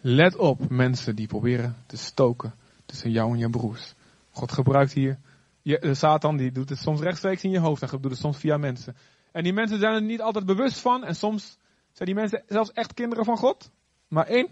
Let 0.00 0.36
op 0.36 0.68
mensen 0.68 1.16
die 1.16 1.26
proberen 1.26 1.76
te 1.86 1.96
stoken 1.96 2.54
tussen 2.86 3.10
jou 3.10 3.32
en 3.32 3.38
je 3.38 3.50
broers. 3.50 3.94
God 4.30 4.52
gebruikt 4.52 4.92
hier, 4.92 5.18
je, 5.62 5.78
de 5.78 5.94
Satan 5.94 6.36
die 6.36 6.52
doet 6.52 6.68
het 6.68 6.78
soms 6.78 7.00
rechtstreeks 7.00 7.42
in 7.42 7.50
je 7.50 7.58
hoofd 7.58 7.82
en 7.82 7.88
doet 8.00 8.10
het 8.10 8.20
soms 8.20 8.38
via 8.38 8.56
mensen. 8.56 8.96
En 9.32 9.42
die 9.42 9.52
mensen 9.52 9.78
zijn 9.78 9.94
er 9.94 10.02
niet 10.02 10.20
altijd 10.20 10.46
bewust 10.46 10.78
van 10.78 11.04
en 11.04 11.14
soms 11.14 11.58
zijn 11.92 12.08
die 12.08 12.14
mensen 12.14 12.42
zelfs 12.46 12.72
echt 12.72 12.94
kinderen 12.94 13.24
van 13.24 13.36
God. 13.36 13.70
Maar 14.08 14.26
één 14.26 14.48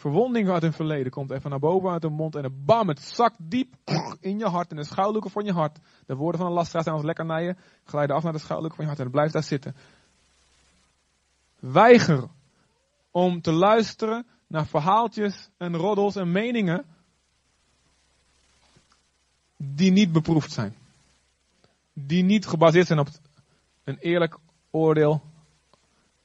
verwonding 0.00 0.48
uit 0.48 0.62
hun 0.62 0.72
verleden 0.72 1.12
komt 1.12 1.30
even 1.30 1.50
naar 1.50 1.58
boven 1.58 1.90
uit 1.90 2.02
hun 2.02 2.12
mond 2.12 2.34
en 2.34 2.44
een 2.44 2.64
bam, 2.64 2.88
het 2.88 3.00
zakt 3.00 3.36
diep 3.38 3.74
in 4.20 4.38
je 4.38 4.46
hart, 4.46 4.70
in 4.70 4.76
de 4.76 4.84
schuilhoeken 4.84 5.30
van 5.30 5.44
je 5.44 5.52
hart. 5.52 5.78
De 6.06 6.14
woorden 6.14 6.40
van 6.40 6.48
een 6.48 6.56
lasteraar 6.56 6.82
zijn 6.82 6.94
als 6.94 7.04
lekkernijen, 7.04 7.58
glijden 7.84 8.16
af 8.16 8.22
naar 8.22 8.32
de 8.32 8.38
schuilhoeken 8.38 8.76
van 8.76 8.84
je 8.84 8.90
hart 8.90 8.98
en 8.98 9.06
het 9.06 9.14
blijft 9.14 9.32
daar 9.32 9.42
zitten. 9.42 9.76
Weiger 11.58 12.28
om 13.10 13.40
te 13.40 13.52
luisteren 13.52 14.26
naar 14.46 14.66
verhaaltjes 14.66 15.48
en 15.56 15.76
roddels 15.76 16.16
en 16.16 16.32
meningen 16.32 16.84
die 19.56 19.90
niet 19.90 20.12
beproefd 20.12 20.52
zijn. 20.52 20.76
Die 21.92 22.22
niet 22.22 22.46
gebaseerd 22.46 22.86
zijn 22.86 22.98
op 22.98 23.08
een 23.84 23.98
eerlijk 23.98 24.36
oordeel 24.70 25.22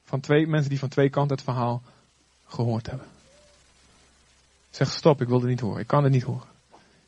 van 0.04 0.20
twee 0.20 0.46
mensen 0.46 0.70
die 0.70 0.78
van 0.78 0.88
twee 0.88 1.10
kanten 1.10 1.36
het 1.36 1.44
verhaal 1.44 1.82
gehoord 2.44 2.86
hebben. 2.86 3.15
Zeg 4.76 4.92
stop, 4.92 5.20
ik 5.20 5.28
wil 5.28 5.40
het 5.40 5.48
niet 5.48 5.60
horen. 5.60 5.80
Ik 5.80 5.86
kan 5.86 6.02
het 6.02 6.12
niet 6.12 6.22
horen. 6.22 6.48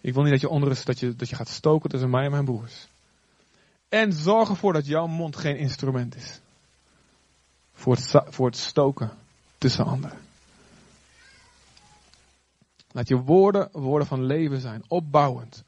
Ik 0.01 0.14
wil 0.14 0.23
niet 0.23 0.33
dat 0.33 0.41
je 0.41 0.49
onrust, 0.49 0.87
dat 0.87 0.99
je, 0.99 1.16
dat 1.16 1.29
je 1.29 1.37
gaat 1.37 1.49
stoken 1.49 1.91
tussen 1.91 2.11
mij 2.11 2.25
en 2.25 2.31
mijn 2.31 2.45
broers. 2.45 2.89
En 3.89 4.12
zorg 4.12 4.49
ervoor 4.49 4.73
dat 4.73 4.87
jouw 4.87 5.07
mond 5.07 5.37
geen 5.37 5.57
instrument 5.57 6.16
is. 6.16 6.41
Voor 7.73 7.95
het, 7.95 8.23
voor 8.29 8.47
het 8.47 8.57
stoken 8.57 9.11
tussen 9.59 9.85
anderen. 9.85 10.19
Laat 12.91 13.09
je 13.09 13.16
woorden 13.16 13.69
woorden 13.73 14.09
van 14.09 14.25
leven 14.25 14.61
zijn, 14.61 14.85
opbouwend. 14.89 15.64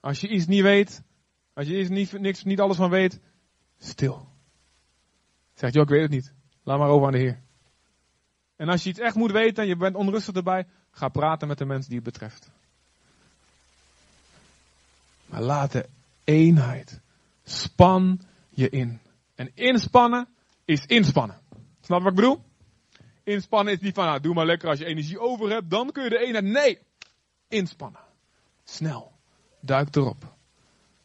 Als 0.00 0.20
je 0.20 0.28
iets 0.28 0.46
niet 0.46 0.62
weet, 0.62 1.02
als 1.52 1.66
je 1.66 1.78
iets 1.78 1.88
niet, 1.90 2.20
niks, 2.20 2.44
niet 2.44 2.60
alles 2.60 2.76
van 2.76 2.90
weet, 2.90 3.20
stil. 3.78 4.28
Zeg, 5.54 5.72
joh, 5.72 5.82
ik 5.82 5.88
weet 5.88 6.02
het 6.02 6.10
niet. 6.10 6.32
Laat 6.62 6.78
maar 6.78 6.88
over 6.88 7.06
aan 7.06 7.12
de 7.12 7.18
Heer. 7.18 7.40
En 8.56 8.68
als 8.68 8.82
je 8.82 8.90
iets 8.90 8.98
echt 8.98 9.14
moet 9.14 9.32
weten 9.32 9.62
en 9.62 9.68
je 9.68 9.76
bent 9.76 9.96
onrustig 9.96 10.34
erbij, 10.34 10.66
ga 10.92 11.08
praten 11.08 11.48
met 11.48 11.58
de 11.58 11.64
mensen 11.64 11.88
die 11.90 12.00
het 12.00 12.12
betreft. 12.12 12.50
Maar 15.26 15.42
laat 15.42 15.72
de 15.72 15.88
eenheid. 16.24 17.00
Span 17.44 18.20
je 18.50 18.70
in. 18.70 19.00
En 19.34 19.50
inspannen 19.54 20.28
is 20.64 20.84
inspannen. 20.86 21.40
Snap 21.80 22.02
wat 22.02 22.10
ik 22.10 22.16
bedoel? 22.16 22.44
Inspannen 23.24 23.72
is 23.72 23.80
niet 23.80 23.94
van, 23.94 24.04
nou, 24.04 24.20
doe 24.20 24.34
maar 24.34 24.46
lekker 24.46 24.68
als 24.68 24.78
je 24.78 24.84
energie 24.84 25.20
over 25.20 25.50
hebt, 25.50 25.70
dan 25.70 25.92
kun 25.92 26.02
je 26.04 26.10
de 26.10 26.18
eenheid. 26.18 26.44
Nee! 26.44 26.78
Inspannen. 27.48 28.00
Snel. 28.64 29.12
Duik 29.60 29.96
erop. 29.96 30.34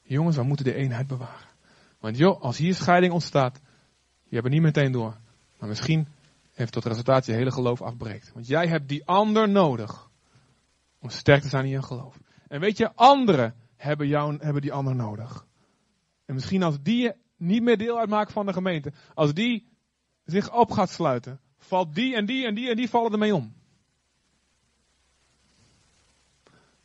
Jongens, 0.01 0.35
we 0.35 0.43
moeten 0.43 0.65
de 0.65 0.73
eenheid 0.73 1.07
bewaren. 1.07 1.47
Want 1.99 2.17
joh, 2.17 2.41
als 2.41 2.57
hier 2.57 2.75
scheiding 2.75 3.13
ontstaat, 3.13 3.59
je 4.23 4.35
hebt 4.35 4.43
het 4.43 4.53
niet 4.53 4.61
meteen 4.61 4.91
door. 4.91 5.17
Maar 5.59 5.69
misschien 5.69 6.07
heeft 6.57 6.71
tot 6.71 6.85
resultaat 6.85 7.25
je 7.25 7.31
hele 7.31 7.51
geloof 7.51 7.81
afbreekt. 7.81 8.31
Want 8.33 8.47
jij 8.47 8.67
hebt 8.67 8.87
die 8.87 9.05
ander 9.05 9.49
nodig 9.49 10.09
om 10.99 11.09
sterk 11.09 11.41
te 11.41 11.49
zijn 11.49 11.65
in 11.65 11.71
je 11.71 11.81
geloof. 11.81 12.19
En 12.47 12.59
weet 12.59 12.77
je, 12.77 12.93
anderen 12.95 13.55
hebben, 13.75 14.07
jou, 14.07 14.37
hebben 14.39 14.61
die 14.61 14.73
ander 14.73 14.95
nodig. 14.95 15.45
En 16.25 16.33
misschien 16.33 16.63
als 16.63 16.77
die 16.81 17.11
niet 17.35 17.63
meer 17.63 17.77
deel 17.77 17.99
uitmaken 17.99 18.33
van 18.33 18.45
de 18.45 18.53
gemeente, 18.53 18.93
als 19.13 19.33
die 19.33 19.67
zich 20.25 20.53
op 20.53 20.71
gaat 20.71 20.89
sluiten, 20.89 21.39
valt 21.57 21.95
die 21.95 22.15
en 22.15 22.25
die 22.25 22.45
en 22.45 22.55
die 22.55 22.69
en 22.69 22.75
die 22.75 22.89
vallen 22.89 23.11
ermee 23.11 23.35
om. 23.35 23.53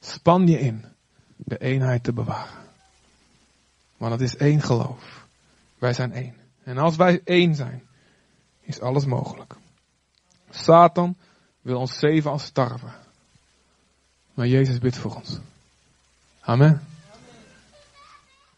Span 0.01 0.47
je 0.47 0.59
in 0.59 0.85
de 1.37 1.59
eenheid 1.59 2.05
te 2.05 2.13
bewaren. 2.13 2.65
Want 3.97 4.13
het 4.13 4.21
is 4.21 4.37
één 4.37 4.61
geloof. 4.61 5.27
Wij 5.79 5.93
zijn 5.93 6.13
één. 6.13 6.35
En 6.63 6.79
als 6.79 6.97
wij 6.97 7.21
één 7.25 7.55
zijn, 7.55 7.83
is 8.61 8.81
alles 8.81 9.05
mogelijk. 9.05 9.61
Satan 10.55 11.17
wil 11.61 11.79
ons 11.79 11.99
zeven 11.99 12.31
als 12.31 12.45
starven. 12.45 12.93
Maar 14.35 14.47
Jezus 14.47 14.79
bidt 14.79 14.97
voor 14.97 15.15
ons. 15.15 15.39
Amen. 16.41 16.83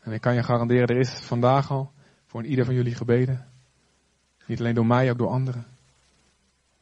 En 0.00 0.12
ik 0.12 0.20
kan 0.20 0.34
je 0.34 0.42
garanderen, 0.42 0.86
er 0.86 0.98
is 0.98 1.10
vandaag 1.10 1.70
al 1.70 1.92
voor 2.26 2.44
ieder 2.44 2.64
van 2.64 2.74
jullie 2.74 2.94
gebeden. 2.94 3.46
Niet 4.46 4.58
alleen 4.58 4.74
door 4.74 4.86
mij, 4.86 5.10
ook 5.10 5.18
door 5.18 5.28
anderen. 5.28 5.66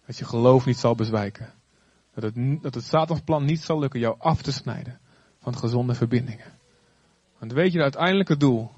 Dat 0.06 0.18
je 0.18 0.24
geloof 0.24 0.66
niet 0.66 0.78
zal 0.78 0.94
bezwijken. 0.94 1.52
Dat 2.14 2.22
het, 2.22 2.62
dat 2.62 2.74
het 2.74 2.84
Satans 2.84 3.20
plan 3.20 3.44
niet 3.44 3.62
zal 3.62 3.78
lukken 3.78 4.00
jou 4.00 4.14
af 4.18 4.42
te 4.42 4.52
snijden 4.52 4.98
van 5.40 5.56
gezonde 5.56 5.94
verbindingen. 5.94 6.52
Want 7.38 7.52
weet 7.52 7.72
je, 7.72 7.78
het 7.78 7.82
uiteindelijke 7.82 8.36
doel 8.36 8.70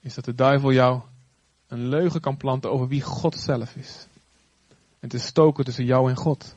is 0.00 0.14
dat 0.14 0.24
de 0.24 0.34
duivel 0.34 0.72
jou 0.72 1.00
een 1.68 1.88
leugen 1.88 2.20
kan 2.20 2.36
planten 2.36 2.70
over 2.70 2.88
wie 2.88 3.02
God 3.02 3.38
zelf 3.38 3.76
is. 3.76 4.06
En 5.04 5.10
te 5.10 5.18
stoken 5.18 5.64
tussen 5.64 5.84
jou 5.84 6.10
en 6.10 6.16
God. 6.16 6.56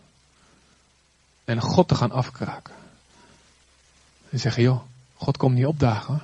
En 1.43 1.61
God 1.61 1.87
te 1.87 1.95
gaan 1.95 2.11
afkraken. 2.11 2.75
En 4.29 4.39
zeggen, 4.39 4.63
joh, 4.63 4.81
God 5.15 5.37
komt 5.37 5.55
niet 5.55 5.65
opdagen. 5.65 6.21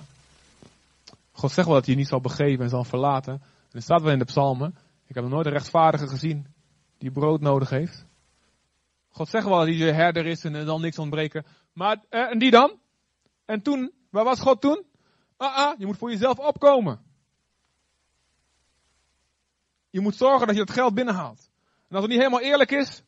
God 1.31 1.51
zegt 1.51 1.67
wel 1.67 1.75
dat 1.75 1.85
hij 1.85 1.93
je 1.93 1.99
niet 1.99 2.09
zal 2.09 2.21
begeven 2.21 2.63
en 2.63 2.69
zal 2.69 2.83
verlaten. 2.83 3.33
En 3.33 3.71
er 3.71 3.81
staat 3.81 4.01
wel 4.01 4.11
in 4.11 4.19
de 4.19 4.25
psalmen. 4.25 4.75
Ik 5.05 5.15
heb 5.15 5.23
nog 5.23 5.33
nooit 5.33 5.45
een 5.45 5.51
rechtvaardige 5.51 6.07
gezien 6.07 6.47
die 6.97 7.11
brood 7.11 7.41
nodig 7.41 7.69
heeft. 7.69 8.05
God 9.09 9.29
zegt 9.29 9.45
wel 9.45 9.57
dat 9.57 9.67
hij 9.67 9.75
je 9.75 9.91
herder 9.91 10.25
is 10.25 10.43
en 10.43 10.53
er 10.53 10.65
zal 10.65 10.79
niks 10.79 10.99
ontbreken. 10.99 11.45
Maar, 11.73 12.03
eh, 12.09 12.31
en 12.31 12.39
die 12.39 12.51
dan? 12.51 12.79
En 13.45 13.61
toen, 13.61 13.91
waar 14.09 14.23
was 14.23 14.39
God 14.39 14.61
toen? 14.61 14.85
Ah, 15.37 15.55
ah, 15.55 15.79
je 15.79 15.85
moet 15.85 15.97
voor 15.97 16.11
jezelf 16.11 16.39
opkomen. 16.39 16.99
Je 19.89 19.99
moet 19.99 20.15
zorgen 20.15 20.47
dat 20.47 20.55
je 20.55 20.61
het 20.61 20.71
geld 20.71 20.93
binnenhaalt. 20.93 21.51
En 21.93 21.99
als 21.99 22.07
het 22.07 22.17
niet 22.17 22.23
helemaal 22.23 22.49
eerlijk 22.49 22.71
is, 22.71 23.01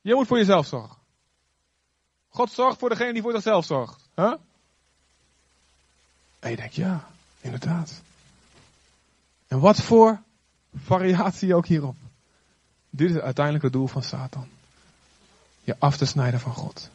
je 0.00 0.14
moet 0.14 0.26
voor 0.26 0.38
jezelf 0.38 0.66
zorgen. 0.66 0.96
God 2.28 2.50
zorgt 2.50 2.78
voor 2.78 2.88
degene 2.88 3.12
die 3.12 3.22
voor 3.22 3.32
zichzelf 3.32 3.64
zorgt. 3.64 4.08
Huh? 4.14 4.34
En 6.38 6.50
je 6.50 6.56
denkt, 6.56 6.74
ja, 6.74 7.08
inderdaad. 7.40 8.02
En 9.48 9.60
wat 9.60 9.80
voor 9.82 10.22
variatie 10.84 11.54
ook 11.54 11.66
hierop. 11.66 11.96
Dit 12.90 13.08
is 13.08 13.14
het 13.14 13.24
uiteindelijke 13.24 13.70
doel 13.70 13.86
van 13.86 14.02
Satan. 14.02 14.48
Je 15.62 15.76
af 15.78 15.96
te 15.96 16.06
snijden 16.06 16.40
van 16.40 16.54
God. 16.54 16.90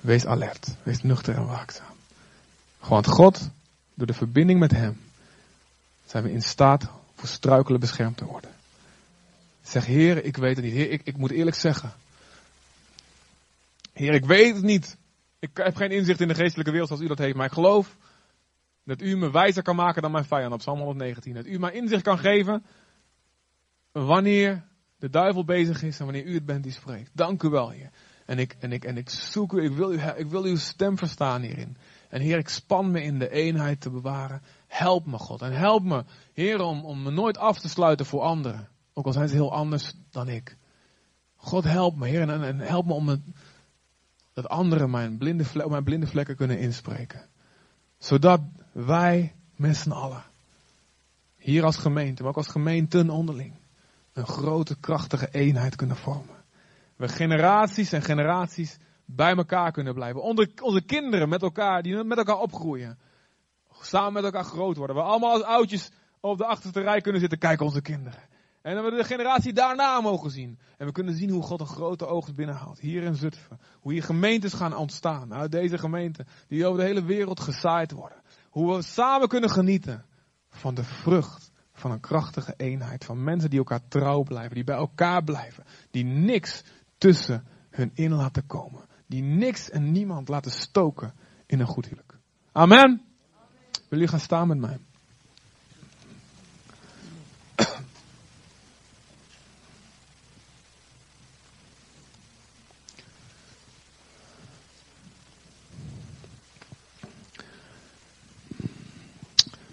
Wees 0.00 0.26
alert. 0.26 0.74
Wees 0.82 1.02
nuchter 1.02 1.34
en 1.34 1.46
waakzaam. 1.46 1.96
Want 2.78 3.06
God, 3.06 3.48
door 3.94 4.06
de 4.06 4.14
verbinding 4.14 4.60
met 4.60 4.70
Hem, 4.70 5.00
zijn 6.06 6.24
we 6.24 6.32
in 6.32 6.42
staat 6.42 6.88
voor 7.22 7.30
struikelen 7.30 7.80
beschermd 7.80 8.16
te 8.16 8.24
worden. 8.24 8.50
Zeg, 9.62 9.86
Heer, 9.86 10.24
ik 10.24 10.36
weet 10.36 10.56
het 10.56 10.64
niet. 10.64 10.74
Heer, 10.74 10.90
ik, 10.90 11.00
ik 11.04 11.16
moet 11.16 11.30
eerlijk 11.30 11.56
zeggen. 11.56 11.92
Heer, 13.92 14.14
ik 14.14 14.24
weet 14.24 14.54
het 14.54 14.64
niet. 14.64 14.96
Ik 15.38 15.50
heb 15.54 15.76
geen 15.76 15.90
inzicht 15.90 16.20
in 16.20 16.28
de 16.28 16.34
geestelijke 16.34 16.70
wereld 16.70 16.88
zoals 16.88 17.02
u 17.02 17.08
dat 17.08 17.18
heeft, 17.18 17.36
maar 17.36 17.46
ik 17.46 17.52
geloof 17.52 17.96
dat 18.84 19.00
u 19.00 19.16
me 19.16 19.30
wijzer 19.30 19.62
kan 19.62 19.76
maken 19.76 20.02
dan 20.02 20.10
mijn 20.10 20.24
vijand 20.24 20.52
op 20.52 20.58
Psalm 20.58 20.78
119. 20.78 21.34
Dat 21.34 21.46
u 21.46 21.58
mij 21.58 21.72
inzicht 21.72 22.02
kan 22.02 22.18
geven 22.18 22.64
wanneer 23.92 24.64
de 24.96 25.10
duivel 25.10 25.44
bezig 25.44 25.82
is 25.82 25.98
en 25.98 26.04
wanneer 26.04 26.24
u 26.24 26.34
het 26.34 26.46
bent 26.46 26.62
die 26.62 26.72
spreekt. 26.72 27.10
Dank 27.12 27.42
u 27.42 27.48
wel, 27.48 27.70
Heer. 27.70 27.90
En 28.26 28.38
ik, 28.38 28.56
en 28.58 28.72
ik, 28.72 28.84
en 28.84 28.96
ik 28.96 29.10
zoek 29.10 29.52
u, 29.52 29.64
ik 29.64 29.72
wil, 29.72 29.92
u, 29.92 30.00
ik 30.16 30.26
wil 30.26 30.44
uw 30.44 30.56
stem 30.56 30.98
verstaan 30.98 31.42
hierin. 31.42 31.76
En 32.08 32.20
Heer, 32.20 32.38
ik 32.38 32.48
span 32.48 32.90
me 32.90 33.02
in 33.02 33.18
de 33.18 33.30
eenheid 33.30 33.80
te 33.80 33.90
bewaren. 33.90 34.42
Help 34.72 35.06
me, 35.06 35.18
God. 35.18 35.42
En 35.42 35.52
help 35.52 35.82
me, 35.82 36.04
Heer, 36.32 36.60
om, 36.60 36.84
om 36.84 37.02
me 37.02 37.10
nooit 37.10 37.38
af 37.38 37.58
te 37.58 37.68
sluiten 37.68 38.06
voor 38.06 38.20
anderen. 38.20 38.68
Ook 38.92 39.06
al 39.06 39.12
zijn 39.12 39.28
ze 39.28 39.34
heel 39.34 39.52
anders 39.52 39.94
dan 40.10 40.28
ik. 40.28 40.56
God, 41.36 41.64
help 41.64 41.96
me, 41.96 42.08
Heer. 42.08 42.28
En, 42.28 42.42
en 42.42 42.58
help 42.58 42.86
me 42.86 42.92
om 42.92 43.08
het, 43.08 43.20
dat 44.32 44.48
anderen 44.48 44.90
mijn 44.90 45.18
blinde, 45.18 45.44
vlek, 45.44 45.68
mijn 45.68 45.84
blinde 45.84 46.06
vlekken 46.06 46.36
kunnen 46.36 46.58
inspreken. 46.58 47.28
Zodat 47.98 48.40
wij 48.72 49.34
met 49.56 49.76
z'n 49.76 49.90
allen, 49.90 50.22
hier 51.36 51.64
als 51.64 51.76
gemeente, 51.76 52.22
maar 52.22 52.30
ook 52.30 52.36
als 52.36 52.48
gemeenten 52.48 53.10
onderling, 53.10 53.54
een 54.12 54.26
grote, 54.26 54.80
krachtige 54.80 55.28
eenheid 55.30 55.76
kunnen 55.76 55.96
vormen. 55.96 56.44
We 56.96 57.08
generaties 57.08 57.92
en 57.92 58.02
generaties 58.02 58.78
bij 59.04 59.34
elkaar 59.34 59.72
kunnen 59.72 59.94
blijven. 59.94 60.22
Onze, 60.22 60.50
onze 60.62 60.82
kinderen 60.82 61.28
met 61.28 61.42
elkaar, 61.42 61.82
die 61.82 62.04
met 62.04 62.18
elkaar 62.18 62.38
opgroeien. 62.38 62.98
Samen 63.84 64.12
met 64.12 64.24
elkaar 64.24 64.44
groot 64.44 64.76
worden. 64.76 64.96
We 64.96 65.02
allemaal 65.02 65.32
als 65.32 65.42
oudjes 65.42 65.90
op 66.20 66.38
de 66.38 66.46
achterste 66.46 66.80
rij 66.80 67.00
kunnen 67.00 67.20
zitten 67.20 67.38
kijken 67.38 67.66
onze 67.66 67.82
kinderen. 67.82 68.20
En 68.62 68.74
dan 68.74 68.84
we 68.84 68.90
de 68.90 69.04
generatie 69.04 69.52
daarna 69.52 70.00
mogen 70.00 70.30
zien. 70.30 70.58
En 70.76 70.86
we 70.86 70.92
kunnen 70.92 71.14
zien 71.14 71.30
hoe 71.30 71.42
God 71.42 71.60
een 71.60 71.66
grote 71.66 72.06
oogst 72.06 72.34
binnenhaalt. 72.34 72.80
Hier 72.80 73.02
in 73.02 73.14
Zutphen. 73.14 73.60
Hoe 73.80 73.92
hier 73.92 74.02
gemeentes 74.02 74.52
gaan 74.52 74.76
ontstaan. 74.76 75.34
Uit 75.34 75.52
deze 75.52 75.78
gemeenten. 75.78 76.26
Die 76.48 76.66
over 76.66 76.80
de 76.80 76.86
hele 76.86 77.04
wereld 77.04 77.40
gezaaid 77.40 77.92
worden. 77.92 78.22
Hoe 78.50 78.76
we 78.76 78.82
samen 78.82 79.28
kunnen 79.28 79.50
genieten 79.50 80.04
van 80.48 80.74
de 80.74 80.84
vrucht 80.84 81.50
van 81.72 81.90
een 81.90 82.00
krachtige 82.00 82.54
eenheid. 82.56 83.04
Van 83.04 83.24
mensen 83.24 83.50
die 83.50 83.58
elkaar 83.58 83.88
trouw 83.88 84.22
blijven, 84.22 84.54
die 84.54 84.64
bij 84.64 84.76
elkaar 84.76 85.24
blijven. 85.24 85.64
Die 85.90 86.04
niks 86.04 86.64
tussen 86.98 87.46
hun 87.70 87.90
in 87.94 88.12
laten 88.12 88.46
komen. 88.46 88.84
Die 89.06 89.22
niks 89.22 89.70
en 89.70 89.92
niemand 89.92 90.28
laten 90.28 90.50
stoken 90.50 91.14
in 91.46 91.60
een 91.60 91.66
goed 91.66 91.84
huwelijk. 91.84 92.18
Amen. 92.52 93.11
Wil 93.92 94.00
jullie 94.00 94.16
gaan 94.16 94.26
staan 94.26 94.48
met 94.48 94.58
mij? 94.58 94.78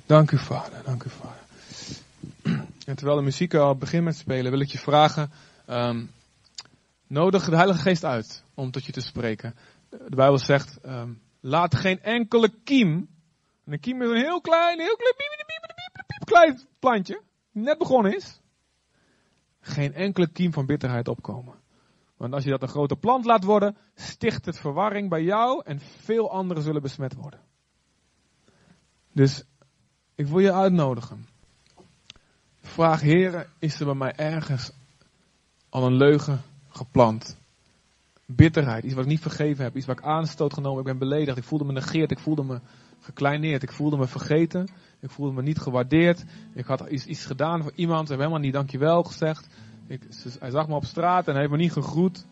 Dank 0.06 0.32
u, 0.32 0.38
Vader. 0.38 0.84
Dank 0.84 1.04
u, 1.04 1.10
Vader. 1.10 1.44
En 2.86 2.96
terwijl 2.96 3.18
de 3.18 3.24
muziek 3.24 3.54
al 3.54 3.76
begint 3.76 4.04
met 4.04 4.16
spelen, 4.16 4.52
wil 4.52 4.60
ik 4.60 4.72
je 4.72 4.78
vragen: 4.78 5.32
um, 5.68 6.12
nodig 7.08 7.50
de 7.50 7.56
Heilige 7.56 7.82
Geest 7.82 8.06
uit 8.06 8.44
om 8.54 8.72
tot 8.72 8.86
je 8.86 8.92
te 8.92 9.02
spreken. 9.02 9.56
De 9.90 10.16
Bijbel 10.16 10.40
zegt: 10.40 10.80
um, 10.86 11.22
laat 11.40 11.76
geen 11.76 12.02
enkele 12.02 12.54
kiem. 12.64 13.18
En 13.70 13.76
een 13.76 13.82
kiem 13.82 14.02
is 14.02 14.10
een 14.10 14.16
heel 14.16 14.42
klein, 14.42 14.80
heel 14.80 14.96
klein, 14.96 15.14
piep, 15.18 15.28
piep, 15.38 15.48
piep, 15.48 16.06
piep, 16.08 16.26
klein 16.26 16.60
plantje, 16.80 17.22
net 17.52 17.78
begonnen 17.78 18.16
is. 18.16 18.40
Geen 19.62 19.94
enkele 19.94 20.28
kiem 20.28 20.54
van 20.54 20.66
bitterheid 20.66 21.08
opkomen. 21.08 21.54
Want 22.18 22.34
als 22.34 22.44
je 22.44 22.50
dat 22.50 22.62
een 22.62 22.68
grote 22.68 22.96
plant 22.96 23.26
laat 23.26 23.44
worden, 23.44 23.78
sticht 23.96 24.46
het 24.46 24.60
verwarring 24.60 25.10
bij 25.10 25.24
jou 25.24 25.62
en 25.66 25.80
veel 25.80 26.32
anderen 26.32 26.64
zullen 26.64 26.82
besmet 26.82 27.14
worden. 27.14 27.40
Dus 29.12 29.44
ik 30.16 30.28
wil 30.28 30.40
je 30.40 30.54
uitnodigen. 30.54 31.28
Vraag, 32.62 33.02
heren, 33.02 33.50
is 33.60 33.80
er 33.80 33.86
bij 33.86 33.96
mij 33.96 34.16
ergens 34.16 34.72
al 35.70 35.86
een 35.86 35.96
leugen 35.96 36.42
geplant? 36.70 37.38
Bitterheid, 38.26 38.84
iets 38.84 38.94
wat 38.94 39.04
ik 39.04 39.10
niet 39.10 39.22
vergeven 39.22 39.64
heb, 39.64 39.76
iets 39.76 39.86
wat 39.86 39.98
ik 39.98 40.06
aanstoot 40.06 40.54
genomen, 40.54 40.80
ik 40.80 40.86
ben 40.86 40.98
beledigd, 40.98 41.38
ik 41.38 41.44
voelde 41.44 41.66
me 41.66 41.72
negeerd, 41.72 42.12
ik 42.12 42.20
voelde 42.20 42.44
me 42.44 42.60
gekleineerd, 43.00 43.64
ik 43.64 43.72
voelde 43.72 43.98
me 43.98 44.08
vergeten, 44.08 44.68
ik 45.00 45.10
voelde 45.10 45.34
me 45.34 45.42
niet 45.42 45.60
gewaardeerd, 45.60 46.24
ik 46.54 46.66
had 46.66 46.88
iets, 46.90 47.06
iets 47.06 47.26
gedaan 47.26 47.62
voor 47.64 47.72
iemand, 47.76 48.08
ze 48.08 48.14
hebben 48.14 48.28
helemaal 48.28 48.46
niet 48.46 48.54
dankjewel 48.54 49.04
gezegd, 49.04 49.48
ik, 49.88 50.02
hij 50.40 50.50
zag 50.50 50.68
me 50.68 50.76
op 50.76 50.86
straat 50.86 51.28
en 51.28 51.32
hij 51.32 51.42
heeft 51.42 51.54
me 51.54 51.58
niet 51.58 51.72
gegroet. 51.72 52.26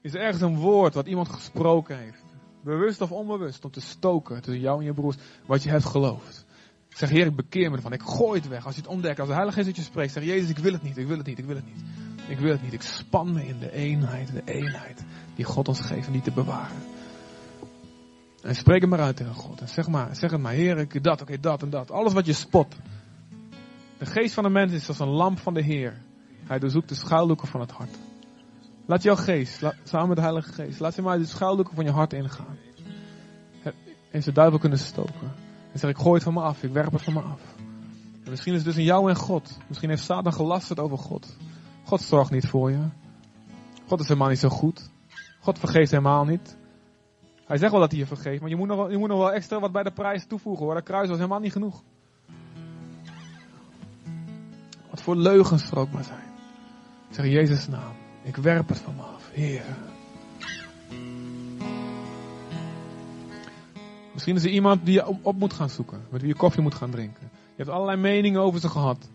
Is 0.00 0.14
er 0.14 0.20
ergens 0.20 0.42
een 0.42 0.58
woord 0.58 0.94
wat 0.94 1.06
iemand 1.06 1.28
gesproken 1.28 1.98
heeft, 1.98 2.24
bewust 2.64 3.00
of 3.00 3.12
onbewust, 3.12 3.64
om 3.64 3.70
te 3.70 3.80
stoken 3.80 4.42
tussen 4.42 4.62
jou 4.62 4.78
en 4.78 4.84
je 4.84 4.94
broers, 4.94 5.16
wat 5.46 5.62
je 5.62 5.70
hebt 5.70 5.84
geloofd? 5.84 6.46
Zeg, 6.88 7.08
Heer, 7.08 7.26
ik 7.26 7.36
bekeer 7.36 7.70
me 7.70 7.76
ervan. 7.76 7.92
Ik 7.92 8.02
gooi 8.02 8.40
het 8.40 8.48
weg. 8.48 8.66
Als 8.66 8.74
je 8.74 8.80
het 8.80 8.90
ontdekt, 8.90 9.18
als 9.18 9.28
de 9.28 9.34
Heilige 9.34 9.62
Geest 9.62 9.76
je 9.76 9.82
spreekt, 9.82 10.12
zeg 10.12 10.24
Jezus, 10.24 10.50
ik 10.50 10.58
wil 10.58 10.72
het 10.72 10.82
niet, 10.82 10.96
ik 10.96 11.06
wil 11.06 11.16
het 11.16 11.26
niet, 11.26 11.38
ik 11.38 11.44
wil 11.44 11.56
het 11.56 11.64
niet. 11.64 11.84
Ik 12.28 12.38
wil 12.38 12.50
het 12.50 12.62
niet. 12.62 12.72
Ik 12.72 12.82
span 12.82 13.32
me 13.32 13.46
in 13.46 13.58
de 13.58 13.72
eenheid, 13.72 14.32
de 14.32 14.42
eenheid 14.44 15.04
die 15.34 15.44
God 15.44 15.68
ons 15.68 15.80
geeft 15.80 16.06
en 16.06 16.12
die 16.12 16.22
te 16.22 16.30
bewaren. 16.30 16.95
En 18.46 18.54
spreek 18.54 18.80
het 18.80 18.90
maar 18.90 19.00
uit 19.00 19.16
tegen 19.16 19.34
God. 19.34 19.60
En 19.60 19.68
zeg 19.68 19.88
maar, 19.88 20.16
zeg 20.16 20.30
het 20.30 20.40
maar, 20.40 20.52
Heer, 20.52 20.78
ik 20.78 21.02
dat, 21.02 21.20
oké, 21.22 21.40
dat 21.40 21.62
en 21.62 21.70
dat. 21.70 21.90
Alles 21.90 22.12
wat 22.12 22.26
je 22.26 22.32
spot. 22.32 22.76
De 23.98 24.06
geest 24.06 24.34
van 24.34 24.44
de 24.44 24.50
mens 24.50 24.72
is 24.72 24.88
als 24.88 24.98
een 24.98 25.08
lamp 25.08 25.38
van 25.38 25.54
de 25.54 25.62
Heer. 25.62 26.02
Hij 26.44 26.58
doorzoekt 26.58 26.88
de 26.88 26.94
schuilhoeken 26.94 27.48
van 27.48 27.60
het 27.60 27.70
hart. 27.70 27.96
Laat 28.86 29.02
jouw 29.02 29.16
geest, 29.16 29.62
samen 29.84 30.08
met 30.08 30.16
de 30.16 30.22
Heilige 30.22 30.52
Geest, 30.52 30.80
laat 30.80 30.94
ze 30.94 31.02
maar 31.02 31.18
de 31.18 31.26
schuilhoeken 31.26 31.74
van 31.74 31.84
je 31.84 31.90
hart 31.90 32.12
ingaan. 32.12 32.58
En 34.10 34.22
ze 34.22 34.32
duivel 34.32 34.58
kunnen 34.58 34.78
stoken. 34.78 35.32
En 35.72 35.78
zeg 35.78 35.90
ik 35.90 35.96
gooi 35.96 36.14
het 36.14 36.22
van 36.22 36.34
me 36.34 36.40
af, 36.40 36.62
ik 36.62 36.72
werp 36.72 36.92
het 36.92 37.02
van 37.02 37.12
me 37.12 37.20
af. 37.20 37.40
En 38.24 38.30
misschien 38.30 38.52
is 38.52 38.58
het 38.58 38.68
dus 38.68 38.78
in 38.78 38.84
jou 38.84 39.08
en 39.08 39.16
God. 39.16 39.58
Misschien 39.68 39.88
heeft 39.88 40.02
Satan 40.04 40.32
gelasterd 40.32 40.80
over 40.80 40.98
God. 40.98 41.36
God 41.84 42.00
zorgt 42.00 42.30
niet 42.30 42.46
voor 42.46 42.70
je. 42.70 42.88
God 43.86 44.00
is 44.00 44.08
helemaal 44.08 44.28
niet 44.28 44.38
zo 44.38 44.48
goed. 44.48 44.90
God 45.40 45.58
vergeeft 45.58 45.90
helemaal 45.90 46.24
niet. 46.24 46.56
Hij 47.46 47.56
zegt 47.56 47.70
wel 47.70 47.80
dat 47.80 47.90
hij 47.90 48.00
je 48.00 48.06
vergeeft, 48.06 48.40
maar 48.40 48.50
je 48.50 48.56
moet 48.56 48.68
nog, 48.68 48.90
je 48.90 48.98
moet 48.98 49.08
nog 49.08 49.18
wel 49.18 49.32
extra 49.32 49.60
wat 49.60 49.72
bij 49.72 49.82
de 49.82 49.90
prijs 49.90 50.26
toevoegen 50.26 50.64
hoor. 50.64 50.74
Dat 50.74 50.82
kruis 50.82 51.08
was 51.08 51.16
helemaal 51.16 51.40
niet 51.40 51.52
genoeg. 51.52 51.82
Wat 54.90 55.02
voor 55.02 55.16
leugens 55.16 55.70
er 55.70 55.78
ook 55.78 55.90
maar 55.92 56.04
zijn. 56.04 56.34
Zeg 57.10 57.24
in 57.24 57.30
Jezus' 57.30 57.68
naam, 57.68 57.94
ik 58.22 58.36
werp 58.36 58.68
het 58.68 58.78
van 58.78 58.94
me 58.94 59.02
af, 59.02 59.30
Heer. 59.32 59.64
Misschien 64.12 64.36
is 64.36 64.44
er 64.44 64.50
iemand 64.50 64.84
die 64.84 64.94
je 64.94 65.06
op 65.22 65.38
moet 65.38 65.52
gaan 65.52 65.70
zoeken. 65.70 66.06
Met 66.10 66.20
wie 66.20 66.30
je 66.30 66.36
koffie 66.36 66.62
moet 66.62 66.74
gaan 66.74 66.90
drinken. 66.90 67.30
Je 67.32 67.62
hebt 67.62 67.68
allerlei 67.68 68.00
meningen 68.00 68.40
over 68.40 68.60
ze 68.60 68.68
gehad. 68.68 69.10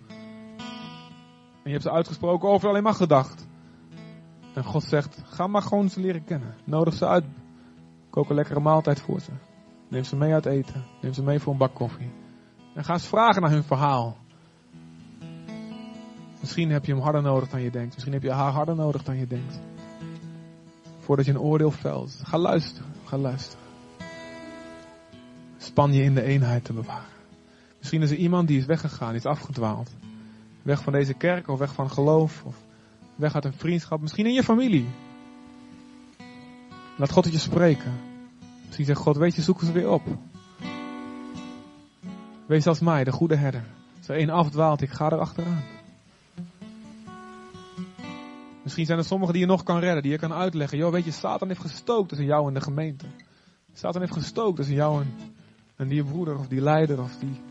En 1.64 1.64
je 1.64 1.72
hebt 1.72 1.84
ze 1.84 1.92
uitgesproken 1.92 2.50
over 2.50 2.70
alleen 2.70 2.84
maar 2.84 2.94
gedacht. 2.94 3.48
En 4.54 4.64
God 4.64 4.84
zegt, 4.84 5.22
ga 5.26 5.48
maar 5.48 5.62
gewoon 5.62 5.90
ze 5.90 6.00
leren 6.00 6.24
kennen. 6.24 6.56
Nodig 6.64 6.94
ze 6.94 7.08
uit. 7.08 7.24
Kook 8.12 8.30
een 8.30 8.36
lekkere 8.36 8.60
maaltijd 8.60 9.00
voor 9.00 9.20
ze. 9.20 9.32
Neem 9.88 10.04
ze 10.04 10.16
mee 10.16 10.34
uit 10.34 10.46
eten. 10.46 10.86
Neem 11.02 11.14
ze 11.14 11.24
mee 11.24 11.40
voor 11.40 11.54
een 11.54 11.60
bak 11.60 11.74
koffie. 11.74 12.12
En 12.76 12.84
ga 12.84 12.94
eens 12.94 13.08
vragen 13.08 13.42
naar 13.42 13.52
hun 13.52 13.64
verhaal. 13.64 14.18
Misschien 16.40 16.72
heb 16.72 16.86
je 16.86 16.94
hem 16.94 17.02
harder 17.02 17.22
nodig 17.22 17.50
dan 17.50 17.62
je 17.62 17.72
denkt. 17.72 17.94
Misschien 17.94 18.14
heb 18.14 18.24
je 18.24 18.32
haar 18.32 18.52
harder 18.52 18.76
nodig 18.76 19.04
dan 19.04 19.18
je 19.18 19.28
denkt. 19.28 19.60
Voordat 21.00 21.26
je 21.26 21.32
een 21.32 21.40
oordeel 21.40 21.72
velt. 21.72 22.22
Ga 22.24 22.38
luisteren. 22.38 22.92
Ga 23.06 23.18
luisteren. 23.18 23.66
Span 25.58 25.94
je 25.94 26.04
in 26.04 26.14
de 26.14 26.24
eenheid 26.24 26.64
te 26.64 26.74
bewaren. 26.74 27.10
Misschien 27.78 28.02
is 28.02 28.12
er 28.12 28.18
iemand 28.18 28.48
die 28.48 28.58
is 28.58 28.66
weggegaan, 28.66 29.16
is 29.16 29.26
afgedwaald. 29.26 29.96
Weg 30.62 30.84
van 30.84 30.94
deze 30.94 31.14
kerk 31.14 31.48
of 31.48 31.60
weg 31.60 31.74
van 31.74 31.90
geloof 31.90 32.44
of 32.46 32.56
weg 33.16 33.36
uit 33.36 33.46
een 33.46 33.54
vriendschap. 33.54 34.02
Misschien 34.02 34.26
in 34.26 34.34
je 34.34 34.44
familie. 34.44 34.88
Laat 37.02 37.12
God 37.12 37.24
het 37.24 37.34
je 37.34 37.40
spreken. 37.40 38.00
Misschien 38.66 38.86
zegt 38.86 39.00
God, 39.00 39.18
weet 39.18 39.36
je, 39.36 39.42
zoek 39.42 39.60
ze 39.60 39.72
weer 39.72 39.90
op. 39.90 40.02
Wees 42.46 42.68
als 42.68 42.80
mij, 42.80 43.04
de 43.04 43.12
goede 43.12 43.36
herder. 43.36 43.64
Als 43.98 44.08
er 44.08 44.16
één 44.16 44.30
afdwaalt, 44.30 44.82
ik 44.82 44.90
ga 44.90 45.12
er 45.12 45.20
achteraan. 45.20 45.64
Misschien 48.64 48.86
zijn 48.86 48.98
er 48.98 49.06
sommigen 49.06 49.34
die 49.34 49.44
je 49.44 49.50
nog 49.50 49.64
kan 49.64 49.80
redden, 49.80 50.02
die 50.02 50.12
je 50.12 50.18
kan 50.18 50.34
uitleggen. 50.34 50.78
Joh, 50.78 50.92
weet 50.92 51.06
je, 51.06 51.12
Satan 51.12 51.48
heeft 51.48 51.60
gestookt 51.60 52.10
tussen 52.10 52.28
jou 52.28 52.48
en 52.48 52.54
de 52.54 52.62
gemeente. 52.62 53.06
Satan 53.74 54.02
heeft 54.02 54.14
gestookt 54.14 54.56
tussen 54.56 54.76
jou 54.76 55.02
en 55.02 55.14
en 55.76 55.88
die 55.88 56.04
broeder 56.04 56.38
of 56.38 56.48
die 56.48 56.62
leider 56.62 57.02
of 57.02 57.18
die, 57.18 57.42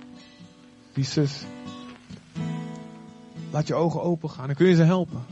die 0.92 1.04
zus. 1.04 1.44
Laat 3.50 3.66
je 3.66 3.74
ogen 3.74 4.02
open 4.02 4.30
gaan. 4.30 4.46
Dan 4.46 4.56
kun 4.56 4.66
je 4.66 4.74
ze 4.74 4.82
helpen. 4.82 5.24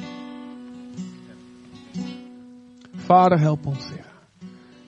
Vader, 2.95 3.39
help 3.39 3.67
ons. 3.67 3.91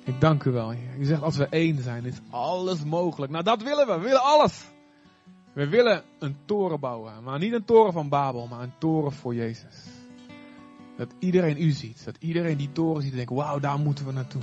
Ik 0.04 0.20
dank 0.20 0.44
u 0.44 0.50
wel, 0.50 0.70
Heer. 0.70 0.96
U 0.98 1.04
zegt 1.04 1.22
als 1.22 1.36
we 1.36 1.46
één 1.46 1.82
zijn, 1.82 2.04
is 2.04 2.20
alles 2.30 2.84
mogelijk. 2.84 3.32
Nou, 3.32 3.44
dat 3.44 3.62
willen 3.62 3.86
we. 3.86 3.94
We 3.94 4.00
willen 4.00 4.22
alles. 4.22 4.64
We 5.52 5.68
willen 5.68 6.02
een 6.18 6.36
toren 6.44 6.80
bouwen. 6.80 7.22
Maar 7.22 7.38
niet 7.38 7.52
een 7.52 7.64
toren 7.64 7.92
van 7.92 8.08
Babel, 8.08 8.46
maar 8.46 8.60
een 8.60 8.78
toren 8.78 9.12
voor 9.12 9.34
Jezus. 9.34 9.86
Dat 10.96 11.14
iedereen 11.18 11.62
u 11.62 11.70
ziet. 11.70 12.04
Dat 12.04 12.16
iedereen 12.18 12.56
die 12.56 12.72
toren 12.72 13.02
ziet 13.02 13.10
en 13.10 13.16
denkt, 13.16 13.32
wauw, 13.32 13.58
daar 13.58 13.78
moeten 13.78 14.06
we 14.06 14.12
naartoe. 14.12 14.42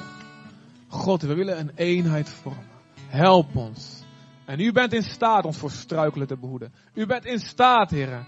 God, 0.87 1.21
we 1.21 1.33
willen 1.33 1.59
een 1.59 1.71
eenheid 1.75 2.29
vormen. 2.29 2.65
Help 3.07 3.55
ons. 3.55 4.03
En 4.45 4.59
u 4.59 4.71
bent 4.71 4.93
in 4.93 5.03
staat 5.03 5.45
ons 5.45 5.57
voor 5.57 5.71
struikelen 5.71 6.27
te 6.27 6.37
behoeden. 6.37 6.73
U 6.93 7.05
bent 7.05 7.25
in 7.25 7.39
staat, 7.39 7.89
heren, 7.89 8.25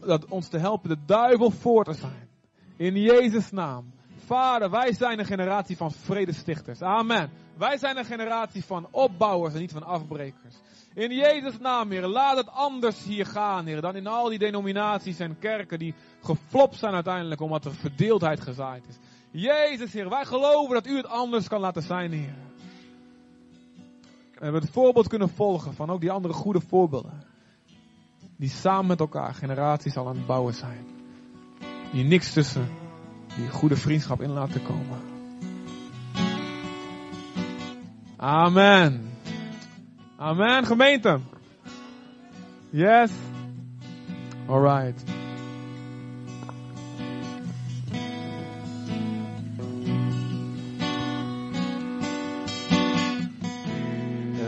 dat 0.00 0.26
ons 0.28 0.48
te 0.48 0.58
helpen 0.58 0.88
de 0.88 0.98
duivel 1.06 1.50
voor 1.50 1.84
te 1.84 1.92
zijn. 1.92 2.28
In 2.76 2.96
Jezus' 2.96 3.50
naam. 3.50 3.94
Vader, 4.26 4.70
wij 4.70 4.92
zijn 4.92 5.18
een 5.18 5.26
generatie 5.26 5.76
van 5.76 5.92
vredestichters. 5.92 6.82
Amen. 6.82 7.30
Wij 7.56 7.78
zijn 7.78 7.96
een 7.96 8.04
generatie 8.04 8.64
van 8.64 8.88
opbouwers 8.90 9.54
en 9.54 9.60
niet 9.60 9.72
van 9.72 9.82
afbrekers. 9.82 10.54
In 10.94 11.14
Jezus' 11.14 11.58
naam, 11.58 11.90
Heer, 11.90 12.06
laat 12.06 12.36
het 12.36 12.48
anders 12.48 13.04
hier 13.04 13.26
gaan, 13.26 13.66
Heer, 13.66 13.80
dan 13.80 13.96
in 13.96 14.06
al 14.06 14.28
die 14.28 14.38
denominaties 14.38 15.18
en 15.18 15.38
kerken 15.38 15.78
die 15.78 15.94
geflopt 16.22 16.76
zijn 16.76 16.94
uiteindelijk 16.94 17.40
omdat 17.40 17.64
er 17.64 17.74
verdeeldheid 17.74 18.40
gezaaid 18.40 18.84
is. 18.88 18.96
Jezus, 19.30 19.92
Heer, 19.92 20.08
wij 20.08 20.24
geloven 20.24 20.74
dat 20.74 20.86
U 20.86 20.96
het 20.96 21.08
anders 21.08 21.48
kan 21.48 21.60
laten 21.60 21.82
zijn, 21.82 22.12
Heer. 22.12 22.34
We 24.34 24.42
hebben 24.42 24.60
het 24.60 24.70
voorbeeld 24.70 25.08
kunnen 25.08 25.28
volgen 25.28 25.74
van 25.74 25.90
ook 25.90 26.00
die 26.00 26.10
andere 26.10 26.34
goede 26.34 26.60
voorbeelden. 26.60 27.22
Die 28.36 28.50
samen 28.50 28.86
met 28.86 29.00
elkaar 29.00 29.34
generaties 29.34 29.96
al 29.96 30.08
aan 30.08 30.16
het 30.16 30.26
bouwen 30.26 30.54
zijn. 30.54 30.86
Die 31.92 32.04
niks 32.04 32.32
tussen 32.32 32.68
die 33.36 33.48
goede 33.48 33.76
vriendschap 33.76 34.20
in 34.20 34.30
laten 34.30 34.62
komen. 34.62 35.00
Amen. 38.16 39.10
Amen, 40.16 40.66
gemeente. 40.66 41.20
Yes. 42.70 43.10
Alright. 44.46 45.04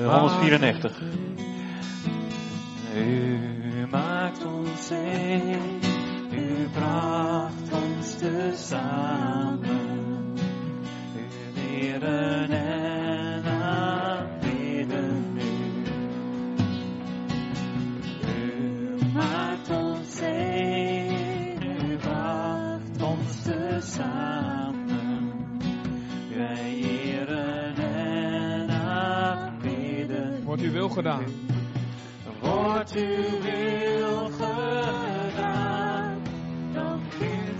194. 0.08 1.00
U 2.94 3.86
maakt 3.90 4.44
ons 4.44 4.90
een, 4.90 5.97
u 6.48 6.68
bracht 6.68 7.72
ons 7.72 8.14
te 8.14 8.52
samen. 8.54 10.34
U 11.16 11.20
leren 11.54 12.50
en 12.50 13.44
aanbidden 13.44 15.36
u. 15.36 15.84
U 18.28 18.96
maakt 19.14 19.70
ons 19.70 20.20
een, 20.20 21.62
u 21.62 21.96
bracht 21.96 23.02
ons 23.02 23.42
te 23.42 23.78
samen. 23.80 25.32
Wij 26.36 26.74
eren 26.82 27.76
en 27.76 28.70
aanbidden 28.70 30.44
Wordt 30.44 30.62
uw 30.62 30.72
wil 30.72 30.88
gedaan. 30.88 31.24
Wordt 32.40 32.94
uw 32.94 33.40
wil 33.40 34.28
gedaan, 34.30 34.57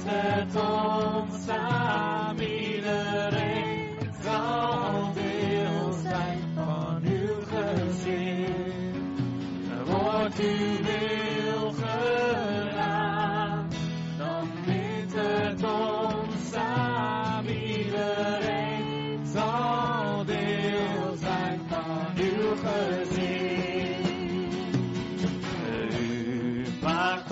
vindt 0.09 0.55
het 0.55 0.63
ons 0.63 1.49